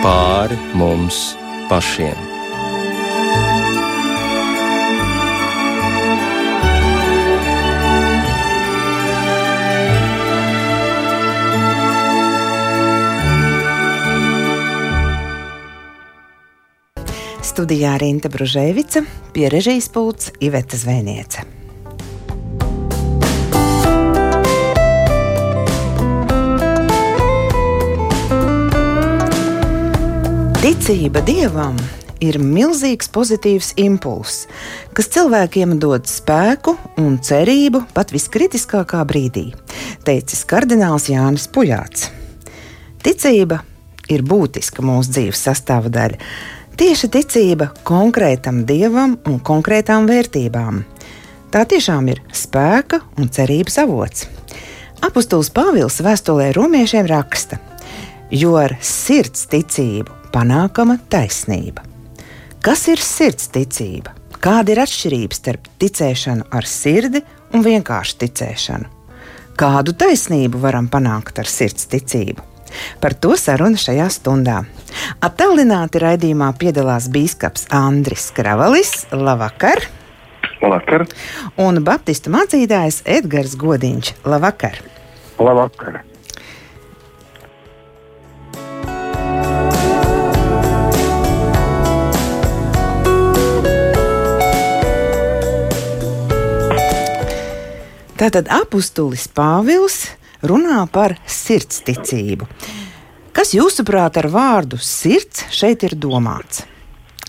pāri 0.00 0.56
mums 0.74 1.34
pašiem. 1.68 2.16
Studijā 17.44 17.98
Rīta 18.00 18.30
Bružēvica, 18.32 19.02
pie 19.34 19.48
režijas 19.52 19.90
pults 19.92 20.30
Iveta 20.40 20.80
Zvēniece. 20.80 21.59
Ticība 30.90 31.20
dievam 31.22 31.76
ir 32.18 32.40
milzīgs 32.42 33.06
pozitīvs 33.14 33.68
impulss, 33.78 34.48
kas 34.90 35.06
cilvēkiem 35.14 35.76
dod 35.78 36.10
spēku 36.10 36.74
un 36.98 37.20
cerību 37.22 37.84
pat 37.94 38.10
viskritiskākā 38.10 39.04
brīdī, 39.06 39.44
teicis 40.02 40.42
kardināls 40.50 41.06
Jānis 41.12 41.46
Puļāts. 41.54 42.08
Ticība 43.06 43.60
ir 44.10 44.26
būtiska 44.26 44.82
mūsu 44.82 45.14
dzīves 45.14 45.46
sastāvdaļa 45.46 46.18
Tieši 46.74 47.14
ticība 47.20 47.70
konkrētam 47.86 48.64
dievam 48.66 49.14
un 49.30 49.38
konkrētām 49.38 50.10
vērtībām. 50.10 50.82
Tā 51.54 51.68
tiešām 51.70 52.10
ir 52.10 52.26
spēka 52.34 53.04
un 53.14 53.30
cerības 53.30 53.84
avots. 53.86 54.26
Apostols 55.06 55.54
Pāvils 55.54 56.02
vēstulē 56.02 56.50
romiešiem 56.58 57.06
raksta, 57.06 57.62
jo 58.34 58.58
ar 58.58 58.80
sirds 58.82 59.46
ticību 59.54 60.18
panākama 60.32 60.98
taisnība. 61.10 61.84
Kas 62.64 62.86
ir 62.92 63.00
sirds 63.02 63.48
ticība? 63.52 64.14
Kāda 64.40 64.72
ir 64.72 64.80
atšķirība 64.82 65.36
starp 65.36 65.68
ticēšanu 65.80 66.46
ar 66.56 66.68
sirdi 66.68 67.20
un 67.52 67.64
vienkārši 67.64 68.16
ticēšanu? 68.22 68.88
Kādu 69.60 69.92
taisnību 70.00 70.60
varam 70.62 70.88
panākt 70.88 71.40
ar 71.42 71.48
sirds 71.50 71.88
ticību? 71.92 72.46
Par 73.02 73.16
to 73.18 73.34
saruna 73.36 73.80
šajā 73.80 74.06
stundā. 74.14 74.60
Attālināti 75.24 76.00
raidījumā 76.00 76.52
piedalās 76.60 77.10
bīskaps 77.12 77.66
Andris 77.74 78.30
Kravalis. 78.36 78.94
Labvakar! 79.12 79.82
Labvakar! 80.60 81.06
Un 81.60 81.82
baptistu 81.84 82.32
mācītājs 82.32 83.02
Edgars 83.08 83.56
Godiņš. 83.60 84.14
Labvakar! 84.28 84.80
Labvakar! 85.40 86.02
Tātad 98.20 98.50
apustulis 98.52 99.22
Pāvils 99.32 99.94
runā 100.44 100.82
par 100.92 101.14
sirdsticību. 101.24 102.44
Kas 103.32 103.54
jūsuprāt 103.56 104.18
ar 104.20 104.26
vārdu 104.28 104.76
sirds 104.76 105.46
šeit 105.56 105.86
ir 105.88 105.94
domāts? 105.96 106.66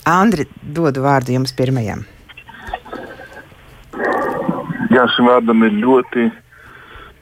Andri, 0.03 0.50
dodu 0.59 1.06
vārdu 1.06 1.38
jums 1.38 1.56
pirmajam. 1.56 2.03
Jā, 4.92 5.06
šim 5.16 5.31
vārdam 5.31 5.64
ir 5.64 5.78
ļoti 5.80 6.28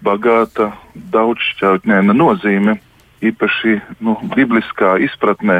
bagāta, 0.01 0.71
daudzšķautņaina 1.13 2.15
nozīme, 2.17 2.79
īpaši 3.21 3.75
nu, 4.01 4.15
bibliskā 4.33 4.95
izpratnē. 5.05 5.59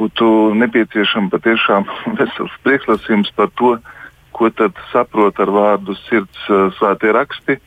Būtu 0.00 0.30
nepieciešams 0.64 1.28
patiešām 1.36 1.84
vesels 2.22 2.56
priekšlasījums 2.64 3.36
par 3.36 3.52
to, 3.60 3.76
ko 4.34 4.50
tad 4.50 4.76
saprot 4.90 5.38
ar 5.40 5.52
vārdu 5.54 5.94
sirds 6.04 6.50
svētie 6.78 7.12
raksti 7.14 7.60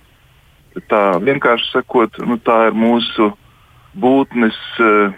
tā 0.86 1.18
vienkārši 1.24 1.72
sakot, 1.72 2.20
nu, 2.28 2.38
tā 2.38 2.68
ir 2.70 2.78
mūsu 2.78 3.32
būtnes 3.98 4.58
uh, 4.84 5.16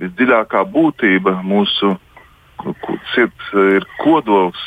visdziļākā 0.00 0.62
būtība. 0.72 1.40
Mūsu 1.44 1.96
sirds 3.14 3.52
uh, 3.52 3.76
ir 3.76 3.86
kodols, 4.00 4.60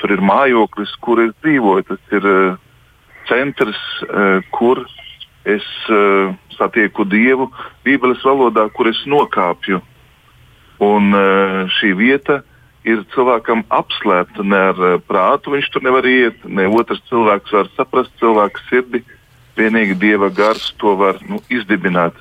tur 0.00 0.14
ir 0.16 0.24
mājoklis, 0.24 0.94
kur 1.04 1.22
es 1.26 1.34
dzīvoju. 1.44 1.86
Tas 1.90 2.16
ir 2.16 2.28
centrs, 3.28 3.80
kur 4.50 4.80
es 5.46 5.66
satieku 6.56 7.04
Dievu, 7.06 7.50
Bībeles 7.84 8.24
valodā, 8.26 8.64
kur 8.74 8.88
es 8.90 8.98
nokāpju. 9.06 9.78
Un 10.82 11.12
šī 11.76 11.92
vieta 11.98 12.40
ir 12.88 13.02
cilvēkam 13.14 13.64
apslēpta. 13.68 14.44
Ne 14.46 14.60
ar 14.70 14.80
uh, 14.80 14.96
prātu 15.04 15.54
viņš 15.54 15.70
tur 15.74 15.84
nevar 15.86 16.06
iet, 16.08 16.40
ne 16.44 16.68
otrs 16.68 17.02
cilvēks 17.10 17.54
var 17.56 17.70
saprast 17.76 18.12
cilvēka 18.22 18.66
sirdi. 18.68 19.04
Vienīgi 19.58 19.98
dieva 20.00 20.30
gars 20.32 20.70
to 20.80 20.94
var 20.96 21.18
nu, 21.28 21.40
izdibināt. 21.52 22.16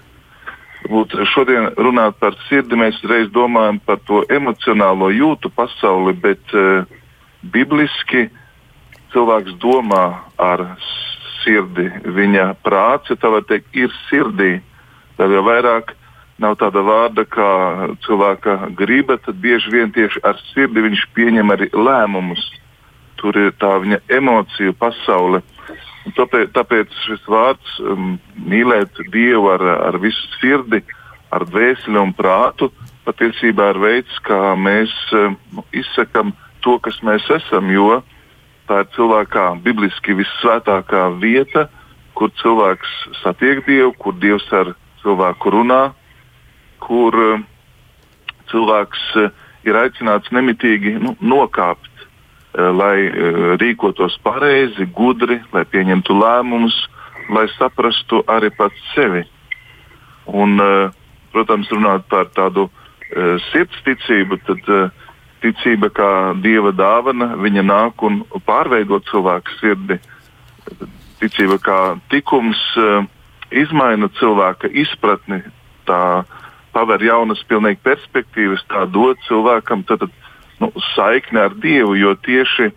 Būt, 0.90 1.14
šodien 1.34 1.74
runāt 1.78 2.18
par 2.20 2.36
sirdi, 2.48 2.78
mēs 2.80 2.98
reiz 3.08 3.28
domājam 3.36 3.82
par 3.84 4.00
to 4.08 4.24
emocionālo 4.32 5.12
jūtu 5.12 5.52
pasauli, 5.54 6.16
bet 6.16 6.56
uh, 6.56 6.88
bibliski 7.44 8.28
cilvēks 9.14 9.56
domā 9.62 10.06
ar 10.40 10.66
sirdi. 11.44 11.88
Viņa 12.04 12.54
prāts, 12.64 13.12
tā 13.20 13.32
var 13.32 13.46
teikt, 13.48 13.72
ir 13.76 13.94
sirdī. 14.08 14.60
Vēl 15.20 15.36
jau 15.36 15.44
vairāk 15.48 15.96
nav 16.40 16.56
tāda 16.60 16.84
vārda 16.86 17.26
kā 17.28 17.52
cilvēka 18.06 18.72
griba, 18.80 19.20
tad 19.22 19.40
bieži 19.44 19.72
vien 19.74 19.94
tieši 19.96 20.22
ar 20.26 20.40
sirdi 20.54 20.84
viņš 20.86 21.06
pieņem 21.16 21.54
arī 21.56 21.70
lēmumus. 21.76 22.44
Tur 23.20 23.36
ir 23.36 23.52
tā 23.60 23.76
viņa 23.84 24.00
emociju 24.20 24.76
pasaule. 24.80 25.42
Tāpēc, 26.16 26.54
tāpēc 26.56 26.94
šis 27.06 27.26
vārds 27.30 27.74
um, 27.84 28.14
mīlēt 28.50 29.02
Dievu 29.12 29.52
ar, 29.52 29.66
ar 29.92 30.00
visu 30.02 30.40
sirdi, 30.40 30.82
ar 31.30 31.44
dvēseli 31.46 32.00
un 32.00 32.16
prātu 32.16 32.72
patiesībā 33.06 33.74
ir 33.74 33.82
veids, 33.84 34.22
kā 34.26 34.56
mēs 34.58 34.94
um, 35.18 35.36
izsakam 35.76 36.32
to, 36.64 36.78
kas 36.84 37.02
mēs 37.06 37.28
esam. 37.40 37.70
Jo 37.74 38.00
tā 38.70 38.84
ir 38.84 38.92
cilvēkā 38.96 39.46
bibliski 39.66 40.16
vissvētākā 40.18 41.10
vieta, 41.22 41.68
kur 42.18 42.32
cilvēks 42.42 42.96
satiek 43.22 43.64
Dievu, 43.68 43.94
kur 44.00 44.18
Dievs 44.22 44.48
ar 44.56 44.74
cilvēku 45.04 45.54
runā, 45.56 45.90
kur 46.84 47.16
uh, 47.16 47.42
cilvēks 48.52 49.06
uh, 49.20 49.32
ir 49.68 49.78
aicināts 49.80 50.32
nemitīgi 50.36 50.96
nu, 51.02 51.16
nokāpt 51.22 51.92
uh, 52.04 52.70
lai 52.76 53.08
uh, 53.08 53.42
rīkotos 53.62 54.18
pareizi, 54.26 54.88
gudri, 54.96 55.40
lai 55.54 55.66
pieņemtu 55.70 56.16
lēmumus, 56.20 56.78
lai 57.34 57.46
saprastu 57.58 58.24
arī 58.28 58.52
pats 58.56 58.80
sevi. 58.96 59.26
Un, 60.30 60.58
uh, 60.62 60.90
protams, 61.34 61.70
runāt 61.74 62.08
par 62.10 62.32
tādu 62.36 62.70
sirdsticību, 63.10 64.38
tad 64.46 64.68
ticība 65.42 65.88
kā 65.90 66.10
dieva 66.44 66.70
dāvana, 66.78 67.32
viņa 67.42 67.64
nāk 67.66 68.04
un 68.06 68.20
pārveido 68.46 69.00
cilvēku 69.08 69.56
sirdi. 69.58 69.98
Ticība 71.18 71.58
kā 71.58 71.80
tikums 72.14 72.62
izmaina 73.50 74.12
cilvēka 74.20 74.70
izpratni, 74.78 75.42
tā 75.90 76.22
paver 76.74 77.04
jaunas 77.04 77.42
pilnīgi 77.50 77.82
perspektīvas, 77.86 78.66
tā 78.70 78.86
dod 78.92 79.20
cilvēkam 79.28 79.84
tad, 79.90 80.08
nu, 80.60 80.72
saikni 80.94 81.42
ar 81.42 81.56
Dievu, 81.58 81.96
jo 82.00 82.16
tieši 82.26 82.70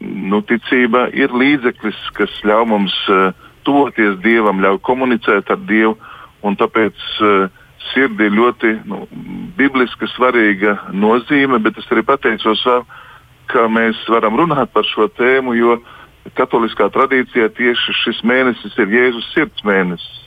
nu, 0.00 0.42
ticība 0.46 1.06
ir 1.16 1.32
līdzeklis, 1.34 1.98
kas 2.16 2.32
ļauj 2.46 2.66
mums 2.68 2.96
uh, 3.12 3.30
tuvoties 3.66 4.18
Dievam, 4.24 4.62
ļauj 4.62 4.82
komunicēt 4.86 5.50
ar 5.52 5.62
Dievu. 5.68 5.96
Tāpēc 6.46 7.00
uh, 7.26 7.48
sirdi 7.90 8.28
ir 8.28 8.36
ļoti 8.36 8.72
nu, 8.86 9.00
bibliski 9.58 10.06
svarīga 10.12 10.76
nozīme, 10.94 11.58
bet 11.62 11.78
es 11.80 11.88
arī 11.90 12.04
pateicos 12.06 12.62
vēl, 12.66 12.84
ka 13.50 13.66
mēs 13.70 13.98
varam 14.10 14.38
runāt 14.38 14.70
par 14.74 14.86
šo 14.86 15.08
tēmu, 15.18 15.56
jo 15.58 15.78
katoliskā 16.38 16.88
tradīcijā 16.94 17.48
tieši 17.56 17.94
šis 18.02 18.22
mēnesis 18.26 18.78
ir 18.82 18.94
Jēzus 18.94 19.28
sirds 19.34 19.66
mēnesis. 19.66 20.22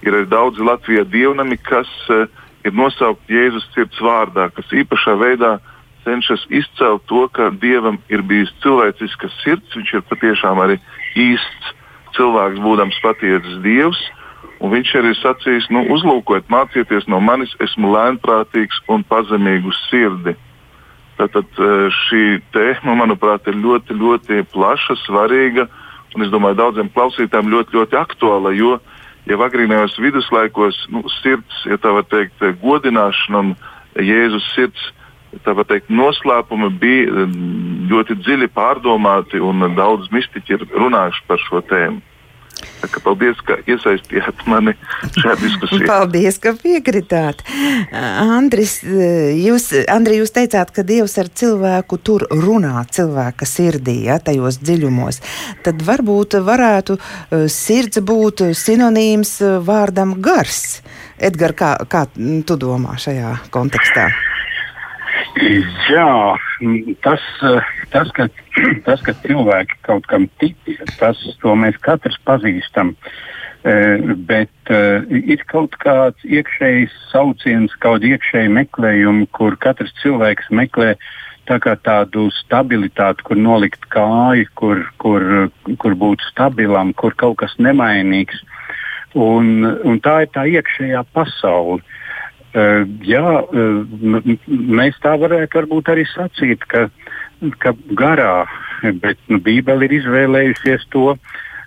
Ir 0.00 0.16
arī 0.16 0.28
daudzi 0.32 0.64
Latvijā 0.64 1.04
dievnami, 1.08 1.58
kas 1.60 1.90
uh, 2.08 2.24
ir 2.64 2.76
nosaukti 2.76 3.36
Jēzus 3.36 3.66
sirds 3.74 4.00
vārdā, 4.04 4.48
kas 4.54 4.70
īpašā 4.82 5.16
veidā 5.20 5.58
cenšas 6.04 6.46
izcelt 6.48 7.04
to, 7.10 7.26
ka 7.32 7.50
Dievam 7.62 8.00
ir 8.12 8.22
bijis 8.26 8.52
cilvēcisks 8.64 9.42
sirds, 9.44 9.76
viņš 9.76 9.92
ir 9.98 10.06
patiešām 10.08 10.62
arī 10.64 10.78
īsts 11.18 11.74
cilvēks, 12.16 12.62
būdams 12.64 13.00
patiesis 13.04 13.60
Dievs. 13.64 14.00
Un 14.60 14.74
viņš 14.74 14.90
arī 15.00 15.14
sacīs, 15.16 15.66
nu, 15.72 15.86
uzlūkojiet, 15.94 16.50
mācieties 16.52 17.06
no 17.08 17.20
manis, 17.24 17.52
esmu 17.64 17.94
lēnprātīgs 17.94 18.82
un 18.92 19.04
pazemīgs 19.08 19.78
sirdi. 19.88 20.34
Tātad 21.16 21.48
e, 21.56 21.68
šī 21.92 22.24
tēma, 22.52 22.96
manuprāt, 22.96 23.48
ir 23.48 23.56
ļoti, 23.56 23.96
ļoti 23.96 24.42
plaša, 24.52 24.98
svarīga 25.06 25.66
un 26.16 26.24
es 26.24 26.30
domāju, 26.32 26.58
daudziem 26.58 26.90
klausītājiem 26.94 27.50
ļoti, 27.52 27.76
ļoti 27.78 27.98
aktuāla. 28.00 28.52
Jo 28.56 28.78
jau 29.28 29.40
agrīnajos 29.44 29.98
viduslaikos 30.00 30.78
nu, 30.92 31.04
sirds, 31.20 31.64
ja 31.68 31.78
tā 31.80 31.92
var 31.96 32.06
teikt, 32.10 32.40
godināšana 32.62 33.44
un 33.44 33.52
Jēzus 34.00 34.46
sirds. 34.54 34.90
Tā 35.44 35.52
var 35.54 35.66
teikt, 35.70 35.92
noslēpumi 35.94 36.72
bija 36.82 37.26
ļoti 37.90 38.16
dziļi 38.18 38.48
pārdomāti, 38.50 39.38
un 39.38 39.62
daudz 39.76 40.08
mistiķi 40.10 40.56
ir 40.56 40.64
runājuši 40.74 41.26
par 41.28 41.38
šo 41.44 41.62
tēmu. 41.70 42.02
Ka 42.80 43.00
paldies, 43.04 43.38
ka 43.46 43.58
iesaistījāt 43.68 44.44
mani 44.50 44.74
šajā 45.18 45.36
diskusijā. 45.44 45.86
Paldies, 45.88 46.38
ka 46.42 46.54
piekritāt. 46.58 47.44
Andris, 47.92 48.78
jūs, 48.84 49.70
Andri, 49.92 50.20
jūs 50.20 50.34
teicāt, 50.36 50.72
ka 50.74 50.84
Dievs 50.86 51.18
ar 51.20 51.30
cilvēku 51.42 52.00
tur 52.02 52.26
runā 52.30 52.82
cilvēka 52.90 53.48
sirdī, 53.48 54.00
ja, 54.08 54.18
tajos 54.22 54.60
dziļumos. 54.64 55.20
Tad 55.66 55.84
varbūt 55.86 56.38
varētu 56.46 56.96
eh, 56.96 57.46
sirds 57.52 58.00
būt 58.00 58.48
sinonīms 58.56 59.36
eh, 59.44 59.60
vārdam 59.64 60.16
gars. 60.24 60.80
Edgar, 61.20 61.52
kā, 61.52 61.74
kā 61.90 62.06
tu 62.16 62.56
domā 62.56 62.96
šajā 63.00 63.36
kontekstā? 63.52 64.08
Jā, 65.90 66.36
tas, 67.04 67.22
tas, 67.92 68.10
ka, 68.16 68.26
tas, 68.86 69.02
ka 69.06 69.14
cilvēki 69.24 69.78
kaut 69.86 70.08
kam 70.10 70.26
tic, 70.42 70.56
tas 70.98 71.20
mēs 71.44 71.78
katrs 71.84 72.18
pazīstam. 72.26 72.94
E, 73.60 73.72
bet 74.24 74.72
uh, 74.72 75.04
ir 75.10 75.42
kaut 75.50 75.76
kāds 75.82 76.24
iekšējs 76.24 76.94
sauciens, 77.10 77.74
kaut 77.76 78.00
kāda 78.00 78.14
iekšēja 78.14 78.52
meklējuma, 78.56 79.28
kur 79.36 79.58
katrs 79.60 79.92
cilvēks 80.00 80.48
meklē 80.50 80.94
tā 81.50 81.58
tādu 81.84 82.28
stabilitāti, 82.36 83.24
kur 83.26 83.36
nolikt 83.36 83.84
kāju, 83.92 84.46
kur, 84.54 84.82
kur, 85.02 85.24
kur 85.82 85.96
būt 85.98 86.24
stabilam, 86.30 86.94
kur 86.94 87.16
kaut 87.18 87.40
kas 87.42 87.56
nemainīgs. 87.58 88.38
Un, 89.18 89.66
un 89.66 89.98
tā 90.00 90.20
ir 90.24 90.30
tā 90.32 90.46
iekšējā 90.46 91.02
pasaule. 91.12 91.82
Uh, 91.82 91.96
jā, 92.54 93.26
uh, 93.46 94.30
mēs 94.50 94.98
tā 95.02 95.14
varētu 95.20 95.62
arī 95.92 96.04
sacīt, 96.10 96.64
ka, 96.66 96.88
ka 97.58 97.74
garā, 97.94 98.46
bet 98.82 99.18
nu, 99.28 99.38
Bībele 99.38 99.86
ir 99.86 100.00
izvēlējusies 100.00 100.88
to 100.90 101.14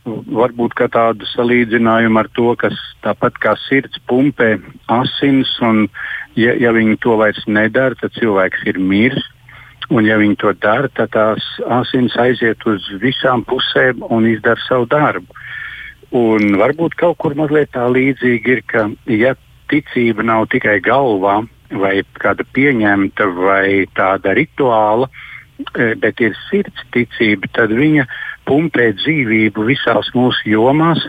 varbūt 0.04 0.76
tādu 0.92 1.26
salīdzinājumu 1.32 2.20
ar 2.20 2.28
to, 2.36 2.56
kas 2.60 2.76
tāpat 3.04 3.40
kā 3.40 3.56
sirds 3.70 4.00
pumpē 4.08 4.58
asins, 4.92 5.48
un 5.62 5.88
ja, 6.36 6.54
ja 6.60 6.74
viņi 6.76 6.98
to 7.00 7.16
vairs 7.18 7.44
nedara, 7.48 7.96
tad 7.96 8.12
cilvēks 8.20 8.68
ir 8.68 8.80
miris. 8.80 9.24
Un, 9.92 10.06
ja 10.08 10.16
viņi 10.18 10.38
to 10.40 10.54
dara, 10.58 10.88
tad 10.96 11.12
tās 11.14 11.44
asins 11.68 12.16
aiziet 12.18 12.64
uz 12.66 12.86
visām 13.02 13.44
pusēm 13.46 14.00
un 14.10 14.26
izdara 14.32 14.60
savu 14.64 14.88
darbu. 14.90 15.28
Un 16.16 16.56
varbūt 16.58 16.96
kaut 16.98 17.18
kur 17.20 17.36
mazliet 17.36 17.74
tā 17.76 17.84
līdzīgi 17.92 18.56
ir, 18.56 18.62
ka, 18.66 18.88
ja 19.12 19.34
ticība 19.74 20.26
nav 20.26 20.48
tikai 20.54 20.78
galvā 20.86 21.42
vai 21.74 21.96
kāda 22.22 22.46
pieņemta 22.54 23.28
vai 23.34 23.86
tāda 23.98 24.36
rituāla, 24.38 25.10
e, 25.74 25.94
bet 26.00 26.22
ir 26.22 26.38
sirds 26.48 26.86
ticība, 26.94 27.50
tad 27.58 27.74
viņa 27.74 28.06
pumpē 28.50 28.92
dzīvību 29.02 29.66
visās 29.72 30.12
mūsu 30.18 30.54
jomās. 30.54 31.06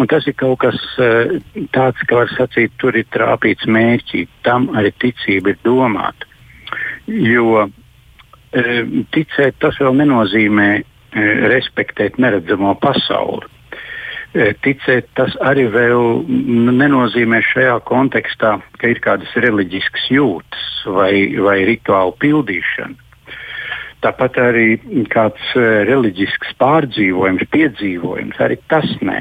Un 0.00 0.08
tas 0.10 0.26
ir 0.26 0.36
kaut 0.38 0.62
kas 0.62 0.78
e, 0.98 1.40
tāds, 1.74 2.00
ka 2.08 2.22
var 2.22 2.30
sacīt, 2.32 2.72
tur 2.80 2.96
ir 2.96 3.08
trāpīts 3.14 3.66
mērķī. 3.66 4.24
Tam 4.46 4.70
arī 4.78 4.94
ticība 5.02 5.54
ir 5.54 5.60
domāta. 5.66 6.30
Jo 7.06 7.66
e, 7.66 8.64
ticēt 9.14 9.60
tas 9.62 9.78
vēl 9.82 9.98
nenozīmē 10.02 10.70
respektēt 11.14 12.16
neredzamo 12.18 12.72
pasauli. 12.82 13.53
E, 14.34 14.48
ticēt 14.66 15.12
tas 15.14 15.30
arī 15.46 15.68
vēl 15.70 16.24
nenozīmē 16.74 17.38
šajā 17.52 17.76
kontekstā, 17.86 18.56
ka 18.80 18.88
ir 18.90 18.98
kādas 19.02 19.30
reliģiskas 19.38 20.08
jūtas 20.10 20.64
vai, 20.90 21.38
vai 21.38 21.60
rituālu 21.68 22.16
pildīšana. 22.18 22.98
Tāpat 24.02 24.40
arī 24.42 24.66
kāds 25.12 25.52
e, 25.54 25.62
reliģisks 25.86 26.56
pārdzīvojums, 26.58 27.46
piedzīvojums, 27.54 28.40
arī 28.42 28.58
tas 28.72 28.90
nē. 29.06 29.20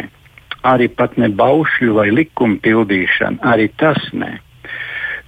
Arī 0.65 0.89
pat 0.89 1.13
ne 1.21 1.29
baušļu 1.29 1.93
vai 1.99 2.07
likumu 2.09 2.57
pildīšana, 2.65 3.37
arī 3.53 3.69
tas 3.77 4.01
nē. 4.17 4.31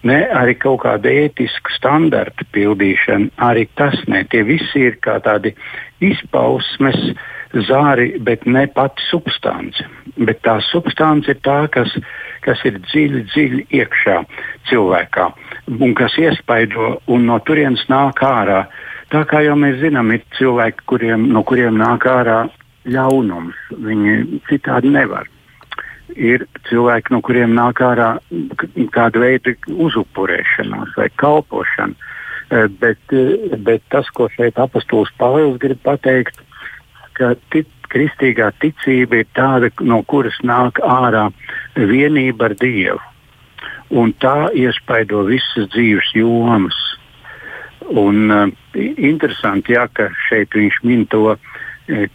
Ne 0.06 0.20
arī 0.34 0.58
kaut 0.58 0.82
kāda 0.82 1.14
ētiska 1.14 1.78
standarta 1.78 2.50
pildīšana, 2.58 3.36
arī 3.52 3.70
tas 3.78 4.02
nē. 4.10 4.26
Tie 4.34 4.42
visi 4.50 4.90
ir 4.90 4.98
kā 5.06 5.20
tādi 5.22 5.54
izpausmes, 6.02 6.98
uh, 7.14 7.32
zāri, 7.68 8.16
bet 8.20 8.46
ne 8.46 8.66
pati 8.68 9.04
substance. 9.10 9.84
Bet 10.18 10.42
tā 10.46 10.58
substance 10.70 11.32
ir 11.32 11.40
tā, 11.46 11.66
kas, 11.72 11.92
kas 12.46 12.62
ir 12.68 12.80
dziļi, 12.84 13.24
dziļi 13.32 13.66
iekšā 13.80 14.18
cilvēkā 14.70 15.30
un 15.80 15.96
kas 15.98 16.18
iespaido 16.22 17.00
un 17.08 17.26
no 17.30 17.40
turienes 17.46 17.86
nāk 17.92 18.22
ārā. 18.26 18.66
Tā 19.14 19.24
kā 19.30 19.42
jau 19.46 19.56
mēs 19.60 19.80
zinām, 19.82 20.12
ir 20.16 20.26
cilvēki, 20.38 20.86
kuriem, 20.90 21.30
no 21.32 21.44
kuriem 21.48 21.78
nāk 21.80 22.08
ārā 22.10 22.46
ļaunums. 22.90 23.58
Viņi 23.86 24.42
citādi 24.50 24.92
nevar. 24.94 25.30
Ir 26.16 26.46
cilvēki, 26.70 27.14
no 27.14 27.22
kuriem 27.26 27.56
nāk 27.58 27.82
ārā 27.84 28.16
kāda 28.94 29.22
veida 29.22 29.56
uzupurēšanās 29.68 30.94
vai 30.98 31.10
kalpošana. 31.22 31.96
Eh, 32.52 32.68
bet, 32.68 33.02
eh, 33.10 33.58
bet 33.58 33.82
tas, 33.90 34.10
ko 34.14 34.28
šeit 34.30 34.60
apustulis 34.62 35.10
Pāvils 35.18 35.58
grib 35.58 35.80
pateikt, 35.82 36.38
ka 37.18 37.34
tic, 37.54 37.70
kristīgā 37.92 38.52
ticība 38.62 39.22
ir 39.22 39.30
tāda, 39.38 39.72
no 39.82 40.02
kuras 40.10 40.38
nāk 40.44 40.82
ārā 40.84 41.30
vienība 41.76 42.50
ar 42.50 42.56
Dievu. 42.60 43.00
Un 43.96 44.14
tā 44.20 44.50
iespaido 44.58 45.24
visas 45.30 45.70
dzīves 45.74 46.12
jomas. 46.18 46.78
Un, 47.86 48.32
uh, 48.34 48.48
interesanti, 48.98 49.76
jā, 49.76 49.86
ka 49.94 50.10
šeit 50.26 50.58
viņš 50.58 50.80
min 50.84 51.06
to, 51.14 51.36
e, 51.86 52.08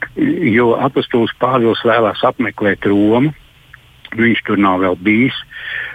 jo 0.51 0.73
apustulis 0.83 1.31
Pāvils 1.39 1.85
vēlās 1.87 2.25
apmeklēt 2.27 2.89
Romu. 2.91 3.31
Viņš 4.19 4.43
tur 4.49 4.59
nav 4.59 4.83
vēl 4.83 4.99
bijis. 4.99 5.37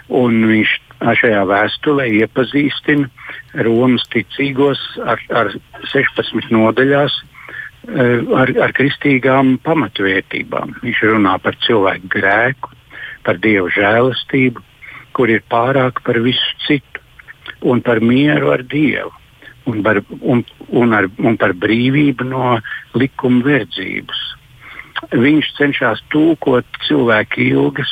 Viņš 0.08 0.78
šajā 1.20 1.42
vēstulē 1.50 2.06
iepazīstina 2.22 3.10
Romas 3.68 4.08
ticīgos 4.14 4.80
ar, 5.04 5.20
ar 5.36 5.52
16 5.92 6.54
nodaļās 6.56 7.20
Eh, 7.20 7.35
ar, 7.88 8.52
ar 8.68 8.74
kristīgām 8.76 9.58
pamatvērtībām. 9.66 10.78
Viņš 10.84 11.04
runā 11.12 11.36
par 11.44 11.58
cilvēku 11.66 12.10
grēku, 12.16 12.72
par 13.26 13.40
dievu 13.42 13.72
žēlastību, 13.74 14.64
kur 15.16 15.32
ir 15.32 15.44
pārāk 15.52 16.02
par 16.06 16.20
visu 16.24 16.58
citu, 16.66 17.04
un 17.66 17.82
par 17.82 18.02
mieru 18.04 18.52
ar 18.54 18.64
dievu, 18.64 19.12
un 19.72 19.82
par, 19.86 20.02
un, 20.22 20.44
un 20.70 20.94
ar, 20.94 21.10
un 21.18 21.38
par 21.38 21.56
brīvību 21.58 22.28
no 22.30 22.58
likuma 22.98 23.44
verdzības. 23.46 24.22
Viņš 25.12 25.52
cenšas 25.58 26.04
tūkot 26.14 26.68
cilvēku 26.88 27.42
ilgas, 27.50 27.90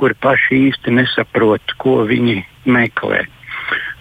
kuri 0.00 0.16
paši 0.22 0.64
īsti 0.70 0.94
nesaprot, 0.96 1.76
ko 1.78 2.00
viņi 2.08 2.40
meklē. 2.64 3.26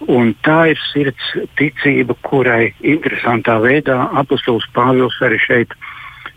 Un 0.07 0.31
tā 0.45 0.69
ir 0.71 0.79
sirds 0.93 1.31
ticība, 1.59 2.15
kurai 2.23 2.71
interesantā 2.79 3.57
veidā 3.59 3.97
apustulis 4.21 4.67
Pāvils 4.75 5.17
arī 5.25 5.39
šeit, 5.43 5.75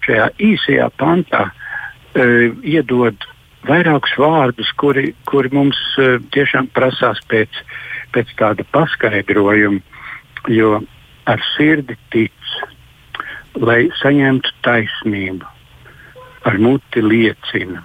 šajā 0.03 0.31
īsajā 0.43 0.89
pantā, 0.99 1.45
uh, 1.53 2.49
iedod 2.67 3.29
vairākus 3.69 4.17
vārdus, 4.19 4.73
kuri, 4.81 5.13
kuri 5.31 5.53
mums 5.55 5.79
uh, 6.03 6.19
tiešām 6.35 6.73
prasās 6.75 7.23
pēc, 7.31 7.63
pēc 8.15 8.35
tāda 8.41 8.67
paskaidrojuma. 8.75 9.81
Jo 10.51 10.81
ar 11.31 11.43
sirdi 11.53 11.95
tic, 12.11 12.35
lai 13.63 13.87
saņemtu 14.01 14.51
taisnību, 14.67 15.47
ar 16.49 16.59
muti 16.59 17.03
liecina, 17.05 17.85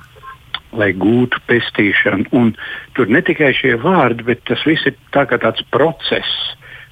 lai 0.75 0.91
gūtu 0.97 1.39
pestīšanu. 1.47 2.29
Un 2.37 2.53
tur 2.97 3.11
ne 3.11 3.21
tikai 3.25 3.53
šie 3.55 3.75
vārdi, 3.81 4.25
bet 4.27 4.43
tas 4.49 4.63
viss 4.67 4.87
ir 4.89 4.97
tā 5.15 5.25
tāds 5.29 5.63
process. 5.71 6.31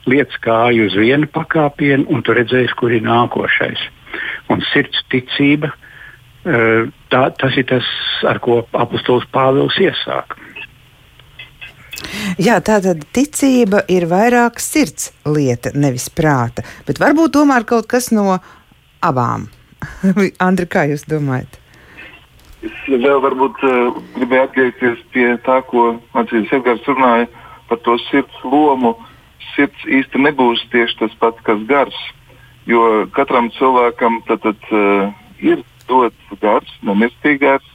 Lietas 0.06 0.38
kāju 0.44 0.86
uz 0.90 0.98
vienu 1.00 1.28
pakāpienu, 1.34 2.06
un 2.14 2.22
tu 2.22 2.36
redzēsi, 2.38 2.76
kur 2.78 2.94
ir 2.94 3.06
nākošais. 3.06 3.82
Un 4.54 4.62
sirds 4.72 5.02
ticība, 5.10 5.72
eh, 6.46 6.86
tā, 7.10 7.24
tas 7.40 7.58
ir 7.58 7.66
tas, 7.66 7.86
ar 8.24 8.40
ko 8.40 8.68
apustulis 8.72 9.26
Pāvils 9.34 9.80
iesāk. 9.82 10.38
Jā, 12.38 12.60
tā 12.60 12.82
tad 12.84 13.06
ticība 13.16 13.84
ir 13.88 14.06
vairāk 14.12 14.60
sirds 14.60 15.12
lieta, 15.26 15.72
nevis 15.74 16.10
prāta. 16.10 16.66
Bet 16.86 17.00
varbūt 17.00 17.34
tomēr 17.38 17.66
kaut 17.66 17.88
kas 17.88 18.12
no 18.12 18.40
abām. 19.02 19.48
Andri, 20.46 20.68
kā 20.68 20.86
jūs 20.92 21.06
domājat? 21.10 21.65
Es 22.66 22.78
vēl 22.90 23.20
varbūt 23.22 23.60
uh, 23.68 23.98
gribēju 24.16 24.48
atgriezties 24.48 25.02
pie 25.14 25.26
tā, 25.46 25.60
ko 25.70 26.00
Mācīs 26.16 26.54
Edgars 26.56 26.86
runāja 26.90 27.28
par 27.70 27.82
to 27.86 27.98
sirds 28.08 28.40
lomu. 28.44 28.96
Sirds 29.54 29.86
īsti 29.86 30.22
nebūs 30.24 30.64
tieši 30.74 30.98
tas 31.04 31.14
pats, 31.22 31.44
kas 31.46 31.62
gars. 31.70 32.00
Jo 32.66 33.06
katram 33.14 33.52
cilvēkam 33.54 34.18
tad, 34.26 34.42
tad, 34.48 34.66
uh, 34.74 35.12
ir 35.46 35.62
dots 35.86 36.38
gars, 36.42 36.72
nemistīgais, 36.82 37.66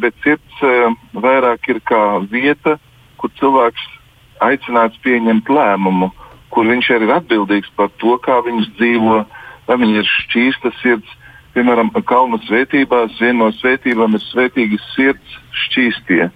bet 0.00 0.16
sirds 0.24 0.64
uh, 0.64 0.96
vairāk 1.12 1.68
ir 1.68 1.82
kā 1.84 2.02
vieta, 2.32 2.78
kur 3.20 3.32
cilvēks 3.36 3.84
aicināts 4.40 4.96
pieņemt 5.04 5.52
lēmumu, 5.52 6.08
kur 6.48 6.68
viņš 6.72 6.94
arī 6.96 7.10
ir 7.10 7.16
atbildīgs 7.18 7.72
par 7.76 7.92
to, 8.00 8.16
kā 8.24 8.40
viņš 8.48 8.72
dzīvo, 8.78 9.20
vai 9.68 9.80
viņa 9.84 10.00
ir 10.00 10.08
šķīsta 10.16 10.72
sirds. 10.80 11.16
Piemēram, 11.50 11.90
kalnu 12.06 12.38
svētībās 12.46 13.16
viena 13.18 13.48
no 13.48 13.48
svētībām 13.56 14.14
ir 14.14 14.22
svētīgi 14.22 14.78
sirds 14.92 15.38
šķīstie. 15.64 16.28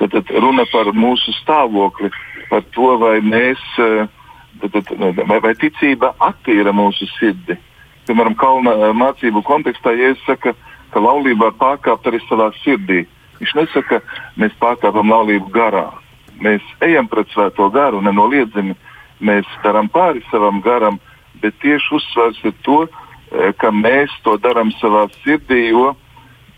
Tad, 0.00 0.12
tad 0.12 0.32
runa 0.44 0.66
par 0.68 0.90
mūsu 0.92 1.32
stāvokli, 1.38 2.10
par 2.50 2.64
to, 2.76 2.90
vai 3.00 3.14
mēs, 3.24 3.62
tad, 3.78 4.74
tad, 4.74 4.92
vai, 5.00 5.38
vai 5.40 5.54
ticība 5.56 6.12
attīra 6.20 6.74
mūsu 6.76 7.08
sirdi. 7.14 7.56
Piemēram, 8.08 8.36
kalna 8.36 8.92
mācību 8.98 9.44
kontekstā, 9.46 9.94
ja 9.96 10.12
es 10.12 10.20
saku, 10.26 10.52
ka 10.92 11.00
laulībā 11.00 11.48
var 11.48 11.56
pārkāpt 11.62 12.10
arī 12.10 12.20
savā 12.26 12.50
sirdī, 12.60 13.06
viņš 13.40 13.54
nesaka, 13.56 14.02
mēs 14.36 14.52
pārkāpam 14.60 15.14
laulību 15.14 15.48
garā. 15.54 15.86
Mēs 16.44 16.66
ejam 16.84 17.08
pret 17.08 17.30
svēto 17.32 17.70
garu, 17.72 18.02
nenoliedzami 18.04 18.76
mēs 19.24 19.48
darām 19.64 19.88
pāri 19.88 20.20
savam 20.28 20.60
garam, 20.60 20.98
bet 21.40 21.56
tieši 21.62 21.94
uzsvars 21.96 22.42
ir 22.44 22.52
to, 22.66 22.82
Eh, 22.84 23.01
ka 23.58 23.70
mēs 23.72 24.12
to 24.26 24.36
darām 24.40 24.72
savā 24.80 25.06
sirdī, 25.22 25.70
jo 25.72 25.92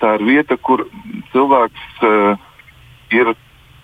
tā 0.01 0.17
ir 0.19 0.27
vieta, 0.27 0.57
kur 0.57 0.85
cilvēks 1.33 2.03
uh, 2.05 2.37
ir 3.15 3.31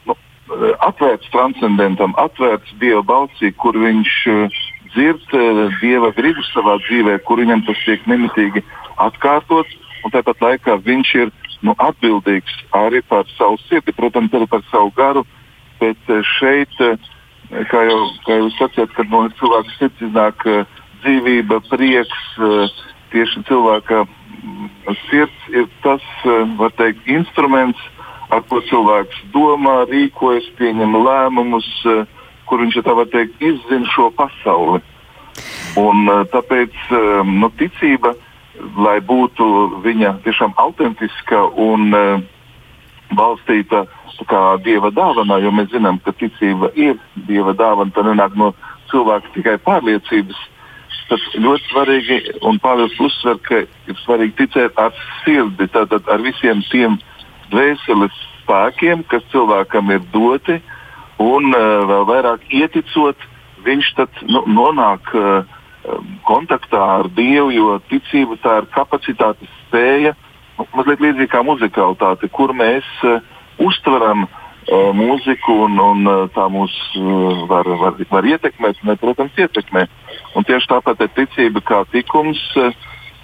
nu, 0.09 0.17
eh, 0.17 0.73
atvērts 0.87 1.31
transcendentam, 1.35 2.15
atvērts 2.21 2.75
Dieva 2.83 3.03
balsī, 3.07 3.53
kur 3.57 3.79
viņš 3.79 4.17
uh, 4.33 4.59
dzird 4.95 5.37
uh, 5.37 5.63
Dieva 5.81 6.11
gribu 6.17 6.45
savā 6.51 6.79
dzīvē, 6.87 7.21
kur 7.29 7.43
viņam 7.43 7.65
tas 7.69 7.85
tiek 7.87 8.05
nemitīgi 8.11 8.65
atkārtots, 9.07 9.77
tāpat 10.11 10.43
laikā 10.43 10.81
viņš 10.85 11.15
ir 11.23 11.33
nu, 11.63 11.77
atbildīgs 11.79 12.57
arī 12.77 13.03
par 13.07 13.29
savu 13.37 13.61
sirdi, 13.69 13.93
protams, 13.93 14.33
arī 14.35 14.49
par 14.51 14.65
savu 14.71 14.93
garu, 14.97 15.25
bet 15.81 16.13
šeit, 16.39 16.73
kā 17.71 17.83
jau, 17.87 18.01
kā 18.27 18.39
jau 18.41 18.49
sacījāt, 18.57 18.93
kad 18.97 19.13
no 19.13 19.27
cilvēka 19.41 19.77
sirds 19.77 20.07
iznāk 20.09 20.47
uh, 20.49 20.80
dzīvība, 21.05 21.61
prieks, 21.71 22.21
eh, 22.39 22.69
tieši 23.13 23.43
cilvēka 23.49 24.05
mm, 24.05 24.69
sirds 25.09 25.49
ir 25.53 25.69
tas, 25.85 26.05
eh, 26.25 26.45
var 26.61 26.73
teikt, 26.79 27.07
instruments, 27.07 27.81
ar 28.31 28.43
ko 28.49 28.61
cilvēks 28.71 29.25
domā, 29.35 29.85
rīkojas, 29.91 30.47
pieņem 30.59 30.97
lēmumus, 31.07 31.69
eh, 31.87 32.05
kur 32.47 32.63
viņš, 32.63 32.81
tā 32.85 32.97
var 32.97 33.09
teikt, 33.13 33.41
izzina 33.41 33.87
šo 33.95 34.11
pasauli. 34.15 34.81
Un, 35.79 36.09
tāpēc 36.33 36.75
nu, 37.25 37.49
ticība, 37.55 38.17
lai 38.77 38.99
būtu 38.99 39.81
viņa 39.85 40.17
tiešām 40.25 40.57
autentiska 40.59 41.45
un 41.55 41.95
balstīta 43.15 43.87
kā 44.27 44.59
dieva 44.65 44.91
dāvanā, 44.91 45.39
jo 45.41 45.53
mēs 45.55 45.71
zinām, 45.71 46.01
ka 46.03 46.11
ticība 46.11 46.73
ir 46.75 46.99
dieva 47.15 47.55
dāvana, 47.55 47.95
tā 47.95 48.03
nenāk 48.03 48.35
no 48.35 48.51
cilvēka 48.91 49.31
tikai 49.37 49.57
pārliecības, 49.63 50.35
uh, 50.35 50.60
tas 51.11 51.23
ļoti 51.35 51.69
svarīgi, 51.71 52.19
un 52.47 52.61
Pāvils 52.63 52.97
uzsver, 53.03 53.39
ka 53.47 53.63
ir 53.91 53.99
svarīgi 54.05 54.37
ticēt 54.45 54.79
ar 54.81 54.95
sirdi, 55.25 55.67
tātad 55.75 56.07
ar 56.11 56.23
visiem 56.25 56.63
tiem 56.71 56.99
dvēseles 57.51 58.17
spēkiem, 58.41 59.05
kas 59.11 59.27
cilvēkam 59.35 59.91
ir 59.95 60.05
doti, 60.15 60.61
un 61.21 61.51
uh, 61.51 61.83
vēl 61.91 62.07
vairāk 62.09 62.47
ieticot, 62.55 63.29
viņš 63.67 63.93
tad 63.99 64.23
nu, 64.31 64.45
nonāk 64.49 65.13
uh, 65.19 65.59
kontaktā 66.29 66.81
ar 67.01 67.11
Dievu, 67.17 67.51
jo 67.53 67.79
ticība 67.91 68.39
tā 68.45 68.61
ir 68.63 68.71
kapacitāte, 68.75 69.49
spēja, 69.67 70.15
nu, 70.59 70.69
mazliet 70.79 71.03
līdzīga 71.03 71.35
kā 71.35 71.45
muzikalitāte, 71.45 72.31
kur 72.33 72.55
mēs 72.57 72.87
uh, 73.05 73.19
uztveram 73.61 74.25
uh, 74.25 74.40
mūziku, 74.71 75.57
un, 75.67 75.79
un 75.83 76.11
tā 76.35 76.47
mūs 76.53 76.75
var, 77.51 77.69
var, 77.81 77.99
var 78.11 78.29
ietekmēt, 78.29 78.81
un, 78.85 78.95
protams, 79.01 79.37
ietekmē. 79.39 79.87
Un 80.39 80.47
tieši 80.47 80.71
tāpat 80.71 81.03
ticība 81.17 81.63
kā 81.67 81.83
tikums 81.91 82.41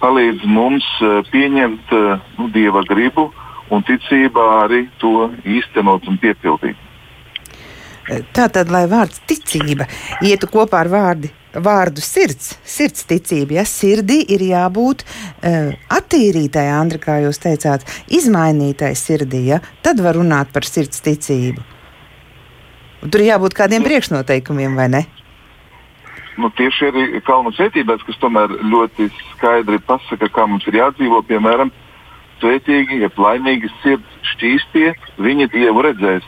palīdz 0.01 0.43
mums 0.45 0.87
pieņemt 1.31 1.93
nu, 2.37 2.49
dieva 2.53 2.83
gribu 2.89 3.29
un 3.73 3.83
ticībā 3.87 4.45
arī 4.63 4.85
to 5.01 5.29
īstenot 5.47 6.07
un 6.07 6.19
piepildīt. 6.21 6.83
Tā 8.07 8.47
tad, 8.47 8.69
lai 8.71 8.85
vārds 8.87 9.19
ticība 9.27 9.87
ietu 10.23 10.47
kopā 10.51 10.85
ar 10.85 10.91
vārdi, 10.91 11.31
vārdu 11.63 12.03
sirds, 12.03 12.55
sirds 12.67 13.05
ticība, 13.09 13.59
ja 13.59 13.65
sirdī 13.67 14.19
ir 14.35 14.43
jābūt 14.45 15.03
uh, 15.03 15.73
attīrītai, 15.93 16.67
Andri, 16.73 17.01
kā 17.01 17.19
jūs 17.23 17.41
teicāt, 17.43 17.85
izmainītai 18.13 18.93
sirdī, 18.97 19.43
ja, 19.53 19.61
tad 19.85 20.01
var 20.03 20.17
runāt 20.19 20.53
par 20.53 20.67
sirds 20.67 21.01
ticību. 21.05 21.63
Tur 23.07 23.23
jābūt 23.23 23.55
kādiem 23.57 23.85
priekšnoteikumiem, 23.85 24.77
vai 24.77 24.87
ne? 24.93 25.03
Nu, 26.37 26.49
tieši 26.53 26.89
arī 26.91 27.03
kalnu 27.25 27.51
svētībās, 27.55 28.03
kas 28.05 28.17
tomēr 28.21 28.51
ļoti 28.69 29.09
skaidri 29.33 29.79
pasaka, 29.85 30.29
kā 30.33 30.45
mums 30.49 30.65
ir 30.69 30.77
jādzīvo, 30.77 31.23
piemēram, 31.25 31.71
svētīgi, 32.41 32.99
ja 33.01 33.09
laimīgi 33.17 33.71
sirds 33.81 34.33
šķīstie, 34.33 34.91
viņi 35.21 35.49
Dievu 35.53 35.85
redzēs. 35.87 36.25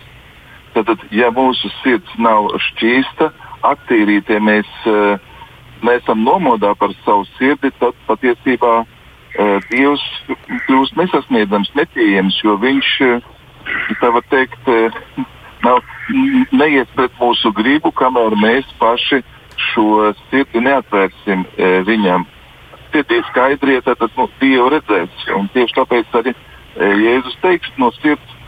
Tātad, 0.73 1.01
ja 1.13 1.29
mūsu 1.33 1.69
sirds 1.81 2.17
nav 2.21 2.49
šķīsta, 2.69 3.29
attīrīta, 3.29 3.48
ja 3.63 4.39
mēs 4.43 4.69
uh, 4.87 5.19
neesam 5.85 6.23
nomodā 6.23 6.73
par 6.79 6.93
savu 7.03 7.25
sirdi, 7.37 7.71
tad 7.79 7.97
patiesībā 8.07 8.73
uh, 8.83 9.57
Dievs 9.69 10.03
kļūst 10.67 10.97
nesasniedzams, 10.99 11.71
nepieejams, 11.75 12.39
jo 12.43 12.57
Viņš, 12.61 12.89
uh, 13.07 13.21
tā 14.01 14.11
var 14.15 14.25
teikt, 14.31 14.71
nav, 15.63 15.83
neies 16.55 16.89
pret 16.95 17.13
mūsu 17.19 17.51
gribu, 17.53 17.91
kamēr 17.91 18.35
mēs 18.39 18.67
paši 18.79 19.21
šo 19.69 20.13
sirdi 20.29 20.63
neatvērsim 20.63 21.45
Viņam. 21.85 22.25
Sirdī 22.89 23.19
skaidriet, 23.27 23.85
tad 23.85 24.15
nu, 24.17 24.25
Dievu 24.39 24.69
redzēs. 24.73 25.25
Un 25.35 25.49
tieši 25.53 25.75
tāpēc 25.77 26.15
arī 26.17 26.33
Jēzus 26.79 27.35
teiks 27.43 27.69
no 27.77 27.91
sirds 27.99 28.39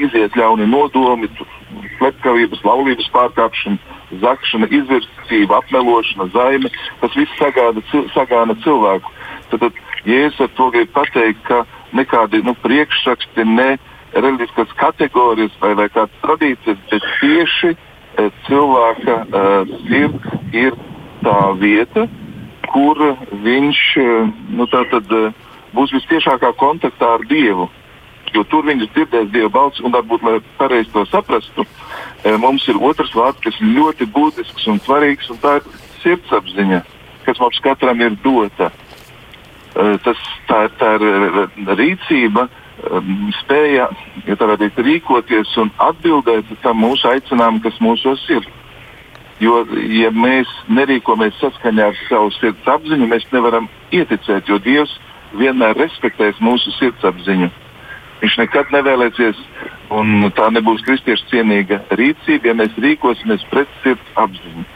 iziet 0.00 0.36
ļauni 0.38 0.66
nodomi, 0.70 1.28
slepkavības, 1.98 2.62
laulības 2.66 3.08
pārkāpšana, 3.14 4.00
zakšana, 4.20 4.68
izvirsība, 4.70 5.60
apmelošana, 5.62 6.28
zaime. 6.34 6.70
Tas 7.00 7.16
viss 7.16 7.38
sagāda, 7.40 7.82
sagāna 8.14 8.56
cilvēku. 8.64 9.12
Tad, 9.50 9.64
tad 9.64 9.80
Jēzus 10.08 10.40
ar 10.46 10.52
to 10.58 10.68
grib 10.74 10.90
pateikt, 10.96 11.42
ka 11.46 11.62
nekādi 11.96 12.42
nu, 12.42 12.54
priekšraksti, 12.64 13.46
ne 13.46 13.76
reliģiskas 14.12 14.72
kategorijas 14.80 15.54
vai, 15.60 15.74
vai 15.78 15.88
kādas 15.92 16.24
tradīcijas, 16.24 16.80
bet 16.90 17.06
tieši 17.20 17.70
e, 17.72 17.76
cilvēka 18.48 19.14
e, 19.22 19.44
sirds 19.86 20.56
ir 20.64 20.76
tā 21.22 21.38
vieta, 21.60 22.08
kur 22.72 22.98
viņš 23.44 23.84
e, 24.02 24.08
nu, 24.58 24.66
tātad, 24.72 25.06
e, 25.06 25.30
būs 25.72 25.94
visciešākā 25.96 26.52
kontaktā 26.60 27.14
ar 27.16 27.24
Dievu 27.30 27.70
jo 28.34 28.44
tur 28.48 28.66
viņas 28.66 28.90
dzirdēs 28.94 29.30
Dieva 29.32 29.50
balsi. 29.52 29.82
Un 29.84 29.94
varbūt, 29.94 30.24
lai 30.26 30.38
pareizi 30.58 30.92
to 30.94 31.04
saprastu, 31.10 31.64
e, 31.64 31.68
mums 32.38 32.66
ir 32.70 32.78
otrs 32.78 33.14
vārds, 33.16 33.40
kas 33.42 33.58
ļoti 33.60 34.06
būtisks 34.14 34.66
un 34.70 34.80
svarīgs, 34.84 35.30
un 35.32 35.40
tā 35.42 35.58
ir 35.58 35.68
sirdsapziņa, 36.02 36.82
kas 37.26 37.40
mums 37.42 37.60
katram 37.64 38.00
ir 38.00 38.16
dota. 38.24 38.70
Tas, 39.72 40.18
tā, 40.50 40.66
tā 40.78 40.90
ir 40.98 41.76
rīcība, 41.78 42.46
spēja 43.40 43.86
ja 44.26 44.36
teikt, 44.36 44.80
rīkoties 44.84 45.54
un 45.62 45.70
atbildēt 45.80 46.50
tam 46.62 46.82
mūsu 46.82 47.08
aicinājumam, 47.08 47.62
kas 47.64 47.78
mūsos 47.80 48.24
ir. 48.34 48.48
Jo, 49.42 49.64
ja 49.90 50.12
mēs 50.14 50.50
nerīkojamies 50.70 51.40
saskaņā 51.40 51.88
ar 51.90 51.96
savu 52.06 52.30
sirdsapziņu, 52.36 53.08
mēs 53.10 53.24
nevaram 53.32 53.66
ieticēt, 53.90 54.46
jo 54.46 54.60
Dievs 54.62 54.92
vienmēr 55.34 55.74
respektēs 55.80 56.38
mūsu 56.44 56.70
sirdsapziņu. 56.76 57.48
Viņš 58.22 58.36
nekad 58.38 58.70
nevēlēsies, 58.70 59.38
un 59.90 60.28
tā 60.36 60.46
nebūs 60.54 60.84
kristiešu 60.86 61.26
cienīga 61.32 61.80
rīcība, 61.98 62.52
ja 62.52 62.54
mēs 62.54 62.76
rīkosimies 62.78 63.42
pret 63.50 63.70
sirds 63.82 64.12
apziņu. 64.22 64.66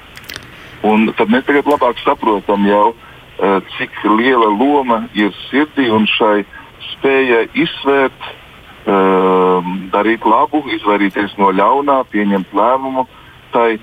Un 0.86 1.10
tad 1.18 1.30
mēs 1.32 1.46
tagad 1.46 1.68
labāk 1.70 2.00
saprotam 2.02 2.66
jau, 2.66 2.88
uh, 2.92 3.60
cik 3.76 3.94
liela 4.18 4.50
loma 4.50 5.04
ir 5.14 5.30
sirdī 5.46 5.86
un 5.94 6.08
šai 6.10 6.42
spējai 6.90 7.44
izsvērt, 7.64 8.26
uh, 8.26 9.70
darīt 9.94 10.26
labu, 10.26 10.64
izvairīties 10.78 11.36
no 11.38 11.52
ļaunā, 11.54 12.00
pieņemt 12.10 12.54
lēmumu 12.54 13.06
tai 13.54 13.76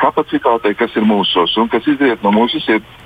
kapacitātei, 0.00 0.76
kas 0.78 0.94
ir 0.96 1.06
mūsos 1.08 1.56
un 1.58 1.70
kas 1.72 1.86
izriet 1.90 2.22
no 2.22 2.32
mūsu 2.34 2.62
sirds. 2.62 3.00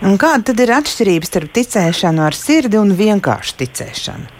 Un 0.00 0.16
kāda 0.20 0.50
tad 0.50 0.60
ir 0.60 0.72
atšķirība 0.76 1.28
starp 1.28 1.56
ticēšanu 1.56 2.24
ar 2.24 2.36
sirdi 2.36 2.80
un 2.80 2.94
vienkārši 2.96 3.56
ticēšanu? 3.64 4.39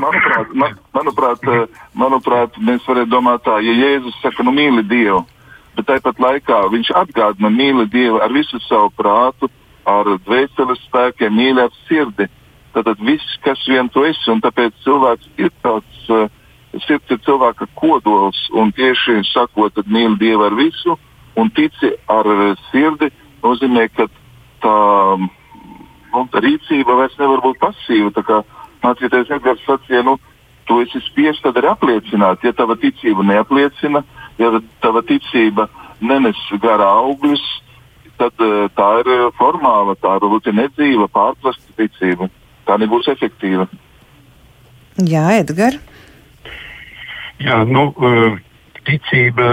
Manuprāt, 0.00 0.54
man, 0.54 0.74
manuprāt, 0.94 1.44
eh, 1.48 1.66
manuprāt, 1.94 2.56
mēs 2.58 2.84
varētu 2.86 3.10
domāt 3.10 3.44
tā, 3.44 3.60
ja 3.64 3.72
Jēzus 3.72 4.16
saka, 4.22 4.42
nu 4.42 4.52
mīli 4.52 4.84
Dievu, 4.88 5.24
bet 5.76 5.86
tāpat 5.86 6.18
laikā 6.18 6.60
viņš 6.72 6.90
atgādina, 7.02 7.50
mīli 7.50 7.88
Dievu 7.90 8.20
ar 8.20 8.32
visu 8.32 8.60
savu 8.66 8.90
prātu, 8.96 9.50
ar 9.86 10.04
dvēseles 10.26 10.82
spēkiem, 10.88 11.32
mīli 11.34 11.64
ar 11.64 11.70
sirdi. 11.88 12.28
Tātad 12.74 13.00
viss, 13.02 13.38
kas 13.42 13.58
vien 13.66 13.88
tu 13.90 14.04
esi, 14.06 14.30
un 14.30 14.40
tāpēc 14.40 14.72
cilvēks 14.84 15.26
ir 15.38 15.50
tāds, 15.64 16.10
uh, 16.10 16.28
sirds 16.86 17.10
ir 17.10 17.18
cilvēka 17.26 17.66
kodols, 17.74 18.38
un 18.54 18.70
tieši 18.72 19.24
sakot, 19.32 19.74
tad 19.74 19.90
mīli 19.90 20.18
Dievu 20.20 20.46
ar 20.46 20.54
visu, 20.54 20.96
un 21.36 21.50
tici 21.50 21.90
ar 22.06 22.28
sirdi, 22.70 23.10
nozīmē, 23.42 23.88
ka 23.96 24.06
tā, 24.62 24.76
nu, 25.18 26.24
tā 26.30 26.42
rīcība 26.44 26.96
vairs 27.02 27.18
nevar 27.18 27.42
būt 27.42 27.58
pasīva. 27.62 28.44
Mācīties 28.84 29.32
Edgars 29.36 29.62
sacīja, 29.66 30.04
nu, 30.06 30.16
tu 30.68 30.80
esi 30.84 31.02
spiests 31.08 31.42
tad 31.44 31.58
arī 31.60 31.70
apliecināt. 31.72 32.44
Ja 32.46 32.54
tava 32.56 32.76
ticība 32.80 33.26
neapliecina, 33.26 34.04
ja 34.40 34.52
tava 34.84 35.02
ticība 35.06 35.68
nenes 36.00 36.38
garā 36.62 36.88
augļus, 37.02 37.42
tad 38.20 38.44
uh, 38.44 38.66
tā 38.76 38.88
ir 39.02 39.12
formāla, 39.38 39.96
tā 40.00 40.16
ir 40.16 40.24
varbūt 40.24 40.50
nedzīva, 40.56 41.08
pārprasta 41.12 41.76
ticība. 41.80 42.30
Tā 42.68 42.76
nebūs 42.80 43.08
efektīva. 43.10 43.66
Jā, 45.08 45.24
Edgars. 45.40 45.80
Jā, 47.40 47.62
nu, 47.64 47.86
ticība, 48.84 49.46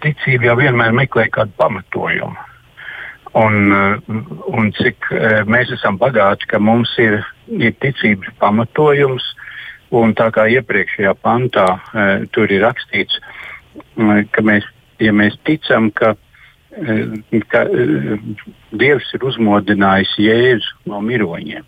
ticība 0.00 0.48
jau 0.48 0.54
vienmēr 0.62 0.94
meklē 0.96 1.26
kādu 1.34 1.52
pamatojumu. 1.60 2.49
Un, 3.38 3.70
un 4.50 4.72
cik 4.74 5.06
mēs 5.46 5.70
esam 5.76 5.98
bagāti, 6.00 6.48
ka 6.50 6.58
mums 6.58 6.90
ir, 6.98 7.20
ir 7.46 7.76
ticības 7.78 8.32
pamatojums, 8.42 9.22
un 9.94 10.16
tā 10.18 10.30
kā 10.34 10.48
iepriekšējā 10.50 11.14
pantā 11.22 11.66
tur 12.34 12.50
ir 12.50 12.64
rakstīts, 12.66 13.20
ka 14.34 14.42
mēs, 14.42 14.66
ja 14.98 15.14
mēs 15.14 15.38
ticam, 15.46 15.92
ka, 15.94 16.16
ka 17.54 17.64
Dievs 18.82 19.14
ir 19.14 19.30
uzmodinājis 19.30 20.18
Jēzu 20.26 20.90
no 20.90 21.02
miroņiem 21.04 21.66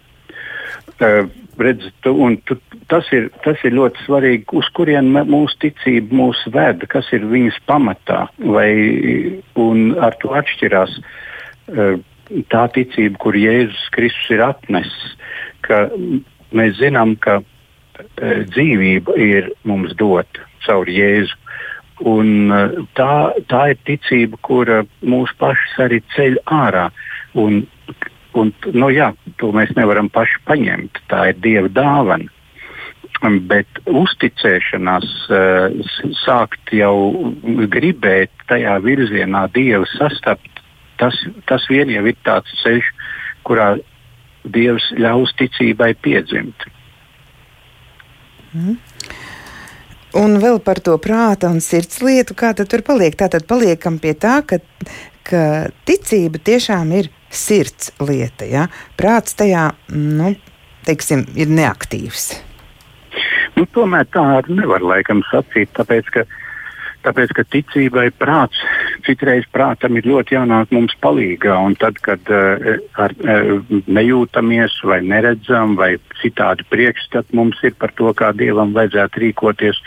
redz, 1.62 1.84
tu, 2.02 2.14
tu, 2.48 2.56
tas, 2.90 3.06
ir, 3.14 3.28
tas 3.44 3.60
ir 3.66 3.74
ļoti 3.76 4.06
svarīgi, 4.06 4.46
uz 4.56 4.68
kurien 4.74 5.10
mūsu 5.12 5.58
ticība 5.62 6.16
mūs 6.16 6.40
ved, 6.54 6.86
kas 6.90 7.10
ir 7.14 7.26
viņas 7.28 7.58
pamatā. 7.68 8.24
Vai, 8.40 8.70
ar 10.02 10.16
to 10.22 10.32
atšķirās 10.38 10.96
uh, 10.98 11.10
tā 12.52 12.62
ticība, 12.74 13.18
kur 13.22 13.36
Jēzus 13.38 13.88
Kristus 13.94 14.30
ir 14.34 14.44
atnesis. 14.46 15.14
Mēs 16.52 16.76
zinām, 16.80 17.14
ka 17.22 17.40
uh, 17.40 17.46
dzīvība 18.52 19.16
ir 19.20 19.52
mums 19.68 19.94
dota 20.00 20.46
caur 20.66 20.90
Jēzu. 20.90 21.38
Un, 22.08 22.50
uh, 22.50 22.82
tā, 22.98 23.32
tā 23.48 23.68
ir 23.72 23.80
ticība, 23.88 24.40
kura 24.44 24.82
mūs 25.06 25.32
pašus 25.40 25.78
arī 25.86 26.02
ceļ 26.16 26.40
ārā. 26.62 26.88
Un, 27.38 27.64
Un, 28.32 28.52
nu, 28.72 28.88
jā, 28.88 29.10
to 29.40 29.50
mēs 29.52 29.74
nevaram 29.76 30.08
paši 30.12 30.38
paņemt. 30.48 31.02
Tā 31.12 31.26
ir 31.32 31.40
Dieva 31.44 31.68
dāvana. 31.68 32.30
Bet 33.46 33.82
uzticēšanās, 33.86 35.10
sākt 36.24 36.72
jau 36.74 36.94
gribēt 37.70 38.32
tajā 38.48 38.78
virzienā 38.82 39.44
Dievu 39.54 39.86
sastapt, 39.92 40.61
tas, 41.02 41.18
tas 41.50 41.66
vien 41.70 41.90
jau 41.90 42.04
ir 42.06 42.18
tāds 42.26 42.62
ceļš, 42.62 42.92
kurā 43.46 43.74
Dievs 44.42 44.88
ļaus 44.98 45.30
ticībai 45.38 45.92
piedzimt. 46.02 46.64
Mm. 48.52 48.78
Un 50.18 50.34
vēl 50.42 50.58
par 50.60 50.80
to 50.84 50.98
prāta 51.00 51.48
un 51.48 51.62
sirds 51.64 52.02
lietu, 52.04 52.34
kā 52.36 52.50
tad 52.56 52.68
tur 52.68 52.82
paliek. 52.84 53.14
Tātad 53.16 53.46
paliekam 53.48 53.96
pie 54.02 54.12
tā, 54.18 54.40
ka, 54.44 54.58
ka 55.24 55.44
ticība 55.88 56.42
tiešām 56.42 56.92
ir 56.98 57.08
sirds 57.32 57.94
lieta. 58.02 58.44
Ja? 58.48 58.66
Prāts 59.00 59.38
tajā 59.38 59.70
nu, 59.94 60.34
teiksim, 60.84 61.24
ir 61.38 61.48
neaktīvs. 61.48 62.28
Nu, 63.56 63.64
tomēr 63.72 64.04
tā 64.12 64.26
nevar 64.50 64.84
laikam 64.84 65.22
sacīt, 65.30 65.72
tāpēc 65.78 66.12
ka, 66.12 66.26
tāpēc, 67.06 67.32
ka 67.36 67.46
ticībai 67.52 68.10
prāts, 68.20 68.60
citreiz 69.06 69.46
prātam 69.54 69.96
ir 69.98 70.08
ļoti 70.08 70.36
jānāk 70.36 70.72
mums 70.74 70.94
palīgā. 71.04 71.56
Tad, 71.82 72.00
kad 72.04 72.32
uh, 72.32 72.78
ar, 73.00 73.14
uh, 73.22 73.74
nejūtamies 73.86 74.78
vai 74.88 75.00
neredzam 75.06 75.76
vai 75.80 75.94
citādi 76.22 76.66
priekšstat 76.72 77.32
mums 77.36 77.60
ir 77.66 77.76
par 77.78 77.94
to, 77.98 78.12
kā 78.16 78.32
Dievam 78.36 78.74
vajadzētu 78.76 79.24
rīkoties, 79.26 79.80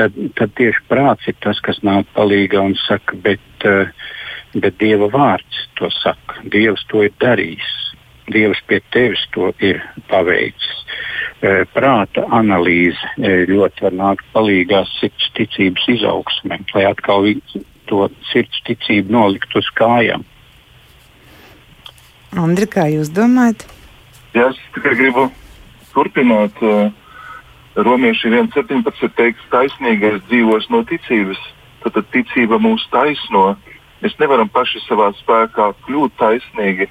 tad, 0.00 0.16
tad 0.38 0.56
tieši 0.58 0.84
prāts 0.88 1.28
ir 1.30 1.38
tas, 1.44 1.60
kas 1.64 1.82
nāk 1.86 2.10
palīgā 2.16 2.60
un 2.64 2.76
saka, 2.86 3.18
bet 3.24 3.68
uh, 3.68 3.88
bet 4.54 4.78
Dieva 4.80 5.08
vārds 5.12 5.64
to 5.78 5.88
saka. 6.02 6.42
Dievs 6.52 6.84
to 6.90 7.04
ir 7.06 7.14
darījis. 7.22 7.70
Dievs 8.32 8.60
pie 8.68 8.80
tevis 8.94 9.22
to 9.34 9.50
ir 9.64 9.82
paveicis. 10.10 10.84
Prāta 11.74 12.22
analīze 12.30 13.08
ļoti 13.50 13.86
var 13.88 13.96
nākt 13.98 14.28
palīdzīgā 14.34 14.84
sirds 14.92 15.30
ticības 15.38 15.88
izaugsmē, 15.96 16.60
lai 16.74 16.84
atkal 16.86 17.26
to 17.90 18.08
sirds 18.30 18.62
ticību 18.68 19.12
nolikt 19.12 19.56
uz 19.58 19.68
kājām. 19.78 20.24
Andri, 22.42 22.66
kā 22.70 22.86
jūs 22.88 23.12
domājat? 23.12 23.66
Jā, 24.32 24.48
es 24.48 24.60
tikai 24.76 24.96
gribu 24.96 25.28
turpināt. 25.92 26.56
Uh, 26.64 26.90
Romieši 27.72 28.28
1,17 28.28 29.14
teiks, 29.16 29.44
taisnīgais 29.52 30.18
dzīvos 30.28 30.66
no 30.68 30.82
ticības. 30.84 31.38
Tad 31.82 31.96
ticība 32.12 32.58
mūs 32.60 32.84
taisno, 32.92 33.54
Mēs 34.02 34.16
nevaram 34.18 34.48
paši 34.50 34.80
savā 34.82 35.12
spēkā 35.14 35.68
kļūt 35.86 36.16
taisnīgi, 36.18 36.88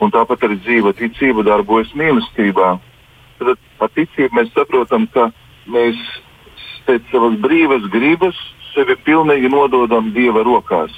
un 0.00 0.12
tāpat 0.14 0.46
arī 0.46 0.56
dzīva 0.64 0.94
ticība 0.96 1.44
darbojas 1.44 1.90
mīlestībā. 1.98 2.70
Tad 3.40 3.50
ar 3.84 3.90
ticību 3.92 4.38
mēs 4.38 4.52
saprotam, 4.56 5.04
ka 5.12 5.28
mēs 5.68 6.00
pēc 6.88 7.04
savas 7.12 7.36
brīvas 7.44 7.84
gribas 7.92 8.38
sevi 8.74 8.96
pilnīgi 9.06 9.50
nododam 9.50 10.12
Dieva 10.14 10.44
rokās. 10.46 10.92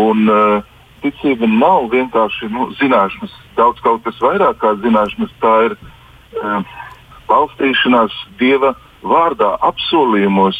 Un, 0.00 0.26
uh, 0.28 0.64
ticība 1.04 1.48
nav 1.50 1.90
vienkārši 1.92 2.48
nu, 2.52 2.70
zināšanas, 2.80 3.34
daudz 3.58 3.82
kaut 3.84 4.04
kas 4.06 4.20
vairāk 4.24 4.60
kā 4.62 4.74
zināšanas. 4.82 5.34
Tā 5.42 5.54
ir 5.68 5.76
uh, 5.76 6.62
balstīšanās 7.30 8.14
Dieva 8.40 8.74
vārdā, 9.04 9.54
apsolījumos, 9.68 10.58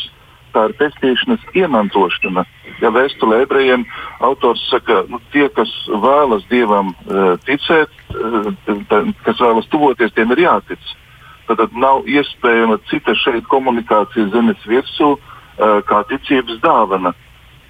tā 0.55 0.69
ir 0.69 0.77
pestīšanas 0.79 1.47
iemantošana. 1.57 2.45
Ja 2.83 2.91
vēstulē 2.95 3.45
ebrejiem 3.45 3.87
autors 4.25 4.63
saka, 4.69 5.03
nu, 5.11 5.21
tie, 5.33 5.49
kas 5.57 5.71
vēlas 5.89 6.45
dievam 6.51 6.93
uh, 6.93 7.35
ticēt, 7.49 7.95
uh, 8.15 8.53
kas 9.27 9.41
vēlas 9.41 9.71
tuvoties, 9.73 10.15
tiem 10.15 10.35
ir 10.37 10.45
jātic. 10.47 10.93
Tad, 11.49 11.59
tad 11.61 11.75
nav 11.77 12.07
iespējama 12.09 12.79
cita 12.89 13.13
šeit 13.21 13.45
komunikācija 13.53 14.31
zemes 14.33 14.63
virsū 14.69 15.11
uh, 15.17 15.34
kā 15.59 16.01
ticības 16.11 16.59
dāvana. 16.65 17.15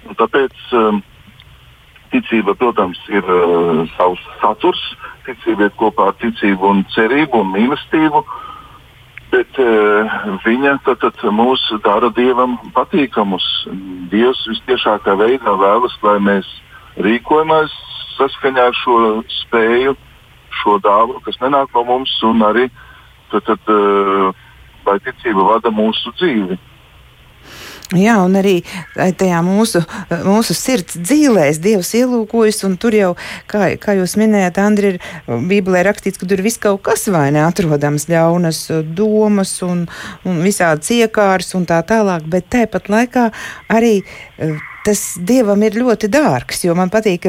Un 0.05 0.17
tāpēc 0.17 0.55
um, 0.77 1.01
ticība, 2.13 2.55
protams, 2.57 2.99
ir 3.09 3.25
uh, 3.25 3.83
savs 3.97 4.23
saturs. 4.41 4.81
Ticība 5.25 5.67
iet 5.67 5.77
kopā 5.79 6.11
ar 6.11 6.19
ticību 6.21 6.69
un 6.71 6.83
cerību 6.93 7.41
un 7.41 7.53
mīlestību. 7.53 8.25
Bet 9.33 9.57
viņa 10.45 10.75
tad, 10.85 11.01
tad 11.01 11.23
mūs 11.33 11.63
dara 11.83 12.11
dievam 12.15 12.53
patīkamus. 12.75 13.43
Dievs 14.11 14.45
visciešākā 14.47 15.15
veidā 15.19 15.55
vēlas, 15.59 15.97
lai 16.05 16.19
mēs 16.23 16.47
rīkojamies 17.01 17.73
saskaņā 18.15 18.67
ar 18.69 18.77
šo 18.79 18.97
spēju, 19.41 19.95
šo 20.61 20.77
dāvanu, 20.83 21.19
kas 21.25 21.39
nenāk 21.41 21.73
no 21.75 21.83
mums, 21.89 22.13
un 22.23 22.45
arī 22.47 22.69
tad, 23.33 23.49
tad, 23.49 23.73
lai 24.87 24.97
ticība 25.03 25.49
vada 25.49 25.73
mūsu 25.73 26.13
dzīvi. 26.15 26.59
Jā, 27.93 28.15
un 28.25 28.33
arī 28.39 28.55
eh, 28.63 29.11
tajā 29.13 29.43
mūsu, 29.45 29.83
eh, 30.09 30.23
mūsu 30.25 30.55
sirds 30.57 30.97
dzīvēs 30.97 31.59
Dievs 31.61 31.91
ielūkojas, 31.99 32.63
un 32.65 32.79
tur 32.81 32.97
jau, 32.97 33.11
kā, 33.51 33.75
kā 33.77 33.93
jūs 33.99 34.15
minējāt, 34.17 34.57
Andri, 34.63 34.95
ir 34.95 34.97
eh, 34.97 35.43
Bībelē 35.51 35.83
rakstīts, 35.85 36.17
ka 36.17 36.25
tur 36.29 36.41
viss 36.41 36.61
kaut 36.61 36.81
kas 36.87 37.05
vai 37.13 37.27
neatrodams 37.35 38.07
ļaunas 38.09 38.63
domas 38.97 39.59
un, 39.65 39.85
un 40.25 40.41
visādas 40.41 40.89
iekārs 40.95 41.53
un 41.59 41.67
tā 41.69 41.83
tālāk, 41.85 42.25
bet 42.25 42.49
tāpat 42.55 42.89
laikā 42.89 43.27
arī 43.69 43.99
tas 44.85 45.01
dievam 45.25 45.61
ir 45.65 45.77
ļoti 45.79 46.09
dārgs. 46.13 46.61
Man 46.77 46.91
patīk, 46.93 47.25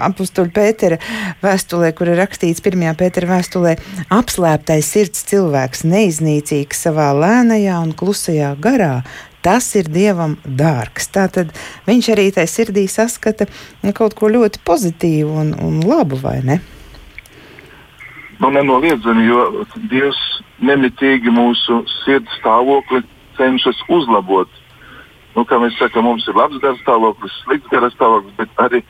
apakstuļa 0.00 0.52
Pētera 0.56 0.96
vēstulē, 1.42 1.90
kur 1.96 2.08
ir 2.08 2.20
rakstīts 2.20 2.64
pirmajā 2.64 2.94
Pētera 3.00 3.28
vēstulē, 3.34 3.74
apslēptais 4.16 4.92
sirds 4.94 5.26
cilvēks, 5.28 5.84
neiznīcīgs 5.88 6.84
savā 6.86 7.10
lēnajā 7.16 7.80
un 7.84 7.92
klusajā 7.96 8.54
garā, 8.64 9.02
tas 9.42 9.68
ir 9.78 9.88
dievam 9.92 10.36
dārgs. 10.44 11.08
Tātad 11.14 11.54
viņš 11.86 12.10
arī 12.14 12.28
tajā 12.34 12.50
sirdī 12.50 12.86
saskata 12.90 13.48
kaut 13.96 14.14
ko 14.18 14.30
ļoti 14.32 14.62
pozitīvu 14.66 15.40
un, 15.42 15.54
un 15.60 15.80
labu, 15.86 16.20
vai 16.20 16.40
ne? 16.44 16.60
Nu, 18.40 18.48
nenoliedzami, 18.54 19.26
jo 19.28 19.66
Dievs 19.92 20.20
nemitīgi 20.64 21.32
mūsu 21.32 21.82
sirds 22.04 22.32
stāvokli 22.40 23.02
cenšas 23.36 23.82
uzlabot. 23.92 24.48
Nu, 25.36 25.44
kā 25.46 25.60
mēs 25.62 25.76
sakām, 25.78 26.08
mums 26.08 26.26
ir 26.28 26.38
labs 26.38 26.58
garas 26.62 26.80
stāvoklis, 26.82 27.36
slikts 27.44 27.70
garas 27.72 27.94
stāvoklis, 27.94 28.34
bet 28.40 28.64
arī 28.64 28.80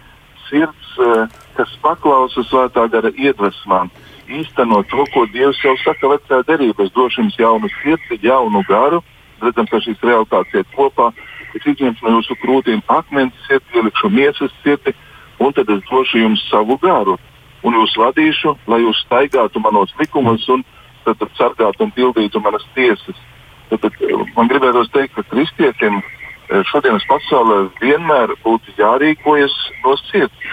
sirds, 0.48 0.92
eh, 1.02 1.26
kas 1.58 1.74
paklausa 1.82 2.44
svētā 2.46 2.86
gara 2.90 3.10
iedvesmām, 3.10 3.90
īstenot 4.30 4.88
to, 4.90 5.04
ko 5.14 5.26
Dievs 5.34 5.60
jau 5.64 5.76
saka 5.84 6.14
vecajā 6.14 6.46
derībā. 6.48 6.86
Es 6.86 6.94
došu 6.94 7.22
jums 7.22 7.36
jaunu 7.38 7.70
sirdi, 7.82 8.20
jaunu 8.22 8.62
garu. 8.68 9.02
Redzam, 9.42 9.68
ka 9.70 9.80
šīs 9.82 10.02
realitātes 10.04 10.60
iet 10.60 10.70
kopā. 10.76 11.10
Es 11.56 11.66
izņemšu 11.66 12.06
no 12.06 12.18
jūsu 12.18 12.36
krūtīm 12.42 12.82
akmens 12.92 13.34
sirdi, 13.46 13.80
ielikšu 13.80 14.10
miesas 14.14 14.54
sirdi, 14.62 14.94
un 15.42 15.54
tad 15.56 15.70
es 15.72 15.82
došu 15.88 16.22
jums 16.22 16.44
savu 16.50 16.78
garu. 16.82 17.16
Un 17.66 17.76
jūs 17.76 17.96
vadīšu, 18.00 18.54
lai 18.70 18.80
jūs 18.84 19.02
staigātu 19.04 19.60
manos 19.60 19.92
likumos 20.00 20.46
un 20.48 20.62
tad, 21.04 21.18
tad 21.20 21.34
sargātu 21.36 21.84
un 21.84 21.92
pildītu 21.96 22.40
manas 22.40 22.64
tiesas. 22.76 23.18
Tad, 23.70 23.84
tad, 23.84 23.98
man 24.36 24.48
gribētos 24.50 24.88
teikt, 24.94 25.18
ka 25.18 25.26
kristiešiem 25.32 26.00
šodienas 26.70 27.04
pasaulē 27.10 27.60
vienmēr 27.82 28.32
būtu 28.44 28.74
jārīkojas 28.78 29.54
no 29.84 29.94
sirds 30.08 30.50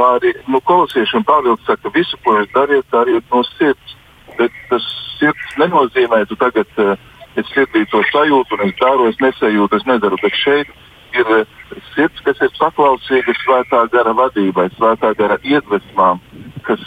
tā 0.00 0.06
arī 0.16 0.32
nu, 0.48 0.60
kolosieši 0.64 1.18
un 1.18 1.26
Pāvils 1.28 1.62
saka, 1.68 1.92
visu, 1.94 2.18
ko 2.24 2.38
jūs 2.38 2.50
dariet, 2.54 2.86
dariet 2.94 3.24
no 3.32 3.42
sirds. 3.52 3.96
Bet 4.38 4.54
tas 4.70 4.84
sirds 5.18 5.56
nenozīmē, 5.60 6.22
ka 6.30 6.38
tagad 6.46 6.80
uh, 6.80 6.94
es 7.40 7.50
sirdī 7.54 7.84
to 7.90 8.02
sajūtu, 8.12 8.56
un 8.56 8.68
es 8.68 8.76
daru, 8.80 9.08
es 9.10 9.18
nesajūtu, 9.22 9.80
es 9.80 9.88
nedaru. 9.88 10.18
Bet 10.22 10.36
šeit 10.38 10.70
ir 11.16 11.32
uh, 11.34 11.44
sirds, 11.94 12.22
kas 12.26 12.40
ir 12.44 12.52
paklausīga 12.58 13.34
svētā 13.42 13.84
gara 13.94 14.14
vadībai, 14.16 14.68
svētā 14.76 15.12
gara 15.18 15.38
iedvesmām, 15.42 16.22
kas 16.68 16.82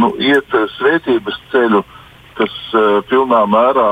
nu, 0.00 0.12
iet 0.18 0.56
uh, 0.56 0.66
svētības 0.78 1.38
ceļu, 1.52 1.84
kas 2.40 2.56
uh, 2.74 3.00
pilnā 3.10 3.44
mērā 3.50 3.88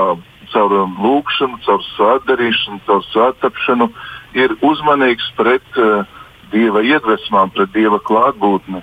caur 0.52 0.74
lūkšanu, 1.04 1.60
caur 1.66 1.82
svētdarīšanu, 1.94 2.80
caur 2.86 3.02
svētapšanu 3.12 3.90
ir 4.38 4.54
uzmanīgs 4.64 5.32
pret 5.36 5.80
uh, 5.80 6.06
dieva 6.52 6.82
iedvesmām, 6.84 7.52
pret 7.54 7.72
dieva 7.74 8.00
klātbūtni. 8.08 8.82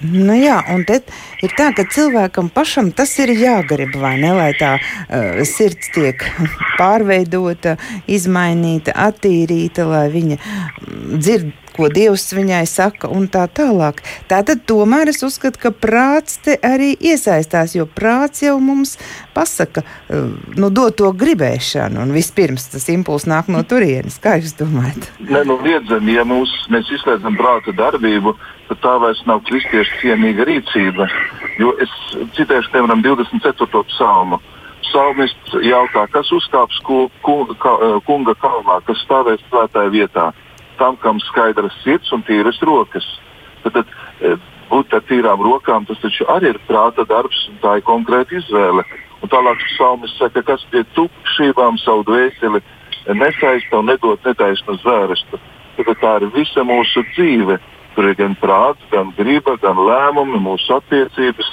Nu 0.00 0.32
jā, 0.32 0.56
un 0.72 0.86
te 0.88 1.02
ir 1.44 1.52
tā, 1.58 1.70
ka 1.76 1.84
cilvēkam 1.92 2.48
pašam 2.54 2.88
tas 2.96 3.12
ir 3.20 3.34
jāgrib, 3.36 3.92
vai 4.00 4.14
ne, 4.22 4.30
lai 4.32 4.50
tā 4.56 4.76
uh, 4.80 5.42
sirds 5.44 5.92
tiek 5.92 6.24
pārveidota, 6.78 7.76
izmainīta, 8.08 8.94
attīrīta, 8.96 9.84
lai 9.90 10.06
viņa 10.14 10.40
dzird 11.20 11.52
ko 11.80 11.88
Dievs 11.88 12.28
viņai 12.36 12.64
saka, 12.68 13.08
un 13.08 13.26
tā 13.32 13.46
tālāk. 13.48 14.02
Tātad 14.28 14.66
tomēr 14.68 15.08
es 15.12 15.22
uzskatu, 15.24 15.60
ka 15.62 15.72
prāts 15.72 16.36
te 16.44 16.58
arī 16.66 16.92
iesaistās, 16.92 17.72
jo 17.78 17.86
prāts 17.88 18.44
jau 18.44 18.58
mums 18.60 18.98
pasaka, 19.36 19.82
eh, 19.82 20.28
nu, 20.60 20.68
dod 20.68 20.98
to 21.00 21.12
gribēšanu, 21.22 22.02
un 22.04 22.12
vispirms 22.12 22.68
tas 22.74 22.88
impulss 22.92 23.28
nāk 23.30 23.48
no 23.48 23.62
turienes. 23.64 24.20
Kā 24.20 24.36
jūs 24.40 24.58
domājat? 24.60 25.08
Nē, 25.24 25.44
nu, 25.48 25.56
liedzami, 25.64 26.18
ja 26.18 26.26
mūs, 26.28 26.52
mēs 26.68 26.90
izslēdzam 26.98 27.38
prāta 27.40 27.72
darbību, 27.72 28.36
tad 28.68 28.82
tā 28.84 28.94
vairs 29.00 29.24
nav 29.26 29.40
kristiešu 29.48 30.02
cienīga 30.02 30.44
rīcība. 30.44 31.08
Jo 31.62 31.72
es 31.80 31.96
citēšu, 32.36 32.74
piemēram, 32.74 33.00
24. 33.06 33.84
psalmu. 33.94 34.40
Psalmists 34.90 35.56
jautā, 35.62 36.06
kas 36.10 36.28
uzkāps 36.34 36.80
ku, 36.84 37.04
ku, 37.22 37.44
ka, 37.62 37.76
kunga 38.04 38.34
kalnā, 38.42 38.80
kas 38.84 38.98
stāvēs 39.06 39.42
svētajā 39.48 39.92
vietā 39.94 40.30
tam, 40.80 40.96
kam 41.00 41.20
skaidras 41.28 41.76
sirds 41.84 42.10
un 42.16 42.24
tīras 42.26 42.60
rokas. 42.66 43.06
Tad, 43.64 43.76
tad 43.76 43.92
e, 44.24 44.34
būt 44.70 44.96
ar 44.96 45.04
tīrām 45.08 45.44
rokām, 45.44 45.86
tas 45.88 46.00
taču 46.02 46.26
arī 46.32 46.54
ir 46.54 46.60
prāta 46.68 47.04
darbs 47.08 47.46
un 47.52 47.60
tā 47.62 47.78
ir 47.78 47.86
konkrēta 47.86 48.38
izvēle. 48.40 48.86
Un 49.20 49.32
tālāk 49.32 49.60
psalmis 49.74 50.14
saka, 50.16 50.42
kas 50.46 50.64
pie 50.72 50.84
tukšībām 50.96 51.78
savu 51.82 52.06
dvēseli 52.08 52.62
nesaista 53.16 53.80
un 53.80 53.90
nedod 53.90 54.20
netaisnu 54.24 54.78
zvērstu. 54.80 55.40
Tad 55.80 55.96
tā 56.00 56.16
ir 56.20 56.28
visa 56.34 56.64
mūsu 56.66 57.04
dzīve. 57.14 57.58
Tur 57.94 58.06
ir 58.06 58.16
gan 58.18 58.36
prāts, 58.38 58.82
gan 58.92 59.10
griba, 59.16 59.56
gan 59.62 59.78
lēmumi, 59.80 60.38
mūsu 60.44 60.76
attiecības. 60.76 61.48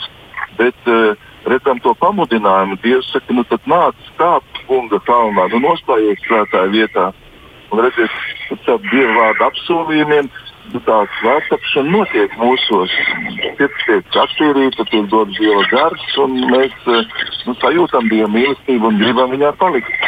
Bet 0.60 0.90
uh, 0.92 1.16
redzam 1.48 1.80
to 1.84 1.94
pamudinājumu. 2.02 2.78
Dievs 2.84 3.10
saka, 3.14 3.34
nu 3.34 3.44
tad 3.48 3.64
nāc 3.70 4.10
kāp 4.20 4.46
kunga 4.68 5.00
kalnā, 5.08 5.48
nu 5.54 5.62
nostājies 5.64 6.22
svētā 6.28 6.68
vietā. 6.74 7.12
Un 7.72 7.82
redziet, 7.84 8.14
caur 8.66 8.80
Dieva 8.92 9.14
vārdu 9.18 9.46
apsolījumiem 9.50 10.30
nu, 10.74 10.82
tā 10.88 10.98
svētapšana 11.18 11.92
notiek 11.92 12.36
mūsos. 12.40 12.94
Sirds 13.60 13.88
tiek 13.88 14.20
attīrīta, 14.24 14.86
tiek 14.92 15.10
dots 15.12 15.36
Dieva 15.40 15.66
gars, 15.72 16.06
un 16.24 16.38
mēs 16.52 16.78
nu, 16.88 17.56
sajūtam 17.60 18.08
Dieva 18.12 18.30
mīlestību 18.32 18.92
un 18.92 19.02
gribam 19.04 19.36
viņā 19.36 19.52
palikt. 19.60 20.08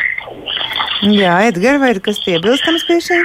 Jā, 1.04 1.36
Edgars, 1.50 1.82
vai 1.84 1.94
ir 1.96 2.02
kas 2.04 2.22
piebilstams 2.24 2.88
pie 2.88 3.00
šī? 3.04 3.20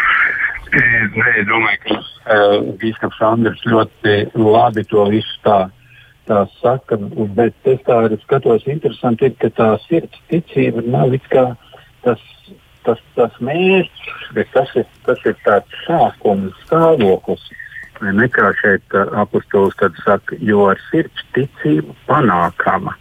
Nē, 0.75 1.31
es 1.39 1.47
domāju, 1.47 1.81
ka 1.85 1.97
uh, 2.01 2.61
Bīskaps 2.81 3.23
Andris 3.23 3.63
ļoti 3.71 4.19
labi 4.35 4.83
to 4.91 5.07
visu 5.13 5.41
tā, 5.47 5.59
tā 6.27 6.43
saka, 6.59 6.99
bet 7.39 7.71
es 7.71 7.83
tā 7.87 8.01
arī 8.09 8.19
skatos, 8.25 8.67
interesanti 8.67 9.31
ir, 9.31 9.37
ka 9.39 9.53
tā 9.55 9.69
sirds 9.87 10.23
ticība 10.33 10.83
nav 10.87 11.15
it 11.15 11.27
kā 11.31 11.53
tas 12.03 12.23
tas, 12.87 13.01
tas 13.19 13.37
mērķis, 13.45 14.27
bet 14.37 14.51
tas 14.55 14.73
ir, 14.79 14.87
tas 15.07 15.21
ir 15.29 15.37
tāds 15.47 15.85
sākums 15.87 16.57
stāvoklis. 16.67 17.45
Ne 18.05 18.27
kā 18.33 18.51
šeit 18.59 18.97
uh, 18.97 19.07
apustulis 19.23 19.77
saka, 20.03 20.37
jo 20.43 20.67
ar 20.73 20.81
sirds 20.91 21.25
ticību 21.37 21.95
panākama. 22.09 22.97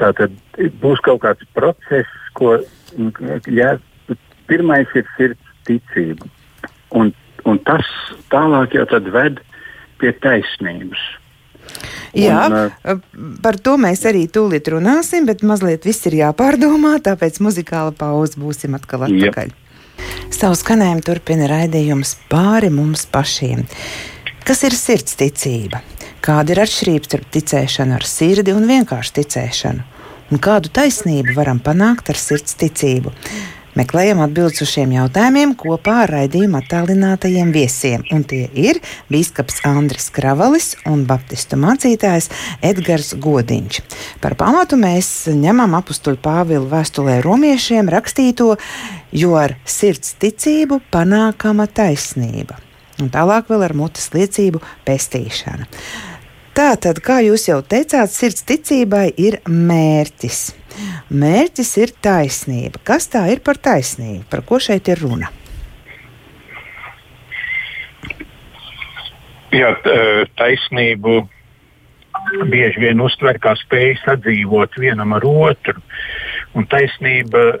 Tā 0.00 0.10
tad 0.18 0.34
būs 0.82 1.02
kaut 1.06 1.22
kāds 1.22 1.46
process, 1.54 2.10
ko 2.34 2.56
ja, 3.46 3.76
pirmais 4.50 4.90
ir 4.98 5.06
sirds 5.16 5.52
ticība. 5.68 6.26
Un, 6.94 7.14
un 7.46 7.60
tas 7.68 7.86
tālāk 8.34 8.74
jau 8.74 8.86
ved 9.14 9.40
pie 10.02 10.12
taisnības. 10.24 11.00
Jā, 12.14 12.44
un, 12.46 12.56
uh, 12.94 13.00
par 13.42 13.58
to 13.58 13.74
mēs 13.80 14.04
arī 14.06 14.26
tūlīt 14.30 14.70
runāsim, 14.70 15.26
bet 15.26 15.42
mazliet 15.46 15.86
viss 15.88 16.06
ir 16.06 16.20
jāpārdomā, 16.20 16.96
tāpēc 17.02 17.40
muzikāla 17.42 17.94
pauze 17.98 18.38
būsim 18.38 18.76
atkal 18.78 19.08
atpakaļ. 19.08 19.50
Jā. 19.50 19.60
Savu 20.34 20.56
skanējumu 20.58 21.02
turpina 21.06 21.48
raidījums 21.50 22.16
pāri 22.30 22.70
mums 22.74 23.04
pašiem. 23.10 23.64
Kas 24.44 24.62
ir 24.66 24.76
sirds 24.76 25.16
ticība? 25.18 25.80
Kāda 26.24 26.54
ir 26.54 26.62
atšķirība 26.64 27.08
starp 27.08 27.28
ticēšanu 27.36 27.98
ar 27.98 28.06
sirdi 28.08 28.54
un 28.56 28.66
vienkārši 28.68 29.14
ticēšanu? 29.20 29.84
Un 30.32 30.40
kādu 30.42 30.70
taisnību 30.72 31.34
varam 31.36 31.60
panākt 31.62 32.08
ar 32.12 32.18
sirds 32.18 32.56
ticību? 32.60 33.12
Meklējam 33.74 34.20
atbildes 34.22 34.62
uz 34.62 34.70
šiem 34.70 34.92
jautājumiem 34.94 35.56
kopā 35.58 36.04
ar 36.04 36.12
raidījuma 36.14 36.60
attālinātajiem 36.62 37.50
viesiem. 37.54 38.04
Un 38.14 38.22
tie 38.22 38.44
ir 38.54 38.78
Bīskaps 39.10 39.64
Andris 39.66 40.12
Kravalis 40.14 40.76
un 40.86 41.02
Baptistu 41.08 41.58
mācītājs 41.58 42.30
Edgars 42.62 43.14
Godiņš. 43.18 43.80
Par 44.22 44.38
pamatu 44.38 44.78
mēs 44.78 45.10
ņemam 45.34 45.74
apstuļu 45.80 46.22
Pāvilu 46.22 46.70
vēstulē 46.70 47.18
romiešiem 47.26 47.90
rakstīto, 47.90 48.54
jo 49.10 49.34
ar 49.40 49.56
sirds 49.66 50.14
ticību 50.22 50.78
panākama 50.94 51.66
taisnība. 51.66 52.60
Un 53.02 53.10
tālāk 53.10 53.50
vēl 53.50 53.66
ar 53.66 53.74
mutes 53.74 54.12
liecību 54.14 54.62
pestīšana. 54.86 55.66
Tātad, 56.54 57.00
kā 57.02 57.16
jūs 57.24 57.48
jau 57.48 57.56
teicāt, 57.66 58.12
sirds 58.14 58.44
ticībai 58.46 59.08
ir 59.18 59.40
mērķis. 59.50 60.42
Mērķis 61.10 61.72
ir 61.82 61.92
taisnība. 62.02 62.78
Kas 62.86 63.08
tā 63.10 63.24
ir 63.32 63.40
par 63.42 63.58
taisnību? 63.58 64.22
Par 64.30 64.44
ko 64.46 64.60
šeit 64.62 64.86
ir 64.92 65.02
runa? 65.02 65.32
Jā, 69.54 69.74
taisnību 70.38 71.16
bieži 72.50 72.82
vien 72.82 73.00
uztver 73.02 73.38
kā 73.42 73.54
spēju 73.58 73.98
sadzīvot 74.02 74.78
vienam 74.80 75.14
ar 75.16 75.24
otru. 75.28 75.80
Un 76.54 76.66
taisnība 76.70 77.58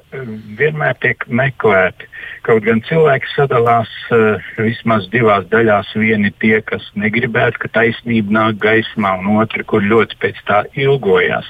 vienmēr 0.58 0.96
tiek 1.02 1.24
meklēta. 1.26 2.06
Kaut 2.46 2.62
gan 2.66 2.82
cilvēki 2.86 3.30
sadalās 3.32 3.90
uh, 4.14 4.38
vismaz 4.60 5.08
divās 5.12 5.46
daļās. 5.50 5.94
Vieni 5.98 6.30
tie, 6.42 6.60
kas 6.62 6.86
negribētu, 6.98 7.64
ka 7.64 7.72
taisnība 7.80 8.36
nāk 8.38 8.60
gaismā, 8.62 9.16
un 9.22 9.40
otri, 9.40 9.66
kur 9.66 9.82
ļoti 9.82 10.20
pēc 10.22 10.40
tā 10.48 10.62
ilgojās. 10.78 11.48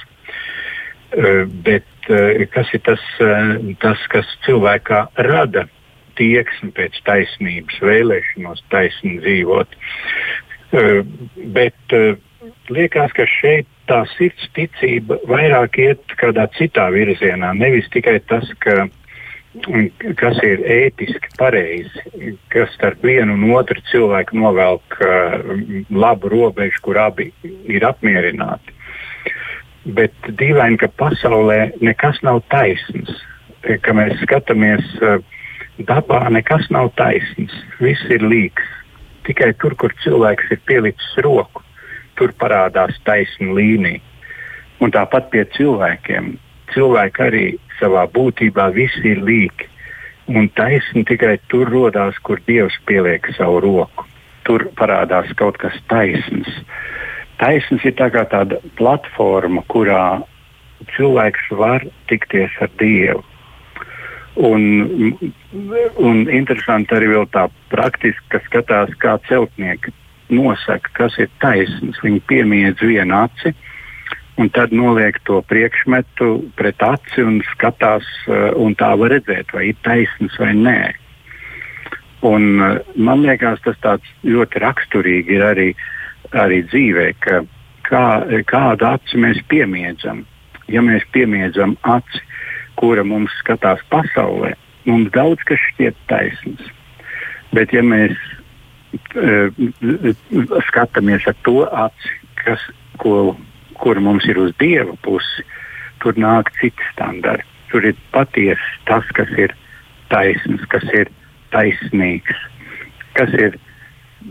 Uh, 1.14 1.44
bet 1.66 2.08
uh, 2.08 2.44
kas 2.54 2.72
ir 2.74 2.84
tas, 2.86 3.02
uh, 3.20 3.56
tas, 3.82 4.00
kas 4.14 4.30
cilvēkā 4.46 5.06
rada 5.28 5.66
tieksmi 6.18 6.70
pēc 6.74 7.00
taisnības, 7.06 7.80
vēlēšanos 7.82 8.62
taisni 8.72 9.18
dzīvot? 9.20 9.76
Uh, 10.74 11.02
bet 11.54 11.98
uh, 11.98 12.14
liekas, 12.72 13.12
ka 13.16 13.26
šeit 13.28 13.68
tā 13.88 14.02
sirds 14.14 14.48
ticība 14.56 15.18
vairāk 15.28 15.78
iet 15.82 16.14
kādā 16.20 16.46
citā 16.56 16.88
virzienā. 16.94 17.52
Nevis 17.58 17.88
tikai 17.92 18.18
tas, 18.28 18.48
ka 18.64 18.86
kas 20.18 20.38
ir 20.42 20.62
ētiski 20.66 21.30
pareizi, 21.38 22.34
kas 22.50 22.72
starp 22.74 23.04
vienu 23.06 23.36
un 23.36 23.52
otru 23.54 23.78
cilvēku 23.90 24.38
novelk 24.40 24.96
uh, 24.98 25.36
labu 25.94 26.32
robežu, 26.32 26.80
kur 26.82 26.98
abi 26.98 27.30
ir 27.44 27.86
apmierināti. 27.86 28.74
Bet 29.84 30.16
dīvaini, 30.26 30.80
ka 30.80 30.88
pasaulē 30.98 31.74
nekas 31.84 32.18
nav 32.24 32.42
taisns. 32.50 33.12
Kad 33.64 33.94
mēs 33.96 34.16
skatāmies 34.24 34.84
uh, 35.00 35.20
dabā, 35.78 36.24
nekas 36.34 36.66
nav 36.74 36.90
taisns. 36.98 37.54
Viss 37.80 38.10
ir 38.10 38.24
līks. 38.26 38.66
Tikai 39.24 39.54
tur, 39.60 39.76
kur 39.80 39.94
cilvēks 40.02 40.50
ir 40.52 40.60
pielicis 40.68 41.14
roku, 41.24 41.62
tur 42.18 42.34
parādās 42.38 42.96
taisna 43.06 43.54
līnija. 43.56 44.02
Un 44.82 44.92
tāpat 44.94 45.30
pie 45.32 45.44
cilvēkiem. 45.54 46.34
Cilvēki 46.74 47.22
arī 47.22 47.44
savā 47.78 48.04
būtībā 48.10 48.70
visi 48.74 49.14
ir 49.14 49.22
līki. 49.24 49.68
Un 50.32 50.48
taisni 50.56 51.04
tikai 51.04 51.36
tur 51.52 51.68
radās, 51.68 52.16
kur 52.24 52.40
Dievs 52.48 52.76
pieliek 52.88 53.26
savu 53.36 53.60
roku. 53.60 54.06
Tur 54.44 54.66
parādās 54.78 55.30
kaut 55.36 55.58
kas 55.60 55.76
taisns. 55.88 56.48
Taisns 57.40 57.84
ir 57.84 57.94
tā 57.98 58.08
tāda 58.12 58.60
platforma, 58.78 59.64
kurā 59.68 60.22
cilvēks 60.96 61.50
var 61.58 61.84
tikties 62.08 62.56
ar 62.60 62.72
Dievu. 62.80 63.24
Un, 64.34 64.62
un 66.02 66.24
interesanti 66.26 66.96
arī 66.96 67.12
tā 67.30 67.46
praktiski, 67.70 68.24
ka 68.32 68.40
skatās, 68.48 68.90
kā 68.98 69.14
celtnieki 69.28 69.92
nosaka, 70.28 70.90
kas 70.96 71.18
ir 71.18 71.30
taisns. 71.42 72.00
Viņi 72.04 72.22
piemiedz 72.28 72.82
vienu 72.82 73.16
aci, 73.24 73.54
un 74.40 74.50
tad 74.50 74.72
noliek 74.74 75.18
to 75.28 75.40
priekšmetu 75.50 76.30
pret 76.58 76.82
aci 76.82 77.22
un 77.22 77.40
skatās, 77.52 78.06
eh, 78.28 78.52
un 78.56 78.74
tā 78.74 78.92
var 78.98 79.10
redzēt, 79.10 79.52
vai 79.52 79.68
ir 79.68 79.76
taisns 79.82 80.36
vai 80.38 80.52
nē. 80.52 80.92
Un, 82.22 82.62
eh, 82.62 82.78
man 82.96 83.22
liekas, 83.22 83.60
tas 83.62 84.00
ļoti 84.24 84.60
raksturīgi 84.60 85.30
ir 85.30 85.42
arī, 85.42 85.74
arī 86.32 86.62
dzīvē, 86.68 87.14
ka 87.20 87.44
kā, 87.84 88.24
kādu 88.48 88.86
aci 88.88 89.20
mēs 89.20 89.42
piemiedzam. 89.48 90.24
Ja 90.68 90.80
mēs 90.80 91.04
piemiedzam 91.12 91.76
aci, 91.82 92.22
kura 92.80 93.04
mums 93.04 93.30
skatās 93.42 93.82
pasaulē, 93.92 94.54
mums 94.88 95.10
daudz 95.12 95.42
kas 95.48 95.60
šķiet 95.72 95.96
taisns. 96.08 96.64
Bet, 97.54 97.72
ja 97.72 97.82
mēs 97.82 98.16
skatāmies 100.68 101.26
ar 101.30 101.36
to 101.46 101.64
aci, 101.66 102.14
kas, 102.42 102.62
ko, 103.02 103.34
kur 103.80 104.00
mums 104.00 104.26
ir 104.30 104.38
uz 104.38 104.54
dieva 104.60 104.94
pusi, 105.02 105.44
tur 106.02 106.18
nāk 106.20 106.52
citi 106.60 106.90
standarti. 106.92 107.48
Tur 107.72 107.86
ir 107.90 107.96
patiesi 108.14 108.80
tas, 108.86 109.06
kas 109.16 109.30
ir 109.40 109.54
taisns, 110.12 110.62
kas 110.70 110.84
ir 110.94 111.10
taisnīgs, 111.54 112.42
kas 113.18 113.32
ir 113.34 113.56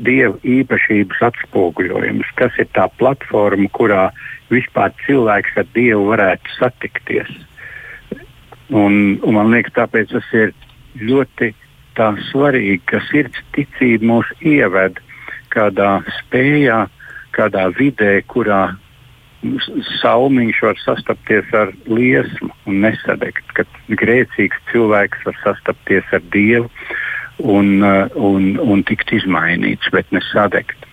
dieva 0.05 0.37
īpašības 0.47 1.21
atspoguļojums, 1.29 2.29
kas 2.39 2.55
ir 2.61 2.69
tā 2.77 2.87
platforma, 2.97 3.67
kurā 3.75 4.07
vispār 4.53 4.93
cilvēks 5.05 5.57
ar 5.59 5.67
dievu 5.75 6.07
varētu 6.11 6.55
satikties. 6.57 7.33
Un, 8.73 9.19
un 9.21 9.35
man 9.35 9.51
liekas, 9.53 9.75
tāpēc 9.75 10.13
tas 10.15 10.31
ir 10.37 10.53
ļoti 11.01 11.51
svarīgi, 11.97 12.81
ka 12.89 13.01
sirds 13.09 13.39
ticība 13.53 14.05
mūs 14.05 14.29
ieved 14.41 14.99
kādā 15.53 16.03
spējā, 16.19 16.87
kādā 17.33 17.67
vidē, 17.77 18.21
kurā 18.27 18.75
salmiņš 19.99 20.61
var 20.63 20.79
sastapties 20.79 21.49
ar 21.53 21.73
liesmu 21.85 22.49
un 22.65 22.79
nesadegt, 22.85 23.43
kad 23.53 23.67
grēcīgs 23.89 24.57
cilvēks 24.71 25.25
var 25.25 25.35
sastapties 25.43 26.03
ar 26.15 26.23
Dievu 26.31 26.69
un, 27.43 27.83
un, 27.83 28.59
un 28.59 28.83
tikt 28.87 29.11
izmainīts, 29.11 29.91
bet 29.91 30.09
nesadegt 30.15 30.87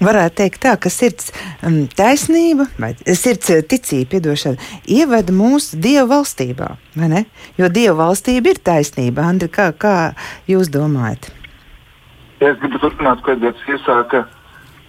varētu 0.00 0.36
teikt 0.42 0.62
tā, 0.64 0.74
ka 0.80 0.92
sirds 0.92 1.32
um, 1.64 1.84
taisnība 1.96 2.68
vai 2.80 2.92
sirds 3.06 3.50
eh, 3.54 3.62
ticība, 3.64 4.16
piedošana, 4.16 4.60
ievada 4.98 5.34
mūsu 5.34 5.80
Dieva 5.80 6.06
valstībā, 6.16 6.70
vai 6.98 7.10
ne? 7.12 7.24
Jo 7.60 7.70
Dieva 7.72 8.06
valstība 8.06 8.52
ir 8.52 8.62
taisnība. 8.64 9.26
Andri, 9.26 9.50
kā, 9.52 9.70
kā 9.72 9.96
jūs 10.50 10.70
domājat? 10.72 11.30
Ja 12.40 12.52
es 12.52 12.58
gribu 12.60 12.80
turpināt, 12.82 13.22
ko 13.24 13.32
Edgars 13.32 13.62
iesāka 13.70 14.26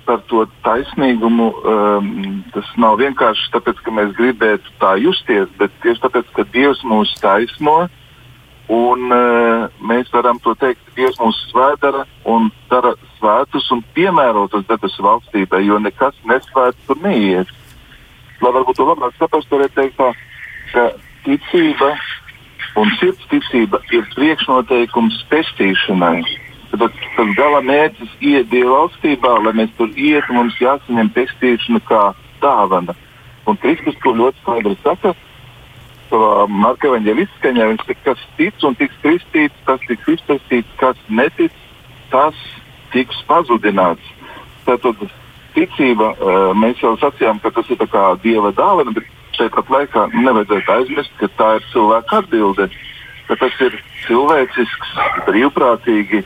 par 0.08 0.24
to 0.32 0.46
taisnīgumu. 0.66 1.48
Um, 1.68 2.42
tas 2.56 2.68
nav 2.80 3.00
vienkārši 3.02 3.52
tāpēc, 3.56 3.80
ka 3.84 3.94
mēs 3.96 4.14
gribētu 4.20 4.76
tā 4.82 4.96
justies, 5.04 5.48
bet 5.60 5.74
tieši 5.84 6.04
tāpēc, 6.06 6.32
ka 6.36 6.48
Dievs 6.56 6.84
mūs 6.88 7.14
taisno. 7.24 7.86
Un, 8.72 9.08
uh, 9.16 9.68
mēs 9.80 10.12
varam 10.12 10.40
to 10.44 10.56
teikt, 10.60 10.84
Dievs 10.98 11.20
mūs 11.24 11.40
svētdara 11.52 12.04
un 12.28 12.50
dara 12.72 12.96
svētus 13.18 13.70
un 13.74 13.84
piemērotus 13.96 14.66
debesu 14.70 15.04
valstībai, 15.06 15.64
jo 15.66 15.80
nekas 15.82 16.18
nesvēts 16.30 16.88
tur 16.88 17.00
neies. 17.04 17.52
Lai 18.42 18.54
varbūt 18.54 18.78
to 18.78 18.86
labāk 18.86 19.16
saprastu, 19.18 19.58
varētu 19.58 19.78
teikt, 19.80 19.98
tā, 19.98 20.12
ka 20.74 20.88
ticība 21.26 21.94
un 22.78 22.92
sirds 23.00 23.30
ticība 23.32 23.82
ir 23.92 24.06
priekšnoteikums 24.16 25.24
pestīšanai. 25.32 26.22
Tad 26.72 26.84
tas 27.16 27.30
gala 27.38 27.62
mērķis 27.66 28.18
iet 28.22 28.50
Dieva 28.52 28.84
valstībā, 28.84 29.38
lai 29.46 29.54
mēs 29.62 29.72
tur 29.78 29.90
ietu, 29.96 30.36
mums 30.36 30.58
jāsaņem 30.62 31.10
pestīšana 31.16 31.82
kā 31.88 32.02
dāvana. 32.44 32.94
Un 33.48 33.58
Kristus 33.64 33.96
to 34.04 34.12
ļoti 34.14 34.44
skaidri 34.44 34.76
saka, 34.84 35.14
savā 36.12 36.46
Marka 36.52 36.90
evanģēlī 36.92 37.26
izskaņā. 37.26 37.70
Viņš 37.72 37.86
saka, 37.86 38.04
kas 38.10 38.26
tic 38.40 38.68
un 38.68 38.76
tiks 38.80 39.00
kristīts, 39.04 39.64
tas 39.68 39.84
tiks 39.88 40.12
izpētīts, 40.18 40.76
kas 40.82 41.00
netic, 41.08 41.56
tas 42.12 42.44
tiks 42.94 43.20
pazudināts. 43.30 44.14
Tātad 44.68 45.04
ticība, 45.56 46.14
mēs 46.60 46.82
jau 46.84 46.96
sacījām, 47.02 47.40
ka 47.44 47.52
tas 47.56 47.70
ir 47.74 47.82
dieva 48.24 48.52
dāvana, 48.56 48.94
bet 48.94 49.08
šeit 49.38 49.54
pat 49.56 49.70
laikā 49.70 50.08
nevajadzētu 50.16 50.74
aizmirst, 50.74 51.14
ka 51.22 51.30
tā 51.40 51.50
ir 51.58 51.68
cilvēka 51.72 52.22
atbilde. 52.22 52.70
Tas 53.28 53.62
ir 53.62 53.76
cilvēcisks, 54.06 54.94
brīvprātīgi 55.28 56.24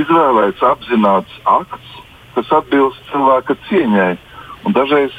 izvēlēts, 0.00 0.62
apzināts 0.64 1.40
akts, 1.44 1.96
kas 2.34 2.52
atbilst 2.60 3.02
cilvēka 3.10 3.56
cieņai. 3.68 4.12
Un 4.64 4.76
dažreiz 4.76 5.14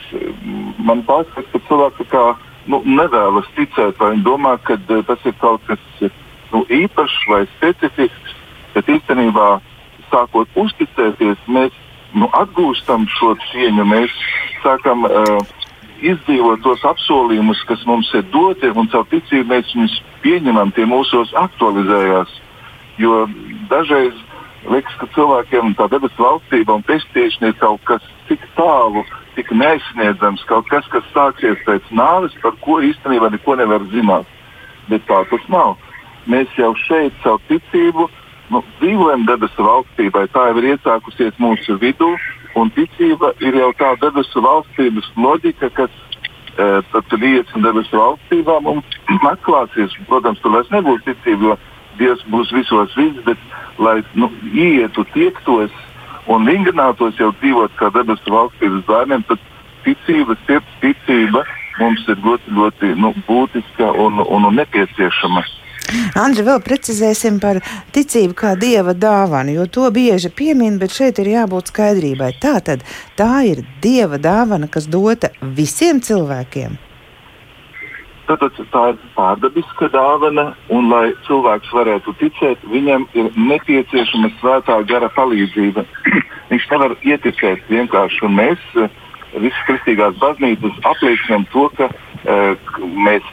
man 0.82 1.04
liekas, 1.08 1.50
ka 1.52 1.62
cilvēki 1.68 2.08
kā 2.12 2.26
nu, 2.70 2.82
nevēlas 2.86 3.48
ticēt, 3.58 3.98
vai 4.00 4.14
viņi 4.14 4.26
domā, 4.26 4.56
ka 4.66 4.78
tas 4.88 5.26
ir 5.26 5.36
kaut 5.42 5.64
kas 5.70 5.82
nu, 6.52 6.64
īpašs 6.70 7.26
vai 7.30 7.44
specifisks. 7.58 8.38
Bet 8.76 8.88
īstenībā, 8.88 9.48
sākot 10.12 10.60
uzticēties, 10.60 11.42
mēs 11.48 11.76
nu, 12.14 12.30
atgūstam 12.38 13.08
šo 13.18 13.34
cieņu, 13.50 13.88
mēs 13.88 14.16
sākam 14.64 15.08
uh, 15.08 15.40
izdzīvot 16.02 16.64
tos 16.66 16.84
apsolījumus, 16.88 17.62
kas 17.70 17.84
mums 17.90 18.10
ir 18.18 18.26
doti, 18.34 18.72
un 18.76 18.90
caur 18.92 19.08
ticību 19.12 19.48
mēs 19.54 19.72
viņus 19.76 19.98
pieņemam, 20.26 20.74
tie 20.76 20.86
mūsos 20.90 21.34
aktualizējās. 21.38 22.34
Jo 23.02 23.26
dažreiz 23.72 24.18
liekas, 24.70 24.98
ka 25.02 25.10
cilvēkiem 25.16 25.74
tā 25.80 25.88
debesu 25.90 26.22
valstība 26.22 26.78
un 26.78 26.86
pestīšana 26.86 27.52
ir 27.52 27.58
kaut 27.62 27.82
kas 27.88 28.06
tik 28.30 28.44
tālu 28.58 29.06
tik 29.36 29.52
neaizsniedzams, 29.56 30.44
kaut 30.50 30.68
kas, 30.70 30.88
kas 30.92 31.06
sāksies 31.16 31.62
pēc 31.66 31.88
nāves, 31.96 32.36
par 32.44 32.58
ko 32.66 32.82
īstenībā 32.84 33.32
neko 33.32 33.56
nevar 33.60 33.86
zināt. 33.94 34.28
Bet 34.90 35.06
tā 35.08 35.22
tas 35.30 35.46
nav. 35.50 35.78
Mēs 36.30 36.52
jau 36.60 36.74
šeit, 36.86 37.16
caur 37.24 37.40
ticību, 37.50 38.10
nu, 38.52 38.62
dzīvojam 38.80 39.26
debesu 39.30 39.66
valstībā. 39.66 40.28
Tā 40.36 40.48
jau 40.52 40.62
ir 40.62 40.70
iesākusies 40.76 41.42
mūsu 41.42 41.78
vidū, 41.82 42.12
un 42.60 42.72
ticība 42.76 43.34
ir 43.44 43.58
jau 43.58 43.72
tā 43.80 43.94
debesu 44.04 44.44
valstības 44.44 45.12
loģika, 45.16 45.72
kas 45.78 45.92
e, 46.58 46.82
tad, 46.92 47.06
kad 47.12 47.20
iesim 47.24 47.64
debesu 47.66 47.98
valstībā, 47.98 48.60
mums 48.68 48.98
atklāsies. 49.34 49.96
Protams, 50.10 50.42
tur 50.44 50.58
vairs 50.58 50.74
nebūs 50.74 51.06
ticība, 51.08 51.54
jo 51.54 51.60
Dievs 52.00 52.22
būs 52.32 52.52
visos 52.56 52.94
viss, 52.96 53.24
bet 53.26 53.40
lai 53.82 54.00
nu, 54.16 54.30
ietu, 54.56 55.04
tiektos 55.14 55.74
un 56.32 56.46
vingrinātos 56.48 57.18
jau 57.20 57.32
dzīvot 57.42 57.74
kā 57.80 57.90
debesu 57.94 58.32
valstības 58.32 58.86
bērniem, 58.88 59.26
tad 59.28 59.42
ticība, 59.86 60.38
sirds 60.46 60.78
ticība 60.84 61.44
mums 61.80 62.04
ir 62.12 62.20
ļoti, 62.24 62.54
ļoti 62.58 62.94
nu, 63.02 63.14
būtiska 63.28 63.92
un, 64.06 64.22
un, 64.24 64.48
un 64.48 64.58
nepieciešama. 64.60 65.44
Andri, 66.16 66.44
vēl 66.48 66.62
precizēsim 66.64 67.40
par 67.44 67.60
ticību 67.96 68.36
kā 68.38 68.54
dieva 68.60 68.94
dāvanu, 68.96 69.56
jo 69.58 69.66
to 69.68 69.90
bieži 69.92 70.32
piemin, 70.32 70.78
bet 70.80 70.94
šeit 70.96 71.20
ir 71.20 71.32
jābūt 71.34 71.72
skaidrībai. 71.74 72.32
Tā 72.44 72.60
tad 72.64 72.86
tā 73.20 73.44
ir 73.50 73.66
dieva 73.84 74.22
dāvana, 74.22 74.70
kas 74.72 74.88
dota 74.88 75.32
visiem 75.42 76.00
cilvēkiem. 76.04 76.78
Tātad 78.30 78.56
tā 78.72 78.84
ir 78.94 79.00
pārdabiska 79.18 79.90
dāvana, 79.92 80.52
un, 80.72 80.88
lai 80.94 81.12
cilvēks 81.28 81.74
varētu 81.76 82.14
ticēt, 82.22 82.62
viņam 82.72 83.08
ir 83.18 83.32
nepieciešama 83.36 84.32
svētā 84.38 84.78
gara 84.88 85.10
palīdzība. 85.18 85.84
Viņš 86.52 86.68
nevar 86.72 86.96
ieticēt 87.04 87.68
vienkārši, 87.72 88.24
un 88.28 88.38
mēs, 88.38 88.64
eh, 88.80 88.96
visas 89.36 89.68
kristīgās 89.68 90.16
baznīcas, 90.22 90.80
apliecinām 90.88 91.44
to, 91.52 91.68
ka 91.80 91.90
uh, 91.92 92.72
mēs 93.08 93.28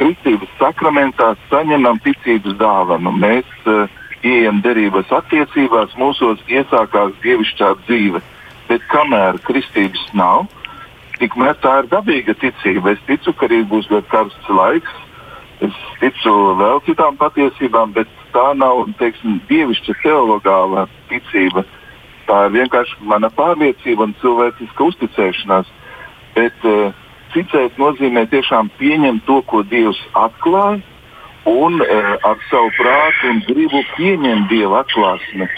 ticības 0.00 0.52
sakramentā 0.58 1.34
saņemam 1.50 2.00
ticības 2.04 2.56
dāvanu. 2.60 3.12
Mēs 3.20 3.48
uh, 3.68 3.86
ieejam 4.24 4.60
derības 4.64 5.10
attiecībās, 5.20 5.96
mūsos 6.00 6.40
iesākās 6.48 7.12
dievišķā 7.24 7.74
dzīve. 7.84 8.22
Bet 8.70 8.84
kamēr 8.92 9.40
kristības 9.46 10.02
nav, 10.14 10.46
tikmēr 11.20 11.56
tā 11.64 11.80
ir 11.82 11.90
dabīga 11.92 12.36
ticība. 12.40 12.94
Es 12.94 13.02
ticu, 13.08 13.34
ka 13.36 13.48
arī 13.48 13.62
būs 13.68 13.90
ļoti 13.92 14.12
karsts 14.12 14.52
laiks. 14.60 14.96
Es 15.60 15.76
ticu 16.00 16.32
vēl 16.56 16.80
citām 16.86 17.18
patiesībām, 17.20 17.92
bet 17.96 18.08
tā 18.32 18.46
nav 18.56 18.86
teiksim, 19.00 19.40
dievišķa 19.50 19.98
teologāla 20.04 20.86
ticība. 21.10 21.66
tā 22.30 22.44
ir 22.46 22.52
vienkārši 22.54 22.96
mana 23.10 23.28
pārliecība 23.34 24.06
un 24.06 24.14
cilvēciska 24.22 24.84
uzticēšanās. 24.86 25.66
Bet 26.36 26.54
uh, 26.64 26.94
ticēt 27.34 27.78
nozīmē 27.80 28.26
tiešām 28.30 28.70
pieņemt 28.78 29.24
to, 29.26 29.40
ko 29.50 29.62
Dievs 29.66 30.00
atklāja, 30.18 30.80
un 31.48 31.80
uh, 31.80 32.12
ar 32.26 32.36
savu 32.50 32.70
prātu 32.76 33.32
un 33.32 33.42
gribu 33.48 33.82
pieņemt 33.96 34.50
Dieva 34.50 34.84
atklāsmi. 34.84 35.48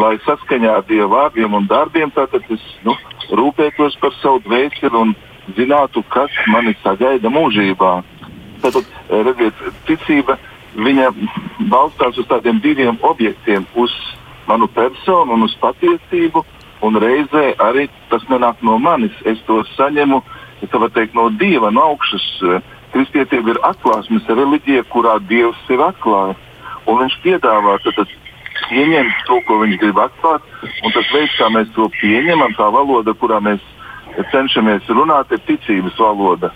Lai 0.00 0.14
saskaņā 0.26 0.78
ar 0.78 0.86
Dieva 0.88 1.08
vārdiem 1.10 1.54
un 1.54 1.66
darbiem, 1.68 2.12
es 2.16 2.64
nu, 2.86 2.94
rūpētos 3.30 3.98
par 4.00 4.14
savu 4.22 4.40
dvēseli 4.46 4.96
un 4.96 5.14
zinātu, 5.56 6.04
kas 6.08 6.30
mani 6.48 6.74
sagaida 6.82 7.28
mūžībā. 7.28 7.92
Tātad, 8.62 8.86
redziet, 9.10 9.54
ticība 9.88 10.38
viņa 10.78 11.10
balstās 11.68 12.18
uz 12.18 12.26
tādiem 12.30 12.60
diviem 12.62 12.98
objektiem, 13.02 13.66
uz 13.74 13.92
manu 14.46 14.68
personu 14.68 15.34
un 15.34 15.46
uz 15.48 15.54
patiesību, 15.60 16.44
un 16.82 16.98
reizē 16.98 17.52
arī 17.62 17.88
tas 18.10 18.24
nenāk 18.30 18.62
no 18.62 18.78
manis. 18.78 19.14
Es 19.24 19.42
to 19.46 19.62
saņemu 19.76 20.22
teikt, 20.70 21.14
no 21.14 21.28
dieva, 21.40 21.70
no 21.70 21.92
augšas. 21.92 22.26
Kristietība 22.92 23.54
ir 23.54 23.60
atklāsmes 23.64 24.26
reliģija, 24.28 24.84
kurā 24.92 25.16
Dievs 25.28 25.56
sevi 25.66 25.80
atklāja. 25.82 26.34
Un 26.86 26.98
viņš 27.00 27.14
piedāvā 27.24 27.78
tad, 27.84 28.10
pieņemt 28.68 29.22
to, 29.26 29.38
ko 29.46 29.60
viņš 29.62 29.78
grib 29.80 30.00
atklāt, 30.02 30.42
un 30.84 30.92
tas 30.92 31.08
veids, 31.14 31.38
kā 31.38 31.48
mēs 31.54 31.70
to 31.76 31.88
pieņemam, 32.00 32.52
tā 32.58 32.68
valoda, 32.74 33.14
kurā 33.16 33.40
mēs 33.40 33.64
cenšamies 34.32 34.90
runāt, 34.92 35.32
ir 35.32 35.40
ticības 35.48 35.96
valoda 35.98 36.52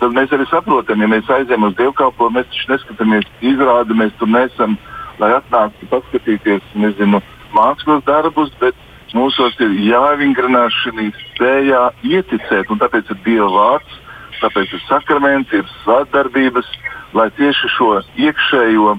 tad 0.00 0.12
mēs 0.16 0.32
arī 0.34 0.46
saprotam, 0.50 1.00
ja 1.00 1.08
mēs 1.10 1.28
aizējām 1.32 1.68
uz 1.70 1.76
dievkalpojumu, 1.78 2.38
mēs 2.38 2.50
taču 2.52 2.72
neskatāmies 2.72 3.28
izrādi, 3.52 3.96
mēs 3.96 4.12
tur 4.20 4.30
nesam, 4.30 4.76
lai 5.20 5.32
atnāktu 5.38 5.88
paskatīties, 5.92 6.64
nezinu, 6.76 7.22
mākslas 7.56 8.04
darbus, 8.08 8.52
bet 8.60 8.76
mūsos 9.14 9.54
ir 9.62 9.74
jāvingrinās 9.86 10.74
šī 10.82 11.10
spējā 11.34 11.82
ieticēt, 12.02 12.70
un 12.72 12.80
tāpēc 12.82 13.12
ir 13.12 13.20
Dieva 13.26 13.50
vārds, 13.52 14.00
tāpēc 14.40 14.74
ir 14.74 14.82
sakraments, 14.88 15.52
ir 15.54 15.66
svētdarbības, 15.82 16.70
lai 17.16 17.28
tieši 17.38 17.70
šo 17.76 17.92
iekšējo 18.26 18.96
e, 18.96 18.98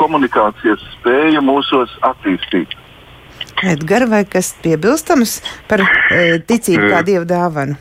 komunikācijas 0.00 0.82
spēju 0.98 1.44
mūsos 1.44 1.94
attīstītu. 2.08 2.80
Edgars, 3.62 4.10
vai 4.10 4.24
kas 4.26 4.52
piebilstams 4.62 5.38
par 5.70 5.84
e, 5.84 6.40
ticību 6.42 6.90
kā 6.90 7.02
dievu 7.06 7.28
dāvanu? 7.28 7.78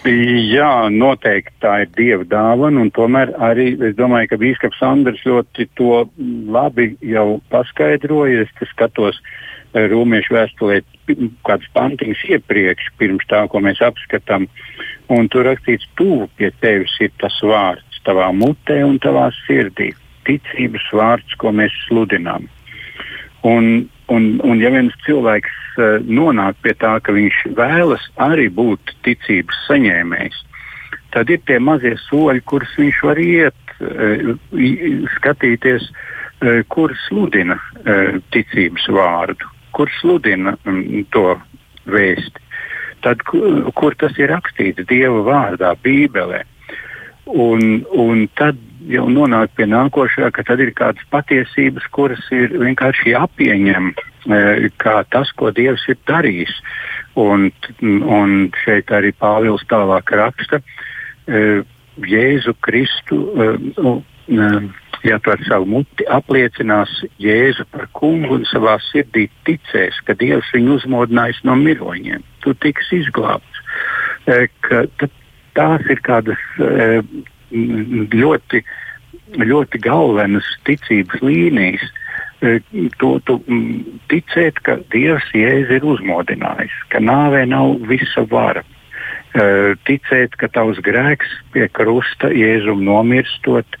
Jā, 0.00 0.88
noteikti 0.88 1.52
tā 1.60 1.82
ir 1.84 1.90
dieva 1.92 2.24
dāvana, 2.24 2.86
un 2.86 2.88
tomēr 2.96 3.34
arī 3.36 3.74
es 3.84 3.98
domāju, 3.98 4.30
ka 4.30 4.38
Bīskaps 4.40 4.80
Andris 4.86 5.20
ļoti 5.28 5.66
to 5.76 6.06
labi 6.48 6.94
jau 7.04 7.42
paskaidroja. 7.52 8.46
Es 8.46 8.70
skatos 8.72 9.18
eh, 9.20 9.49
Rūmiešu 9.74 10.34
vēstulē 10.34 10.80
kāds 11.46 11.68
pantiņš 11.74 12.24
iepriekš, 12.36 12.90
pirms 12.98 13.26
tā, 13.30 13.44
ko 13.50 13.60
mēs 13.62 13.82
apskatām, 13.84 14.48
un 15.12 15.28
tur 15.30 15.46
rakstīts, 15.46 15.86
tuvu 15.98 16.26
pie 16.38 16.50
tevis 16.62 16.96
ir 17.02 17.12
tas 17.22 17.36
vārds 17.42 18.02
tavā 18.06 18.30
mutē 18.34 18.80
un 18.86 18.98
tavā 19.02 19.28
sirdī. 19.44 19.92
Ticības 20.26 20.86
vārds, 20.94 21.36
ko 21.40 21.52
mēs 21.54 21.74
sludinām. 21.86 22.46
Un, 23.46 23.88
un, 24.12 24.26
un 24.44 24.60
ja 24.60 24.70
viens 24.74 24.94
cilvēks 25.06 25.56
uh, 25.78 25.96
nonāk 26.04 26.58
pie 26.64 26.74
tā, 26.76 26.98
ka 27.00 27.14
viņš 27.16 27.40
vēlas 27.56 28.04
arī 28.20 28.50
būt 28.52 28.92
ticības 29.06 29.62
saņēmējs, 29.68 30.42
tad 31.14 31.32
ir 31.32 31.40
tie 31.48 31.56
mazie 31.62 31.94
soļi, 32.08 32.44
kurus 32.44 32.74
viņš 32.78 33.00
var 33.08 33.22
iet, 33.22 33.74
uh, 33.80 34.34
skatīties, 35.16 35.88
uh, 35.88 36.60
kur 36.68 36.92
sludina 37.06 37.56
uh, 37.56 38.20
ticības 38.34 38.90
vārdu, 38.92 39.48
kur 39.76 39.90
sludina 40.00 40.56
um, 40.64 40.82
to 41.14 41.34
vēsti. 41.90 42.46
Tad, 43.04 43.22
kur, 43.24 43.94
tas 43.96 44.16
ir 44.20 44.28
rakstīts 44.28 44.84
Dieva 44.88 45.22
vārdā, 45.24 45.72
Bībelē. 45.84 46.42
Un, 47.30 47.84
un 47.94 48.26
tad 48.36 48.58
jau 48.90 49.06
nonāk 49.12 49.54
pie 49.56 49.66
nākošā, 49.70 50.30
ka 50.34 50.44
tad 50.46 50.60
ir 50.60 50.72
kādas 50.76 51.04
patiesības, 51.12 51.86
kuras 51.94 52.22
ir 52.34 52.52
vienkārši 52.60 53.14
jāpieņem 53.14 53.92
e, 53.92 54.70
kā 54.82 55.00
tas, 55.12 55.32
ko 55.36 55.52
Dievs 55.54 55.86
ir 55.88 56.00
darījis. 56.10 56.52
Un, 57.20 57.48
un 57.80 58.50
šeit 58.64 58.92
arī 58.94 59.14
Pāvils 59.16 59.64
tālāk 59.70 60.12
raksta, 60.16 60.60
e, 60.60 61.62
Jēzu 62.10 62.56
Kristu, 62.64 63.20
e, 63.32 63.50
ja 65.04 65.18
tu 65.18 65.32
ar 65.32 65.40
savu 65.46 65.68
muti 65.68 66.06
apliecinās 66.10 66.92
Jēzu 67.22 67.66
par 67.72 67.88
kungu 67.96 68.36
un 68.38 68.44
savā 68.48 68.76
sirdī 68.90 69.28
ticēs, 69.48 70.00
ka 70.06 70.16
Dievs 70.18 70.50
viņu 70.54 70.78
uzmodinājis 70.80 71.42
no 71.48 71.56
miroņiem, 71.60 72.24
tu 72.44 72.54
tiksi 72.64 73.02
izglābts. 73.04 73.62
Ka, 74.26 74.84
tās 75.56 75.86
ir 75.90 76.02
kādas 76.06 76.42
ļoti, 77.50 78.62
ļoti 79.40 79.80
galvenas 79.82 80.46
ticības 80.68 81.24
līnijas. 81.24 81.86
E, 82.40 82.58
to, 82.96 83.18
to 83.28 83.36
ticēt, 84.08 84.60
ka 84.64 84.78
Dievs 84.92 85.26
jēzi 85.36 85.76
ir 85.76 85.84
uzmodinājis, 85.84 86.76
ka 86.92 87.02
nāvē 87.04 87.44
nav 87.48 87.82
visa 87.90 88.24
vara. 88.30 88.62
E, 88.64 89.76
ticēt, 89.88 90.38
ka 90.40 90.48
tavs 90.48 90.80
grēks 90.84 91.34
pie 91.52 91.68
krusta 91.76 92.32
jēzum 92.32 92.80
nomirstot 92.86 93.79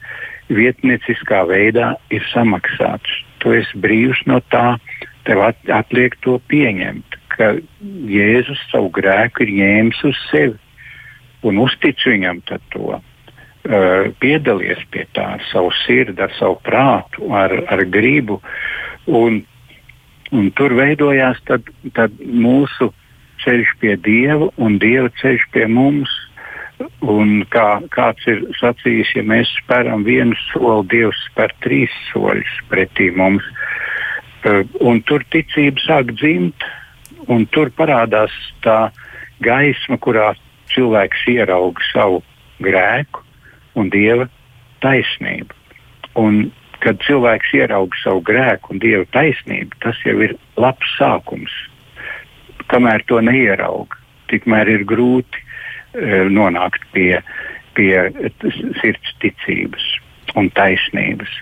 vietnieciskā 0.50 1.44
veidā 1.48 1.94
ir 2.10 2.24
samaksāts. 2.34 3.20
Tu 3.40 3.54
esi 3.60 3.78
brīvs 3.80 4.24
no 4.26 4.40
tā, 4.52 4.76
tev 5.24 5.44
atliek 5.46 6.16
to 6.24 6.38
pieņemt, 6.50 7.16
ka 7.32 7.54
Jēzus 8.10 8.60
savu 8.72 8.90
grēku 8.92 9.46
ir 9.46 9.54
ņēmis 9.60 10.02
uz 10.10 10.18
sevi 10.30 10.58
un 11.42 11.60
uztic 11.62 12.00
viņam 12.04 12.42
to 12.46 12.96
uh, 12.96 13.00
piedalies 14.20 14.82
pie 14.92 15.06
tā 15.16 15.36
ar 15.38 15.44
savu 15.50 15.72
sirdi, 15.84 16.18
ar 16.20 16.32
savu 16.38 16.58
prātu, 16.64 17.30
ar, 17.32 17.54
ar 17.72 17.84
gribu. 17.88 18.40
Un, 19.08 19.42
un 20.32 20.50
tur 20.56 20.74
veidojās 20.76 21.40
tad, 21.48 21.68
tad 21.96 22.16
mūsu 22.20 22.90
ceļš 23.44 23.76
pie 23.80 23.96
Dieva 24.04 24.50
un 24.60 24.78
Dieva 24.82 25.12
ceļš 25.22 25.48
pie 25.54 25.66
mums. 25.70 26.12
Un 27.04 27.42
kā 27.52 27.80
kāds 27.92 28.24
ir 28.30 28.42
sacījis, 28.56 29.14
ja 29.18 29.24
mēs 29.26 29.50
spēram 29.58 30.04
vienu 30.06 30.36
soli, 30.48 30.86
Dievs 30.92 31.20
spēr 31.28 31.52
trīs 31.64 31.94
soļus 32.10 32.60
pretī 32.70 33.10
mums. 33.16 33.44
Uh, 34.40 34.64
un 34.80 35.02
tur 35.04 35.24
ticība 35.32 35.82
sāk 35.84 36.14
dzimt, 36.16 36.64
un 37.28 37.44
tur 37.52 37.68
parādās 37.76 38.32
tā 38.64 38.88
gaisma, 39.44 39.98
kurā 40.00 40.32
cilvēks 40.72 41.26
ieraudzīja 41.34 41.90
savu 41.92 42.22
grēku, 42.64 43.24
un 43.76 43.90
dieva 43.92 44.28
taisnību. 44.84 45.56
Un, 46.20 46.48
kad 46.80 47.00
cilvēks 47.04 47.52
ieraudzīja 47.60 48.04
savu 48.04 48.24
grēku 48.24 48.74
un 48.74 48.80
dieva 48.82 49.04
taisnību, 49.14 49.76
tas 49.84 50.00
jau 50.06 50.16
ir 50.24 50.36
labs 50.60 50.96
sākums. 50.96 51.52
Kamēr 52.70 53.04
to 53.10 53.20
neierauga, 53.24 53.98
tikmēr 54.30 54.70
ir 54.78 54.86
grūti 54.88 55.40
e, 55.40 55.49
nonākt 56.30 56.84
pie, 56.94 57.20
pie 57.74 57.94
sirds 58.80 59.14
ticības 59.22 59.86
un 60.38 60.50
taisnības. 60.54 61.32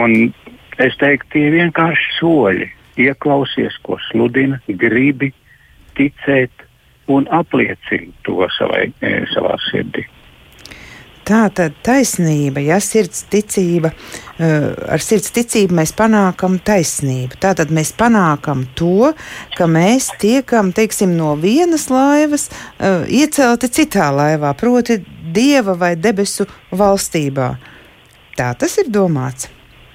Un 0.00 0.32
es 0.82 0.96
teiktu, 1.00 1.28
tie 1.34 1.46
ir 1.48 1.58
vienkārši 1.60 2.16
soļi. 2.18 2.70
Ieklausies, 3.02 3.78
ko 3.86 3.96
sludina, 4.10 4.58
gribi 4.68 5.30
ticēt 5.96 6.66
un 7.12 7.24
apliecini 7.32 8.12
to 8.26 8.44
savai, 8.56 8.90
e, 9.00 9.12
savā 9.32 9.56
sirdī. 9.70 10.04
Tā 11.22 11.44
tad 11.54 11.76
taisnība, 11.86 12.58
ja 12.66 12.80
sirds 12.82 13.22
ticība, 13.30 13.92
uh, 13.92 14.72
ar 14.90 15.02
sirds 15.02 15.30
ticību 15.36 15.76
mēs 15.78 15.94
panākam 15.94 16.56
taisnību. 16.66 17.38
Tātad 17.42 17.70
mēs 17.74 17.92
panākam 17.94 18.64
to, 18.78 19.12
ka 19.54 19.68
mēs 19.70 20.10
tiekam, 20.22 20.72
teiksim, 20.74 21.14
no 21.18 21.36
vienas 21.38 21.86
laivas 21.94 22.48
uh, 22.50 23.06
iecelti 23.06 23.70
citā 23.70 24.10
laivā, 24.10 24.50
proti 24.58 24.98
dieva 25.32 25.76
vai 25.78 25.94
debesu 25.94 26.48
valstībā. 26.74 27.52
Tā 28.36 28.52
tas 28.58 28.78
ir 28.82 28.90
domāts. 28.90 29.50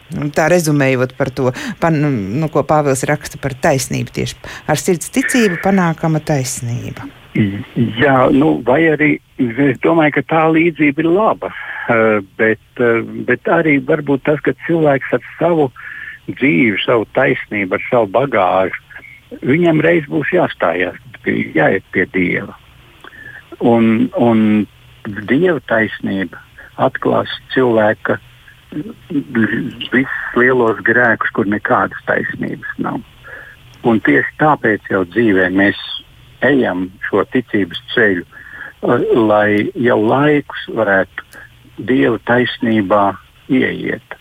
Tā 0.08 0.46
rezumējot 0.48 1.18
par 1.20 1.34
to, 1.36 1.52
pan, 1.82 1.98
nu, 2.00 2.48
ko 2.48 2.64
Pāvils 2.64 3.04
raksta 3.10 3.40
par 3.44 3.58
taisnību, 3.60 4.14
tieši 4.16 4.38
ar 4.72 4.80
sirds 4.80 5.12
ticību 5.12 5.60
panākama 5.66 6.22
taisnība. 6.24 7.10
Jā, 7.38 8.16
nu, 8.34 8.58
vai 8.66 8.80
arī 8.90 9.10
es 9.38 9.78
domāju, 9.84 10.16
ka 10.18 10.24
tā 10.32 10.44
līdzība 10.56 11.04
ir 11.04 11.10
laba, 11.12 11.52
uh, 11.52 12.20
bet, 12.40 12.64
uh, 12.82 13.04
bet 13.28 13.50
arī 13.52 13.78
varbūt 13.86 14.26
tas, 14.26 14.42
ka 14.46 14.56
cilvēks 14.66 15.14
ar 15.14 15.26
savu 15.38 15.68
dzīvi, 16.32 16.78
savu 16.84 17.06
taisnību, 17.18 17.78
ar 17.78 17.84
savu 17.92 18.10
bagāžu, 18.16 18.82
viņam 19.46 19.84
reiz 19.86 20.08
būs 20.10 20.32
jāstājās, 20.34 20.98
jāiet 21.28 21.86
pie 21.94 22.08
Dieva. 22.16 22.56
Un, 23.60 24.08
un 24.18 24.66
Dieva 25.30 25.60
taisnība 25.70 26.42
atklās 26.82 27.32
cilvēka 27.54 28.18
visus 29.94 30.34
lielos 30.36 30.82
grēkus, 30.88 31.32
kur 31.36 31.48
nekādas 31.50 32.02
taisnības 32.10 32.74
nav. 32.82 33.00
Un 33.88 34.02
tieši 34.04 34.34
tāpēc 34.42 34.90
jau 34.92 35.06
dzīvē 35.08 35.48
mēs 35.56 35.80
ejam 36.46 36.88
šo 37.08 37.24
ticības 37.34 37.82
ceļu, 37.94 38.26
lai 39.28 39.72
jau 39.76 39.98
laikus 40.04 40.68
varētu 40.74 41.26
Dieva 41.78 42.18
taisnībā 42.26 43.04
ieiet 43.54 44.16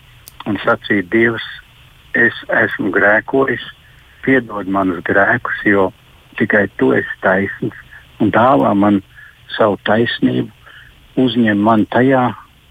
un 0.45 0.59
sacīt, 0.61 1.09
Dievs, 1.11 1.45
es 2.13 2.37
esmu 2.53 2.91
grēkojis, 2.93 3.63
piedod 4.25 4.69
manus 4.69 5.01
grēkus, 5.07 5.63
jo 5.65 5.89
tikai 6.37 6.67
tu 6.77 6.91
esi 6.95 7.17
taisns 7.23 7.75
un 8.21 8.31
dāvā 8.33 8.73
man 8.77 9.01
savu 9.55 9.79
taisnību, 9.87 10.51
uzņem 11.17 11.61
man 11.63 11.85
tajā, 11.93 12.27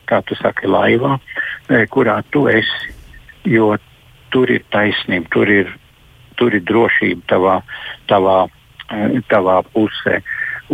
kā 0.06 0.20
tu 0.26 0.38
saki, 0.38 0.70
laivā, 0.70 1.16
e, 1.68 1.82
kurā 1.90 2.20
tu 2.30 2.46
esi, 2.50 2.94
jo 3.50 3.74
tur 4.30 4.50
ir 4.50 4.62
taisnība, 4.74 5.30
tur 5.34 5.50
ir, 5.50 5.72
tur 6.38 6.54
ir 6.54 6.62
drošība 6.68 7.26
tavā, 7.32 7.56
tavā, 8.10 8.44
tavā 9.30 9.62
pusē. 9.72 10.20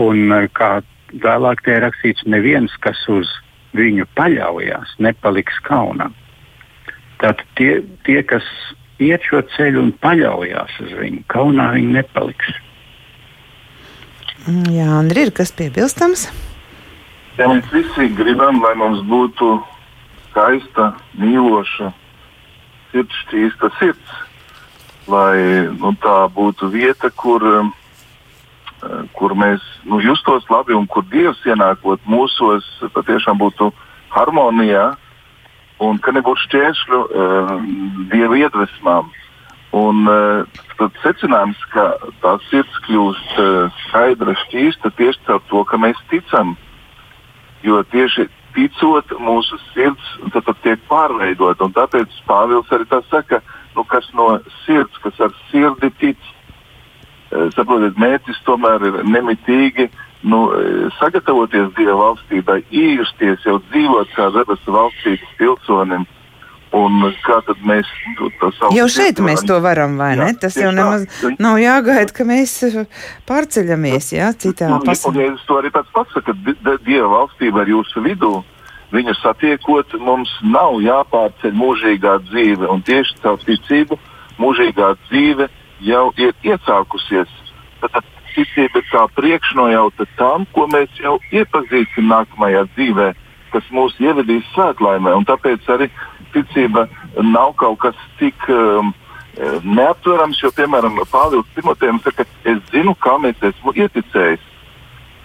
Un 0.00 0.32
e, 0.32 0.46
kā 0.56 0.80
vēlāk 1.12 1.64
tie 1.64 1.78
rakstīts, 1.82 2.24
neviens, 2.26 2.72
kas 2.80 2.98
uz 3.08 3.28
viņu 3.76 4.06
paļaujas, 4.16 4.96
nepaliks 5.00 5.58
kaunā. 5.66 6.10
Tātad 7.22 7.44
tie, 7.56 7.80
tie, 8.06 8.20
kas 8.26 8.44
iet 9.02 9.24
šo 9.28 9.42
ceļu 9.56 9.80
un 9.86 9.92
paļaujas 10.02 10.78
uz 10.84 10.94
viņu, 10.98 11.24
kaunā 11.32 11.72
viņi 11.76 11.98
nepaliks. 11.98 12.54
Mm, 14.46 14.72
jā, 14.74 14.88
Andri, 14.98 15.28
ir 15.28 15.34
kas 15.36 15.54
piebilstams? 15.54 16.26
Ja 17.38 17.48
mēs 17.48 17.68
visi 17.72 18.10
gribam, 18.16 18.60
lai 18.60 18.74
mums 18.76 19.04
būtu 19.08 19.54
skaista, 20.30 20.92
mīloša, 21.20 21.92
sirdšķīsta 22.92 23.70
sirds, 23.78 24.18
lai 25.08 25.36
nu, 25.78 25.94
tā 26.02 26.26
būtu 26.34 26.68
vieta, 26.74 27.08
kur 27.16 27.46
Eh, 27.46 27.81
kur 29.16 29.34
mēs 29.38 29.62
nu, 29.86 30.00
justos 30.02 30.46
labi 30.50 30.74
un 30.74 30.88
kur 30.90 31.04
Dievs 31.10 31.42
ienākot 31.46 32.02
mūsos, 32.08 32.66
patiešām 32.94 33.38
būtu 33.38 33.70
harmonijā 34.12 34.92
un 35.82 35.98
ka 36.02 36.14
nebūtu 36.14 36.46
šķēršļu 36.46 37.00
uh, 37.02 37.52
Dieva 38.12 38.38
iedvesmām. 38.42 39.10
Un, 39.72 40.02
uh, 40.10 40.66
tad 40.76 40.98
secinājums, 41.02 41.62
ka 41.72 41.86
tā 42.22 42.34
sirds 42.50 42.82
kļūst 42.86 43.38
uh, 43.40 43.80
skaidra, 43.86 44.36
šķīsta 44.44 44.92
tieši 44.98 45.26
caur 45.30 45.40
to, 45.48 45.64
ka 45.70 45.80
mēs 45.80 46.02
ticam. 46.10 46.54
Jo 47.64 47.80
tieši 47.94 48.28
ticot, 48.56 49.14
mūsu 49.22 49.58
sirds 49.72 50.12
tad, 50.34 50.44
tad 50.50 50.60
tiek 50.66 50.82
pārveidota. 50.90 51.70
Tāpēc 51.78 52.20
Pāvils 52.28 52.70
arī 52.74 52.86
tā 52.90 53.00
saka, 53.08 53.40
nu, 53.76 53.86
kas 53.88 54.10
no 54.18 54.36
sirds, 54.66 54.98
kas 55.02 55.18
ar 55.24 55.34
sirdi 55.50 55.90
tic, 56.02 56.30
Eh, 56.41 56.41
saprotiet, 57.56 57.98
mērķis 58.00 58.40
tomēr 58.46 58.88
ir 58.88 58.98
nemitīgi 59.08 59.88
nu, 60.22 60.40
sagatavoties 61.00 61.72
Dieva 61.76 61.98
valstībai, 61.98 62.62
iejusties 62.70 63.46
jau 63.46 63.58
dzīvot 63.70 64.10
kā 64.16 64.30
debesu 64.34 64.74
valstības 64.74 65.38
pilsonim. 65.38 66.08
Un 66.72 67.02
kā 67.20 67.36
tad 67.44 67.58
mēs 67.68 67.88
to, 68.16 68.30
to 68.40 68.48
savu 68.56 68.72
Jau 68.78 68.86
šeit 68.88 69.18
mēs 69.20 69.42
to 69.44 69.58
varam, 69.60 69.98
vai 70.00 70.14
jā, 70.14 70.22
ne? 70.22 70.28
Tas 70.40 70.54
jau 70.56 70.70
nemaz 70.72 71.02
tā. 71.04 71.34
nav 71.36 71.58
jāgaida, 71.60 72.14
ka 72.16 72.24
mēs 72.24 72.54
pārceļamies, 73.28 74.08
jā, 74.16 74.30
citā 74.32 74.70
nu, 74.70 74.78
pasaulē. 74.86 75.26
Un, 75.34 75.36
ja 75.36 75.44
to 75.50 75.58
arī 75.60 75.68
pats 75.74 75.92
pasaka, 75.92 76.32
ka 76.32 76.76
Dieva 76.86 77.10
valstība 77.12 77.66
ir 77.66 77.74
jūsu 77.74 78.06
vidū, 78.06 78.32
viņu 78.96 79.16
satiekot, 79.20 79.92
mums 80.00 80.32
nav 80.48 80.80
jāpārceļ 80.80 81.52
mūžīgā 81.60 82.16
dzīve. 82.30 82.70
Un 82.72 82.80
tieši 82.88 83.20
caur 83.20 83.44
ticību 83.44 84.00
mūžīgā 84.40 84.94
dzīve 85.10 85.50
jau 85.82 86.10
ir 86.20 86.32
iesākusies. 86.46 87.30
Tad 87.82 88.06
ticība 88.34 88.80
ir 88.80 88.88
kā 88.90 89.04
priekšnojauta 89.18 90.06
tam, 90.16 90.46
ko 90.54 90.66
mēs 90.70 90.92
jau 91.02 91.18
iepazīsim 91.34 92.08
nākamajā 92.08 92.64
dzīvē, 92.76 93.12
kas 93.52 93.68
mūs 93.74 93.98
ievedīs 94.00 94.46
svētlaimē. 94.54 95.14
Un 95.18 95.26
tāpēc 95.28 95.68
arī 95.74 95.90
ticība 96.32 96.86
nav 97.20 97.56
kaut 97.60 97.82
kas 97.84 97.98
tik 98.20 98.48
um, 98.52 98.94
neaptverams, 99.64 100.40
jo, 100.42 100.52
piemēram, 100.56 101.02
Pāvils 101.12 101.50
Timotejam 101.56 102.00
saka, 102.04 102.26
es 102.44 102.62
zinu, 102.72 102.94
kam 103.00 103.26
es 103.28 103.36
esmu 103.42 103.74
ieticējis. 103.76 104.48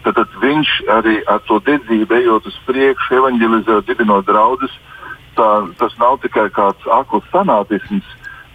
Tad, 0.05 0.15
tad 0.15 0.35
viņš 0.39 0.73
arī 0.93 1.17
ar 1.27 1.41
to 1.47 1.59
dedzību 1.67 2.19
ejot 2.21 2.45
uz 2.47 2.59
priekšu, 2.67 3.17
evanģelizējot, 3.21 3.87
dibinot 3.89 4.27
draugus, 4.27 4.71
tas 5.35 5.97
nav 5.99 6.17
tikai 6.23 6.47
kāds 6.55 6.87
akls 6.95 7.27
fanātisms, 7.33 8.07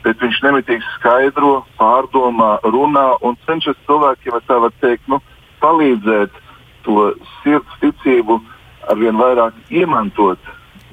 bet 0.04 0.22
viņš 0.22 0.40
nemitīgi 0.44 0.86
skaidro, 0.96 1.62
pārdomā, 1.78 2.56
runā 2.74 3.06
un 3.26 3.36
cenšas 3.46 3.78
cilvēkiem, 3.86 4.34
ja 4.34 4.42
tā 4.48 4.58
var 4.64 4.74
teikt, 4.82 5.06
nu, 5.10 5.20
palīdzēt 5.62 6.34
to 6.86 7.12
sirds 7.42 7.78
ticību 7.82 8.40
arvien 8.90 9.18
vairāk 9.18 9.56
iemantot. 9.70 10.38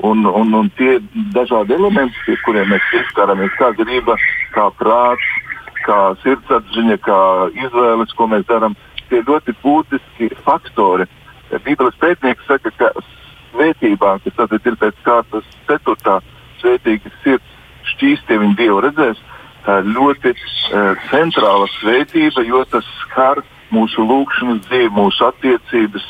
Un, 0.05 0.23
un, 0.23 0.53
un 0.55 0.69
tie 0.77 0.99
dažādi 1.35 1.75
elementi, 1.75 2.15
pie 2.23 2.37
kuriem 2.45 2.69
mēs 2.71 2.85
pieskaramies, 2.93 3.55
kā 3.59 3.73
griba, 3.75 4.15
kā 4.55 4.69
prāts, 4.79 5.25
kā 5.83 5.97
sirdsapziņa, 6.23 6.99
kā 7.03 7.19
izvēles, 7.65 8.13
ko 8.15 8.29
mēs 8.31 8.45
darām, 8.47 8.77
tie 9.09 9.19
ļoti 9.27 9.57
būtiski 9.63 10.29
faktori. 10.45 11.09
Bībeles 11.65 11.97
pētnieks 11.99 12.47
saka, 12.47 12.71
ka 12.79 12.93
svētībā, 13.51 14.15
kas 14.23 14.37
tad 14.37 14.55
ir 14.59 14.77
pēc 14.79 15.03
kārtas 15.03 15.55
ceturtā 15.67 16.19
svētīga 16.61 17.11
sirds, 17.23 17.58
šķīstie 17.99 18.39
viņi 18.39 18.55
Dievu 18.55 18.79
redzēs. 18.87 19.19
Ļoti 19.67 20.33
centrāla 21.11 21.67
svētība, 21.75 22.45
jo 22.47 22.63
tas 22.71 22.87
skar 23.03 23.43
mūsu 23.75 24.05
lūgšanas 24.07 24.63
dzīvi, 24.69 24.89
mūsu 24.95 25.27
attiecības. 25.27 26.05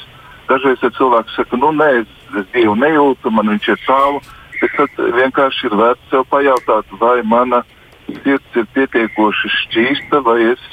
Dažreiz 0.49 0.83
ja 0.85 0.91
cilvēks 0.95 1.35
saka, 1.35 1.57
nu 1.57 1.73
nē, 1.75 1.89
es, 2.03 2.13
es 2.37 2.45
Dievu 2.53 2.77
nejūtu, 2.79 3.33
man 3.33 3.49
viņš 3.55 3.71
ir 3.73 3.81
tālu. 3.87 4.21
Bet 4.59 4.73
tad 4.75 5.01
vienkārši 5.15 5.69
ir 5.69 5.75
vērts 5.79 6.09
sev 6.11 6.25
pajautāt, 6.29 6.87
vai 6.99 7.19
mana 7.23 7.63
sirds 8.23 8.57
ir 8.59 8.65
pietiekoši 8.75 9.51
šķīsta, 9.55 10.21
vai 10.25 10.53
es 10.53 10.63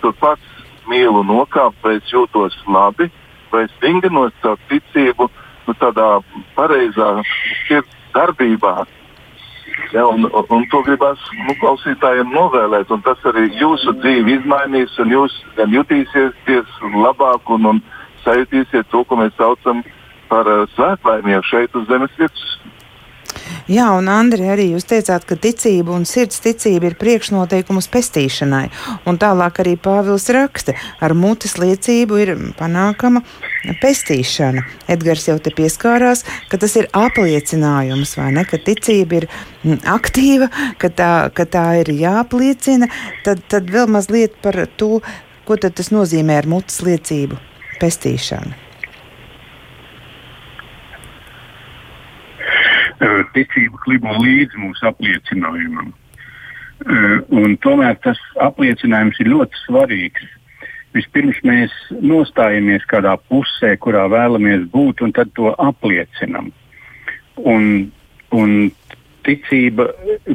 tur 0.00 0.14
pats 0.20 0.64
mīlu 0.88 1.22
nokāpt, 1.26 1.78
vai 1.84 1.98
es 1.98 2.12
jūtos 2.12 2.56
labi, 2.70 3.10
vai 3.52 3.66
es 3.66 3.74
vingranos 3.82 4.32
caur 4.42 4.58
ticību, 4.70 5.28
nu, 5.66 5.76
tādā 5.82 6.08
pareizā 6.56 7.10
sirds 7.66 7.92
darbībā, 8.16 8.86
Ja, 9.92 10.06
un, 10.08 10.26
un 10.32 10.64
to 10.72 10.80
gribās 10.86 11.20
nu, 11.46 11.54
klausītājiem 11.60 12.32
novēlēt, 12.34 12.90
un 12.92 13.02
tas 13.04 13.20
arī 13.28 13.46
jūsu 13.60 13.94
dzīvi 14.00 14.38
izmainīs, 14.40 14.96
un 15.02 15.12
jūs 15.12 15.34
gan 15.56 15.72
jutīsieties 15.74 16.80
labāk 16.96 17.52
un, 17.54 17.68
un 17.74 17.82
sajutīsiet 18.24 18.88
to, 18.90 19.04
ko 19.04 19.20
mēs 19.20 19.36
saucam 19.38 19.84
par 20.30 20.48
uh, 20.50 20.64
svētlaimiem 20.74 21.44
šeit 21.46 21.76
uz 21.78 21.86
zemes 21.90 22.14
virsmas. 22.18 22.56
Jā, 23.70 23.88
un 23.98 24.06
Andri, 24.10 24.46
arī 24.50 24.68
jūs 24.72 24.86
teicāt, 24.86 25.24
ka 25.26 25.38
ticība 25.40 25.94
un 25.96 26.04
sirds 26.06 26.38
ticība 26.44 26.90
ir 26.90 26.96
priekšnoteikums 27.00 27.88
pestīšanai. 27.92 28.64
Un 29.10 29.18
tālāk 29.22 29.60
arī 29.62 29.76
Pāvils 29.80 30.28
raksta, 30.34 30.76
ar 31.02 31.14
mutes 31.18 31.56
liecību 31.58 32.20
ir 32.22 32.32
panākama 32.58 33.24
pestīšana. 33.82 34.62
Edgars 34.92 35.26
jau 35.28 35.38
te 35.42 35.50
pieskārās, 35.54 36.24
ka 36.50 36.60
tas 36.62 36.76
ir 36.78 36.90
apliecinājums, 36.96 38.16
vai 38.20 38.32
ne, 38.36 38.46
ka 38.46 38.60
ticība 38.62 39.22
ir 39.22 39.28
aktīva, 39.82 40.50
ka 40.82 40.90
tā, 40.90 41.12
ka 41.34 41.48
tā 41.50 41.66
ir 41.82 41.94
jāapliecina. 41.96 42.90
Tad, 43.26 43.42
tad 43.50 43.72
vēl 43.74 43.90
mazliet 43.90 44.38
par 44.44 44.62
to, 44.78 45.00
ko 45.46 45.58
tas 45.62 45.90
nozīmē 45.94 46.38
ar 46.42 46.50
mutes 46.50 46.82
liecību 46.86 47.38
pestīšanu. 47.82 48.65
Ticība 53.34 53.80
klibo 53.84 54.16
līdzi 54.22 54.60
mūsu 54.60 54.88
apliecinājumam. 54.90 55.92
Un 57.32 57.56
tomēr 57.64 57.96
tas 58.04 58.20
apliecinājums 58.44 59.20
ir 59.20 59.32
ļoti 59.32 59.62
svarīgs. 59.64 60.32
Vispirms 60.96 61.38
mēs 61.44 61.72
nostājamies 62.00 62.84
kādā 62.88 63.16
pusē, 63.28 63.74
kurā 63.80 64.06
vēlamies 64.12 64.68
būt, 64.72 65.02
un 65.04 65.12
tad 65.16 65.32
to 65.36 65.52
apliecinam. 65.60 66.52
Un, 67.36 67.90
un 68.32 68.52
ticība 69.26 69.90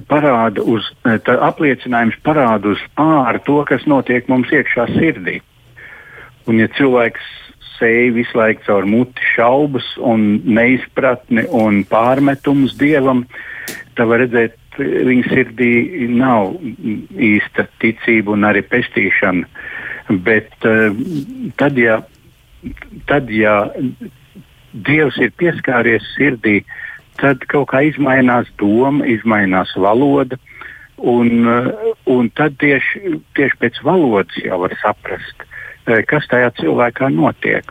parāda 0.09 0.61
uz, 0.61 0.89
tā 1.25 1.37
apliecinājums 1.47 2.19
parāda 2.25 2.75
uz 2.75 2.83
ārā 2.99 3.41
to, 3.45 3.61
kas 3.69 3.87
notiek 3.89 4.27
mums 4.29 4.51
iekšā 4.53 4.89
sirdī. 4.97 5.39
Un 6.49 6.59
ja 6.61 6.67
cilvēks 6.77 7.25
sēja 7.81 8.13
visu 8.15 8.37
laiku 8.37 8.63
caur 8.67 8.87
muti 8.87 9.25
šaubas 9.33 9.87
un 9.97 10.41
neizpratni 10.45 11.47
un 11.49 11.81
pārmetumus 11.89 12.77
dievam, 12.79 13.25
tad 13.97 14.11
var 14.11 14.23
redzēt, 14.23 14.57
viņa 14.77 15.33
sirdī 15.33 15.73
nav 16.13 16.53
īsta 17.19 17.67
ticība 17.81 18.37
un 18.37 18.47
arī 18.47 18.63
pestīšana. 18.63 19.49
Bet 20.23 20.53
uh, 20.67 20.95
tad, 21.59 21.77
ja, 21.79 22.01
tad, 23.09 23.29
ja 23.33 23.57
Dievs 24.71 25.17
ir 25.19 25.33
pieskāries 25.35 26.05
sirdī, 26.13 26.61
tad 27.19 27.43
kaut 27.51 27.73
kā 27.73 27.81
izmainās 27.89 28.47
doma, 28.61 29.03
izmainās 29.09 29.73
valoda, 29.75 30.39
Un, 31.01 31.47
un 32.05 32.27
tad 32.37 32.59
tieši, 32.61 33.15
tieši 33.33 33.57
pēc 33.57 33.79
valodas 33.81 34.37
jau 34.37 34.59
var 34.61 34.75
saprast, 34.83 35.45
kas 35.85 36.27
tajā 36.31 36.51
cilvēkā 36.59 37.11
notiek. 37.13 37.69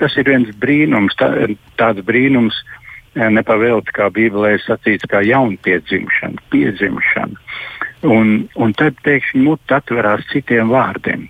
Tas 0.00 0.16
ir 0.16 0.30
viens 0.30 0.52
brīnums, 0.60 1.16
tā, 1.20 1.28
tāds 1.80 2.04
brīnums, 2.06 2.56
nepavēlti 3.14 3.92
kā 3.96 4.06
Bībelē 4.14 4.54
ir 4.56 4.62
sacīts, 4.64 5.08
kā 5.10 5.20
jaunpiedzimšana, 5.26 6.40
piedzimšana. 6.52 7.36
Un, 8.08 8.48
un 8.56 8.72
tad 8.78 8.96
pēkšņi 9.04 9.42
mute 9.44 9.76
atverās 9.76 10.24
citiem 10.30 10.70
vārdiem, 10.72 11.26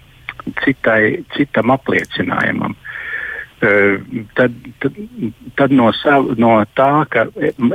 citai, 0.63 1.25
citam 1.35 1.75
apliecinājumam. 1.75 2.77
Uh, 2.77 2.87
tad, 4.35 4.55
tad, 4.81 4.95
tad 5.57 5.73
no, 5.73 5.91
sav, 5.93 6.31
no 6.41 6.55
tā, 6.79 7.05
ka 7.13 7.27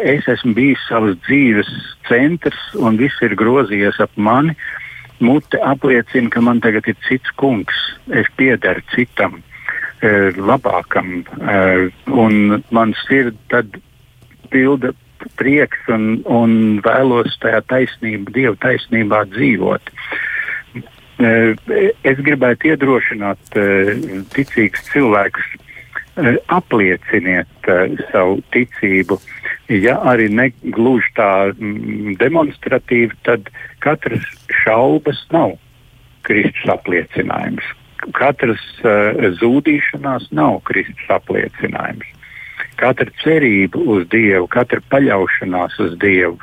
es 0.02 0.26
esmu 0.32 0.56
bijis 0.58 0.82
savas 0.90 1.14
dzīves 1.28 1.70
centrs 2.10 2.58
un 2.80 2.98
viss 2.98 3.22
ir 3.22 3.36
grozījies 3.38 4.00
ap 4.02 4.16
mani, 4.18 4.56
mute 5.20 5.60
apliecina, 5.62 6.32
ka 6.34 6.42
man 6.44 6.62
tagad 6.64 6.88
ir 6.92 6.98
cits 7.08 7.32
kungs, 7.40 7.76
es 8.12 8.30
piederu 8.38 8.84
citam, 8.94 9.40
uh, 9.40 10.30
labākam, 10.36 11.24
uh, 11.40 11.88
un 12.12 12.64
man 12.76 12.96
sirds 13.06 13.40
tad 13.54 13.80
pilda 14.54 14.94
prieks 15.40 15.90
un, 15.92 16.22
un 16.30 16.56
vēlos 16.86 17.38
tajā 17.42 17.62
taisnība, 17.70 18.34
Dieva 18.36 18.56
taisnībā 18.62 19.26
dzīvot. 19.34 19.94
Es 21.16 22.20
gribētu 22.20 22.74
iedrošināt 22.74 23.56
ticīgus 24.36 24.84
cilvēkus, 24.92 25.54
aplieciniet 26.48 27.70
savu 28.12 28.40
ticību. 28.56 29.20
Ja 29.72 29.98
arī 30.08 30.30
ne 30.30 30.50
gluži 30.76 31.10
tā 31.18 31.30
demonstratīvi, 32.22 33.18
tad 33.26 33.50
katras 33.84 34.26
šaubas 34.64 35.24
nav 35.34 35.58
Kristus 36.28 36.70
apliecinājums. 36.72 37.66
Katras 38.14 38.62
uh, 38.84 39.18
zudīšanās 39.40 40.30
nav 40.36 40.62
Kristus 40.70 41.10
apliecinājums 41.10 42.12
katra 42.80 43.12
cerība 43.24 43.80
uz 43.80 44.06
Dievu, 44.12 44.48
katra 44.52 44.82
paļaušanās 44.92 45.78
uz 45.84 45.96
Dievu, 46.02 46.38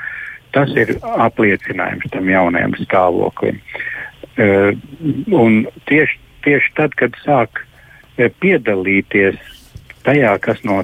tas 0.57 0.73
ir 0.77 0.95
apliecinājums 1.03 2.09
tam 2.12 2.31
jaunajam 2.31 2.77
stāvoklim. 2.81 3.61
Uh, 4.33 4.73
tieši, 5.89 6.20
tieši 6.45 6.73
tad, 6.79 6.97
kad 6.97 7.16
sāk 7.25 7.64
piedalīties 8.16 9.41
tajā, 10.07 10.36
kas 10.42 10.62
no 10.68 10.82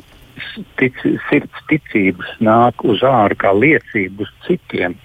tic, 0.80 0.98
sirds 1.28 1.64
ticības 1.70 2.36
nāk 2.44 2.84
uz 2.86 3.02
ārā 3.06 3.38
kā 3.38 3.54
liecība 3.54 4.26
uz 4.26 4.30
citiem, 4.46 4.96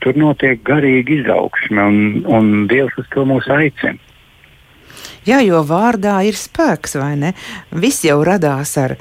tur 0.00 0.18
notiek 0.18 0.62
garīga 0.66 1.20
izaugsme, 1.20 1.82
un, 1.82 1.98
un 2.28 2.54
Dievs 2.70 2.96
uz 3.00 3.10
to 3.14 3.26
mūs 3.28 3.50
aicina. 3.52 3.98
Jā, 5.28 5.42
jo 5.44 5.60
vārdā 5.68 6.14
ir 6.24 6.36
spēks, 6.36 6.94
vai 6.96 7.12
ne? 7.20 7.34
Viss 7.76 8.06
jau 8.06 8.16
radās 8.24 8.72
ar, 8.80 8.94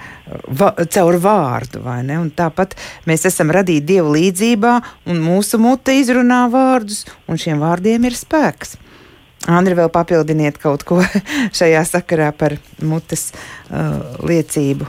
va, 0.52 0.74
caur 0.92 1.16
vārdu, 1.24 1.80
vai 1.86 2.02
ne? 2.04 2.18
Un 2.20 2.28
tāpat 2.36 2.76
mēs 3.08 3.24
esam 3.30 3.54
radīti 3.56 3.88
Dieva 3.94 4.12
līdzjūtībā, 4.18 4.74
un 5.08 5.24
mūsu 5.24 5.62
mute 5.64 5.96
izrunā 5.96 6.44
vārdus, 6.52 7.06
un 7.32 7.40
šiem 7.40 7.64
vārdiem 7.64 8.10
ir 8.10 8.20
spēks. 8.20 8.76
Andri, 9.48 9.76
vēl 9.78 9.88
papildiniet 9.94 10.60
kaut 10.60 10.84
ko 10.88 11.00
šajā 11.60 11.84
sakarā 11.88 12.32
par 12.36 12.58
mutes 12.84 13.30
uh, 13.32 14.20
liecību 14.26 14.88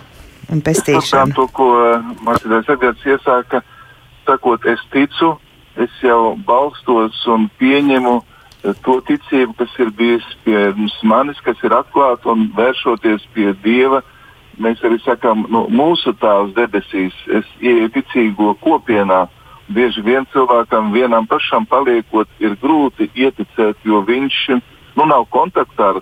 un 0.51 0.65
pestīšanu. 0.67 1.37
To, 1.39 1.47
ko 1.55 1.69
Mārcis 2.27 2.73
Edgars 2.75 3.07
iesāka, 3.07 3.63
sakot, 4.27 4.67
es 4.67 4.83
ticu, 4.95 5.37
es 5.79 5.95
jau 6.03 6.35
balstos 6.47 7.23
un 7.31 7.47
pieņemu 7.61 8.19
to 8.85 8.99
ticību, 9.09 9.55
kas 9.57 9.77
ir 9.81 9.91
bijusi 9.97 10.39
pie 10.45 10.65
manis, 11.09 11.41
kas 11.45 11.61
ir 11.65 11.75
atklāta 11.75 12.33
un 12.33 12.51
vēršoties 12.57 13.25
pie 13.35 13.55
Dieva. 13.65 14.03
Mēs 14.61 14.83
arī 14.85 14.99
sakām, 15.01 15.47
nu, 15.49 15.65
mūsu 15.73 16.13
Tēvs 16.21 16.53
debesīs, 16.59 17.17
es 17.33 17.47
ieeju 17.65 17.89
ticīgo 17.95 18.53
kopienā. 18.61 19.23
Bieži 19.71 20.03
vien 20.03 20.27
cilvēkam 20.33 20.91
vienam 20.93 21.29
pašam 21.31 21.67
paliekot, 21.71 22.29
ir 22.43 22.57
grūti 22.63 23.11
ieticēt, 23.15 23.79
jo 23.87 24.01
viņš 24.07 24.39
nu, 24.97 25.07
nav 25.07 25.29
kontaktā 25.31 25.93
ar 25.95 26.01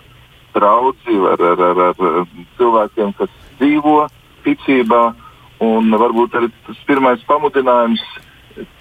draugu, 0.55 1.19
ar, 1.29 1.43
ar, 1.53 1.65
ar, 1.69 1.83
ar 1.85 2.23
cilvēkiem, 2.57 3.13
kas 3.19 3.33
dzīvo 3.59 4.07
ticībā. 4.47 5.03
Un 5.59 5.91
varbūt 5.91 6.37
arī 6.39 6.49
tas 6.69 6.79
pirmais 6.87 7.23
pamudinājums 7.27 8.03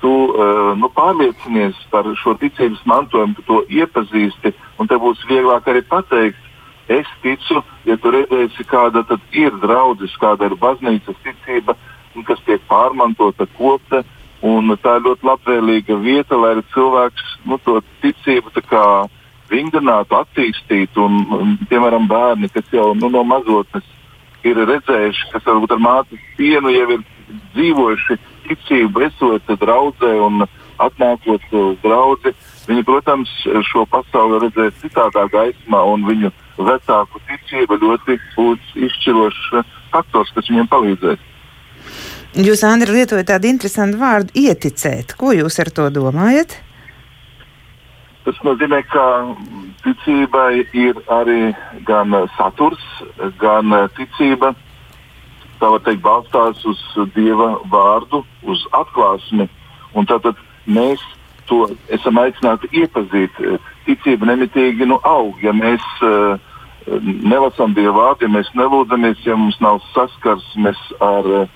tu 0.02 0.10
uh, 0.10 0.74
nu, 0.78 0.90
pārliecinies 0.94 1.78
par 1.92 2.08
šo 2.22 2.36
ticības 2.42 2.84
mantojumu, 2.90 3.38
tu 3.38 3.46
to 3.48 3.62
iepazīsti, 3.70 4.54
un 4.80 4.90
tev 4.90 5.02
būs 5.04 5.24
vieglāk 5.30 5.68
arī 5.70 5.84
pateikt, 5.90 6.40
es 6.88 7.10
ticu, 7.22 7.62
ja 7.86 7.98
tu 8.02 8.14
redzēsi, 8.14 8.66
kāda 8.70 9.04
ir 9.36 9.58
draudzes, 9.62 10.16
kāda 10.22 10.50
ir 10.50 10.58
baznīcas 10.62 11.18
ticība, 11.26 11.76
kas 12.26 12.40
tiek 12.48 12.64
pārmantota, 12.70 13.46
kopta. 13.58 14.02
Un 14.46 14.70
tā 14.84 14.98
ir 15.00 15.06
ļoti 15.08 15.26
labvēlīga 15.26 15.96
vieta, 16.04 16.38
lai 16.38 16.60
cilvēks 16.74 17.38
nu, 17.50 17.58
to 17.66 17.80
ticību 18.04 18.54
vingrinātu, 19.50 20.18
attīstītu. 20.20 21.02
Un, 21.02 21.24
un, 21.34 21.54
piemēram, 21.70 22.08
bērni, 22.08 22.50
kas 22.54 22.68
jau 22.72 22.94
nu, 22.94 23.10
no 23.10 23.24
mazotnes 23.24 23.86
ir 24.46 24.60
redzējuši, 24.70 25.30
kas 25.34 25.46
varbūt 25.48 25.74
ar 25.74 25.82
mātes 25.82 26.28
pienu 26.38 26.72
jau 26.72 26.90
ir 26.96 27.06
dzīvojuši 27.56 28.18
ticību, 28.48 29.04
esot 29.08 29.50
draudzē 29.60 30.14
un 30.24 30.46
atnākot 30.78 31.44
uz 31.58 31.80
draugu, 31.82 32.34
viņi, 32.68 32.84
protams, 32.86 33.32
šo 33.72 33.88
pasauli 33.90 34.44
redzēs 34.46 34.78
citādā 34.84 35.26
gaismā, 35.34 35.82
un 35.94 36.06
viņu 36.08 36.32
vecāku 36.58 37.22
ticība 37.30 37.80
ļoti 37.82 38.20
būs 38.36 38.76
izšķirošs 38.88 39.50
faktors, 39.92 40.32
kas 40.36 40.52
viņiem 40.52 40.70
palīdzēs. 40.72 41.26
Jūs, 42.38 42.62
Andri, 42.62 42.94
lietojat 42.94 43.32
tādu 43.32 43.50
interesantu 43.50 43.98
vārdu- 43.98 44.30
ieticēt. 44.46 45.16
Ko 45.18 45.32
jūs 45.34 45.58
ar 45.60 45.72
to 45.74 45.90
domājat? 45.90 46.54
Tas 48.26 48.38
nozīmē, 48.46 48.84
ka 48.92 49.06
ticībai 49.82 50.68
ir 50.74 50.94
arī 51.10 51.56
gan 51.84 52.14
saturs, 52.38 52.84
gan 53.40 53.90
ticība 53.98 54.54
tā 55.60 55.72
var 55.74 55.82
teikt, 55.86 56.04
balstās 56.06 56.64
uz 56.66 56.80
Dieva 57.16 57.58
vārdu, 57.72 58.24
uz 58.44 58.66
atklāsmi. 58.72 59.50
Tātad 59.98 60.38
mēs 60.68 61.02
to 61.50 61.66
esam 61.90 62.20
aicināti 62.22 62.70
iepazīt. 62.84 63.34
Ticība 63.88 64.30
nemitīgi 64.30 64.86
nu, 64.86 65.00
aug. 65.04 65.42
Ja 65.42 65.56
mēs 65.58 65.82
uh, 66.06 66.38
nelasām 67.02 67.74
Dieva 67.74 67.96
vārdu, 67.98 68.28
ja 68.28 68.30
mēs 68.30 68.52
nelūdzamies, 68.54 69.26
ja 69.26 69.36
mums 69.36 69.58
nav 69.64 69.82
saskarsmes 69.96 70.84
ar 71.02 71.32
uh, 71.42 71.48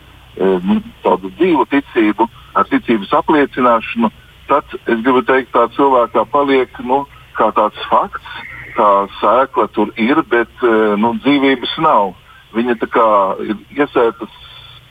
tādu 1.04 1.32
dzīvu 1.38 1.66
ticību, 1.72 2.28
ar 2.56 2.70
ticības 2.72 3.12
apliecināšanu, 3.20 4.12
tad 4.48 4.78
es 4.86 5.04
gribu 5.04 5.24
teikt, 5.28 5.52
tā 5.56 5.68
cilvēkā 5.76 6.26
paliek 6.32 6.80
nu, 6.84 7.04
kā 7.38 7.52
tāds 7.56 7.80
fakts, 7.90 8.40
kā 8.76 8.90
sēkla 9.20 9.68
tur 9.76 9.92
ir, 10.00 10.22
bet 10.32 10.52
uh, 10.64 10.96
nu, 11.00 11.14
dzīvības 11.24 11.76
nav. 11.84 12.14
Viņa 12.56 12.76
ir 12.76 13.60
iesēta 13.80 14.28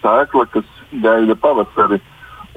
sēkla, 0.01 0.47
kas 0.53 0.69
gaida 1.03 1.37
pavasari. 1.37 2.01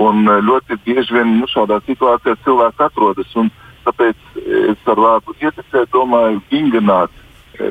Un 0.01 0.25
eh, 0.25 0.39
ļoti 0.41 0.79
bieži 0.85 1.13
vien 1.13 1.35
nu, 1.37 1.49
šādā 1.49 1.77
situācijā 1.85 2.37
cilvēks 2.45 2.81
atrodas. 2.81 3.35
Tāpēc 3.83 4.39
es 4.71 4.87
ar 4.89 4.99
vārdu 5.03 5.35
ietekmēt, 5.43 5.91
domāju, 5.91 6.39
vingrināt, 6.49 7.11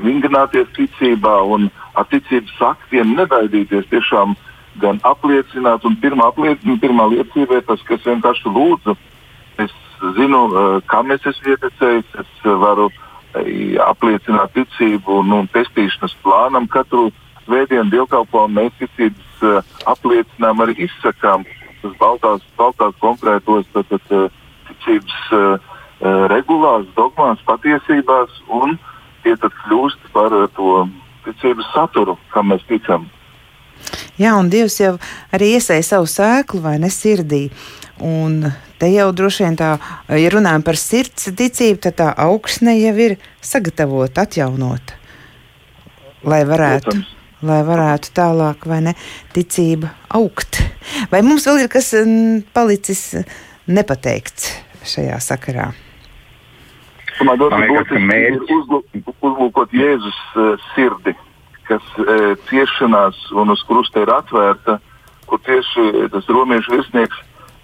vingrināties 0.05 0.69
ticībā 0.77 1.39
un 1.55 1.71
ar 1.99 2.07
ticības 2.13 2.61
aktiem 2.69 3.17
nebaidīties. 3.17 3.89
Tiešām 3.91 4.37
gan 4.81 5.01
apliecināt, 5.05 5.85
un 5.85 5.97
pirmā, 6.01 6.31
apliecina, 6.33 6.79
pirmā 6.81 7.09
liecība 7.13 7.61
ir 7.61 7.65
tas, 7.69 7.83
ka 7.87 7.97
es 7.99 8.05
vienkārši 8.07 8.53
lūdzu. 8.53 8.97
Es 9.61 9.73
zinu, 10.17 10.43
eh, 10.49 10.81
kam 10.87 11.11
es 11.11 11.27
esmu 11.27 11.55
ietekmējis, 11.55 12.21
es 12.21 12.45
varu 12.45 12.91
apliecināt 13.33 14.53
ticību 14.53 15.23
un, 15.23 15.33
un 15.33 15.47
pestīšanas 15.49 16.15
plānam 16.21 16.67
katru 16.69 17.11
svētdienu 17.47 17.89
dievkalpojumu 17.91 18.61
mēs 18.61 18.75
ticības 18.77 19.63
apliecinām, 19.89 20.61
arī 20.61 20.77
izsakām 20.87 21.47
tas 21.83 21.95
baltās, 21.99 22.45
baltās 22.59 22.95
konkrētos 23.01 23.67
tad, 23.73 23.89
tad, 23.89 24.37
ticības 24.69 25.17
regulās, 26.31 26.87
dogmās, 26.99 27.41
patiesībās, 27.49 28.37
un 28.53 28.77
tie 29.25 29.35
tad 29.41 29.55
kļūst 29.65 30.13
par 30.15 30.35
to 30.57 30.85
ticības 31.27 31.73
saturu, 31.75 32.19
kam 32.35 32.53
mēs 32.53 32.65
ticam. 32.69 33.09
Jā, 34.21 34.35
un 34.39 34.51
Dievs 34.53 34.81
jau 34.81 34.97
arī 35.35 35.55
iesēja 35.57 35.87
savu 35.95 36.11
sēklu 36.11 36.63
vai 36.65 36.77
ne 36.83 36.91
sirdī. 36.93 37.47
Un 38.03 38.43
te 38.81 38.91
jau 38.91 39.09
droši 39.15 39.47
vien 39.47 39.57
tā, 39.59 39.73
ja 40.11 40.33
runājam 40.33 40.65
par 40.67 40.79
sirds 40.81 41.31
ticību, 41.39 41.81
tad 41.87 41.99
tā 42.01 42.11
augsne 42.25 42.75
jau 42.81 42.95
ir 43.07 43.17
sagatavota, 43.45 44.27
atjaunota. 44.27 45.01
Lai 46.27 46.45
varētu. 46.47 46.91
Protams 46.91 47.19
lai 47.43 47.63
varētu 47.67 48.13
tālāk, 48.17 48.67
vai 48.71 48.81
ne, 48.87 48.95
ticība 49.35 49.93
augt. 50.15 50.61
Vai 51.11 51.23
mums 51.27 51.47
vēl 51.49 51.65
ir 51.65 51.73
kas 51.73 51.93
palicis 52.55 53.03
nepateikts 53.67 54.53
šajā 54.87 55.19
sakarā? 55.23 55.73
Man 57.23 57.39
liekas, 57.39 57.87
ka 57.91 58.01
mērķis 58.01 58.49
ir 58.49 58.57
uzlū, 58.57 58.81
uzlūkot 59.13 59.75
Jēzus 59.77 60.21
uh, 60.35 60.55
sirdi, 60.73 61.13
kas 61.69 61.85
uh, 62.01 62.33
ciešanās 62.49 63.19
un 63.37 63.53
uz 63.55 63.63
krusta 63.69 64.03
ir 64.03 64.13
atvērta, 64.13 64.79
kur 65.27 65.41
tieši 65.47 66.09
tas 66.13 66.29
romiešu 66.29 66.77
virsnieks 66.77 67.23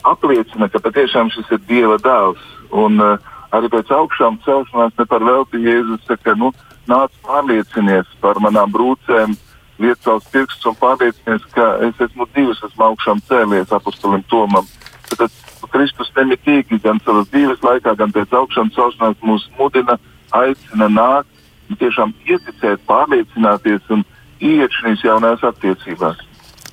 apliecina, 0.08 0.68
ka 0.72 0.80
patiešām 0.82 1.32
šis 1.34 1.50
ir 1.56 1.64
Dieva 1.68 1.98
dēls. 2.02 2.44
Un, 2.70 3.00
uh, 3.02 3.18
arī 3.54 3.70
pēc 3.72 3.90
augšām 3.94 4.40
celšanās 4.44 4.96
ne 4.98 5.06
par 5.08 5.24
velti 5.24 5.60
Jēzus 5.64 6.04
saka, 6.08 6.34
nu, 6.36 6.52
nāc 6.88 7.12
pārliecinies 7.26 8.08
par 8.22 8.40
manām 8.44 8.72
brūcēm, 8.72 9.36
liec 9.78 10.00
savus 10.02 10.26
pirkstus 10.32 10.70
un 10.70 10.76
pārliecinies, 10.80 11.44
ka 11.54 11.70
es 11.86 12.00
esmu 12.08 12.28
divas, 12.34 12.60
esmu 12.66 12.90
augšām 12.90 13.22
cēlies 13.28 13.72
apustulim 13.74 14.24
Tomam. 14.32 14.66
Tad 15.08 15.32
Kristus 15.72 16.10
nemitīgi 16.16 16.80
gan 16.84 17.00
savas 17.04 17.28
dzīves 17.32 17.62
laikā, 17.64 17.94
gan 17.98 18.12
pēc 18.14 18.32
augšām 18.40 18.70
celšanās 18.76 19.18
mūs 19.24 19.48
mudina, 19.58 19.98
aicina 20.36 20.88
nākt, 20.92 21.30
tiešām 21.76 22.14
ieticēt, 22.26 22.80
pārliecināties 22.88 23.90
un 23.94 24.04
iet 24.40 24.72
šīs 24.80 25.04
jaunās 25.04 25.44
attiecībās. 25.44 26.22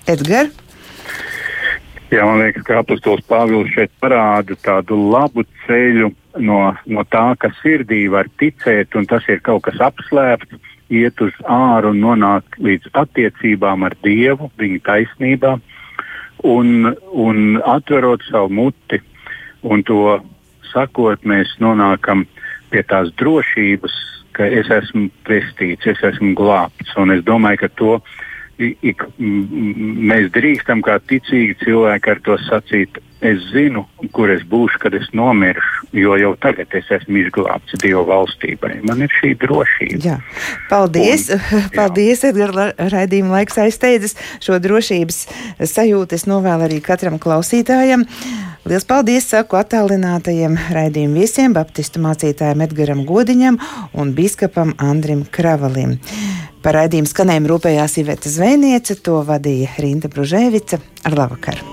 Edgars? 0.07 0.53
Jā, 2.13 2.21
man 2.21 2.37
liekas, 2.39 2.63
ka 2.67 2.79
apustulis 2.83 3.25
Pāvils 3.25 3.71
šeit 3.73 3.91
parāda 3.99 4.55
tādu 4.61 4.97
labu 5.09 5.43
ceļu 5.65 6.11
no, 6.37 6.59
no 6.85 7.03
tā, 7.09 7.31
ka 7.41 7.49
sirdī 7.63 8.05
var 8.13 8.29
ticēt, 8.39 8.93
un 8.95 9.07
tas 9.09 9.25
ir 9.31 9.41
kaut 9.43 9.65
kas 9.65 9.81
apslēpts, 9.87 10.59
iet 10.93 11.21
uz 11.25 11.33
āru 11.49 11.95
un 11.95 12.03
nonākt 12.03 12.59
līdz 12.61 12.93
attiecībām 13.01 13.87
ar 13.87 13.95
Dievu, 14.05 14.51
viņa 14.61 14.83
taisnībā, 14.85 15.55
un, 16.45 16.93
un 17.09 17.59
atverot 17.65 18.23
savu 18.29 18.53
muti 18.53 19.01
un 19.65 19.81
to 19.83 20.19
sakot, 20.69 21.23
mēs 21.25 21.55
nonākam 21.63 22.25
pie 22.69 22.83
tās 22.85 23.09
drošības, 23.17 23.95
ka 24.35 24.47
es 24.51 24.69
esmu 24.71 25.07
pestīts, 25.27 25.87
es 25.87 26.01
esmu 26.03 26.33
glābts, 26.37 26.95
un 27.01 27.13
es 27.15 27.23
domāju, 27.27 27.63
ka 27.63 27.71
to 27.79 27.97
ik, 28.59 29.03
mēs 29.19 30.29
drīkstam 30.35 30.83
kā 30.85 30.99
ticīgi 31.09 31.57
cilvēki 31.63 32.13
ar 32.13 32.21
to 32.25 32.37
sacīt, 32.45 32.99
es 33.25 33.41
zinu, 33.51 33.85
kur 34.13 34.29
es 34.31 34.43
būšu, 34.47 34.79
kad 34.83 34.95
es 34.97 35.07
nomiršu, 35.15 35.87
jo 35.97 36.15
jau 36.19 36.31
tagad 36.43 36.73
es 36.77 36.89
esmu 36.93 37.23
izglābts 37.23 37.77
Dieva 37.81 38.03
valstībai. 38.09 38.77
Man 38.87 39.03
ir 39.05 39.13
šī 39.19 39.33
drošība. 39.41 40.01
Jā. 40.03 40.17
Paldies, 40.69 41.29
Un, 41.33 41.69
paldies 41.77 42.25
Edgars, 42.27 42.75
raidījuma 42.93 43.39
laiks 43.39 43.59
aizsteidzis. 43.65 44.17
Šo 44.43 44.59
drošības 44.61 45.21
sajūtu 45.75 46.19
es 46.19 46.27
novēlu 46.29 46.67
arī 46.69 46.81
katram 46.85 47.19
klausītājam. 47.21 48.05
Lielas 48.65 48.87
paldies 48.89 49.27
saku 49.29 49.59
attālinātajiem 49.59 50.55
raidījuma 50.73 51.21
viesiem, 51.21 51.53
baptistu 51.53 52.01
mācītājiem 52.01 52.63
Edgaram 52.65 53.03
Godiņam 53.05 53.59
un 53.93 54.15
biskupam 54.17 54.73
Andrim 54.81 55.21
Kravalim. 55.29 55.99
Par 56.65 56.79
raidījumu 56.79 57.05
skanējumu 57.05 57.51
rūpējās 57.51 57.99
Iveta 58.01 58.31
Zvēniece, 58.33 58.97
to 59.05 59.19
vadīja 59.27 59.77
Rinta 59.85 60.09
Bružēvica. 60.09 60.81
Ar 61.05 61.21
labvakar! 61.21 61.65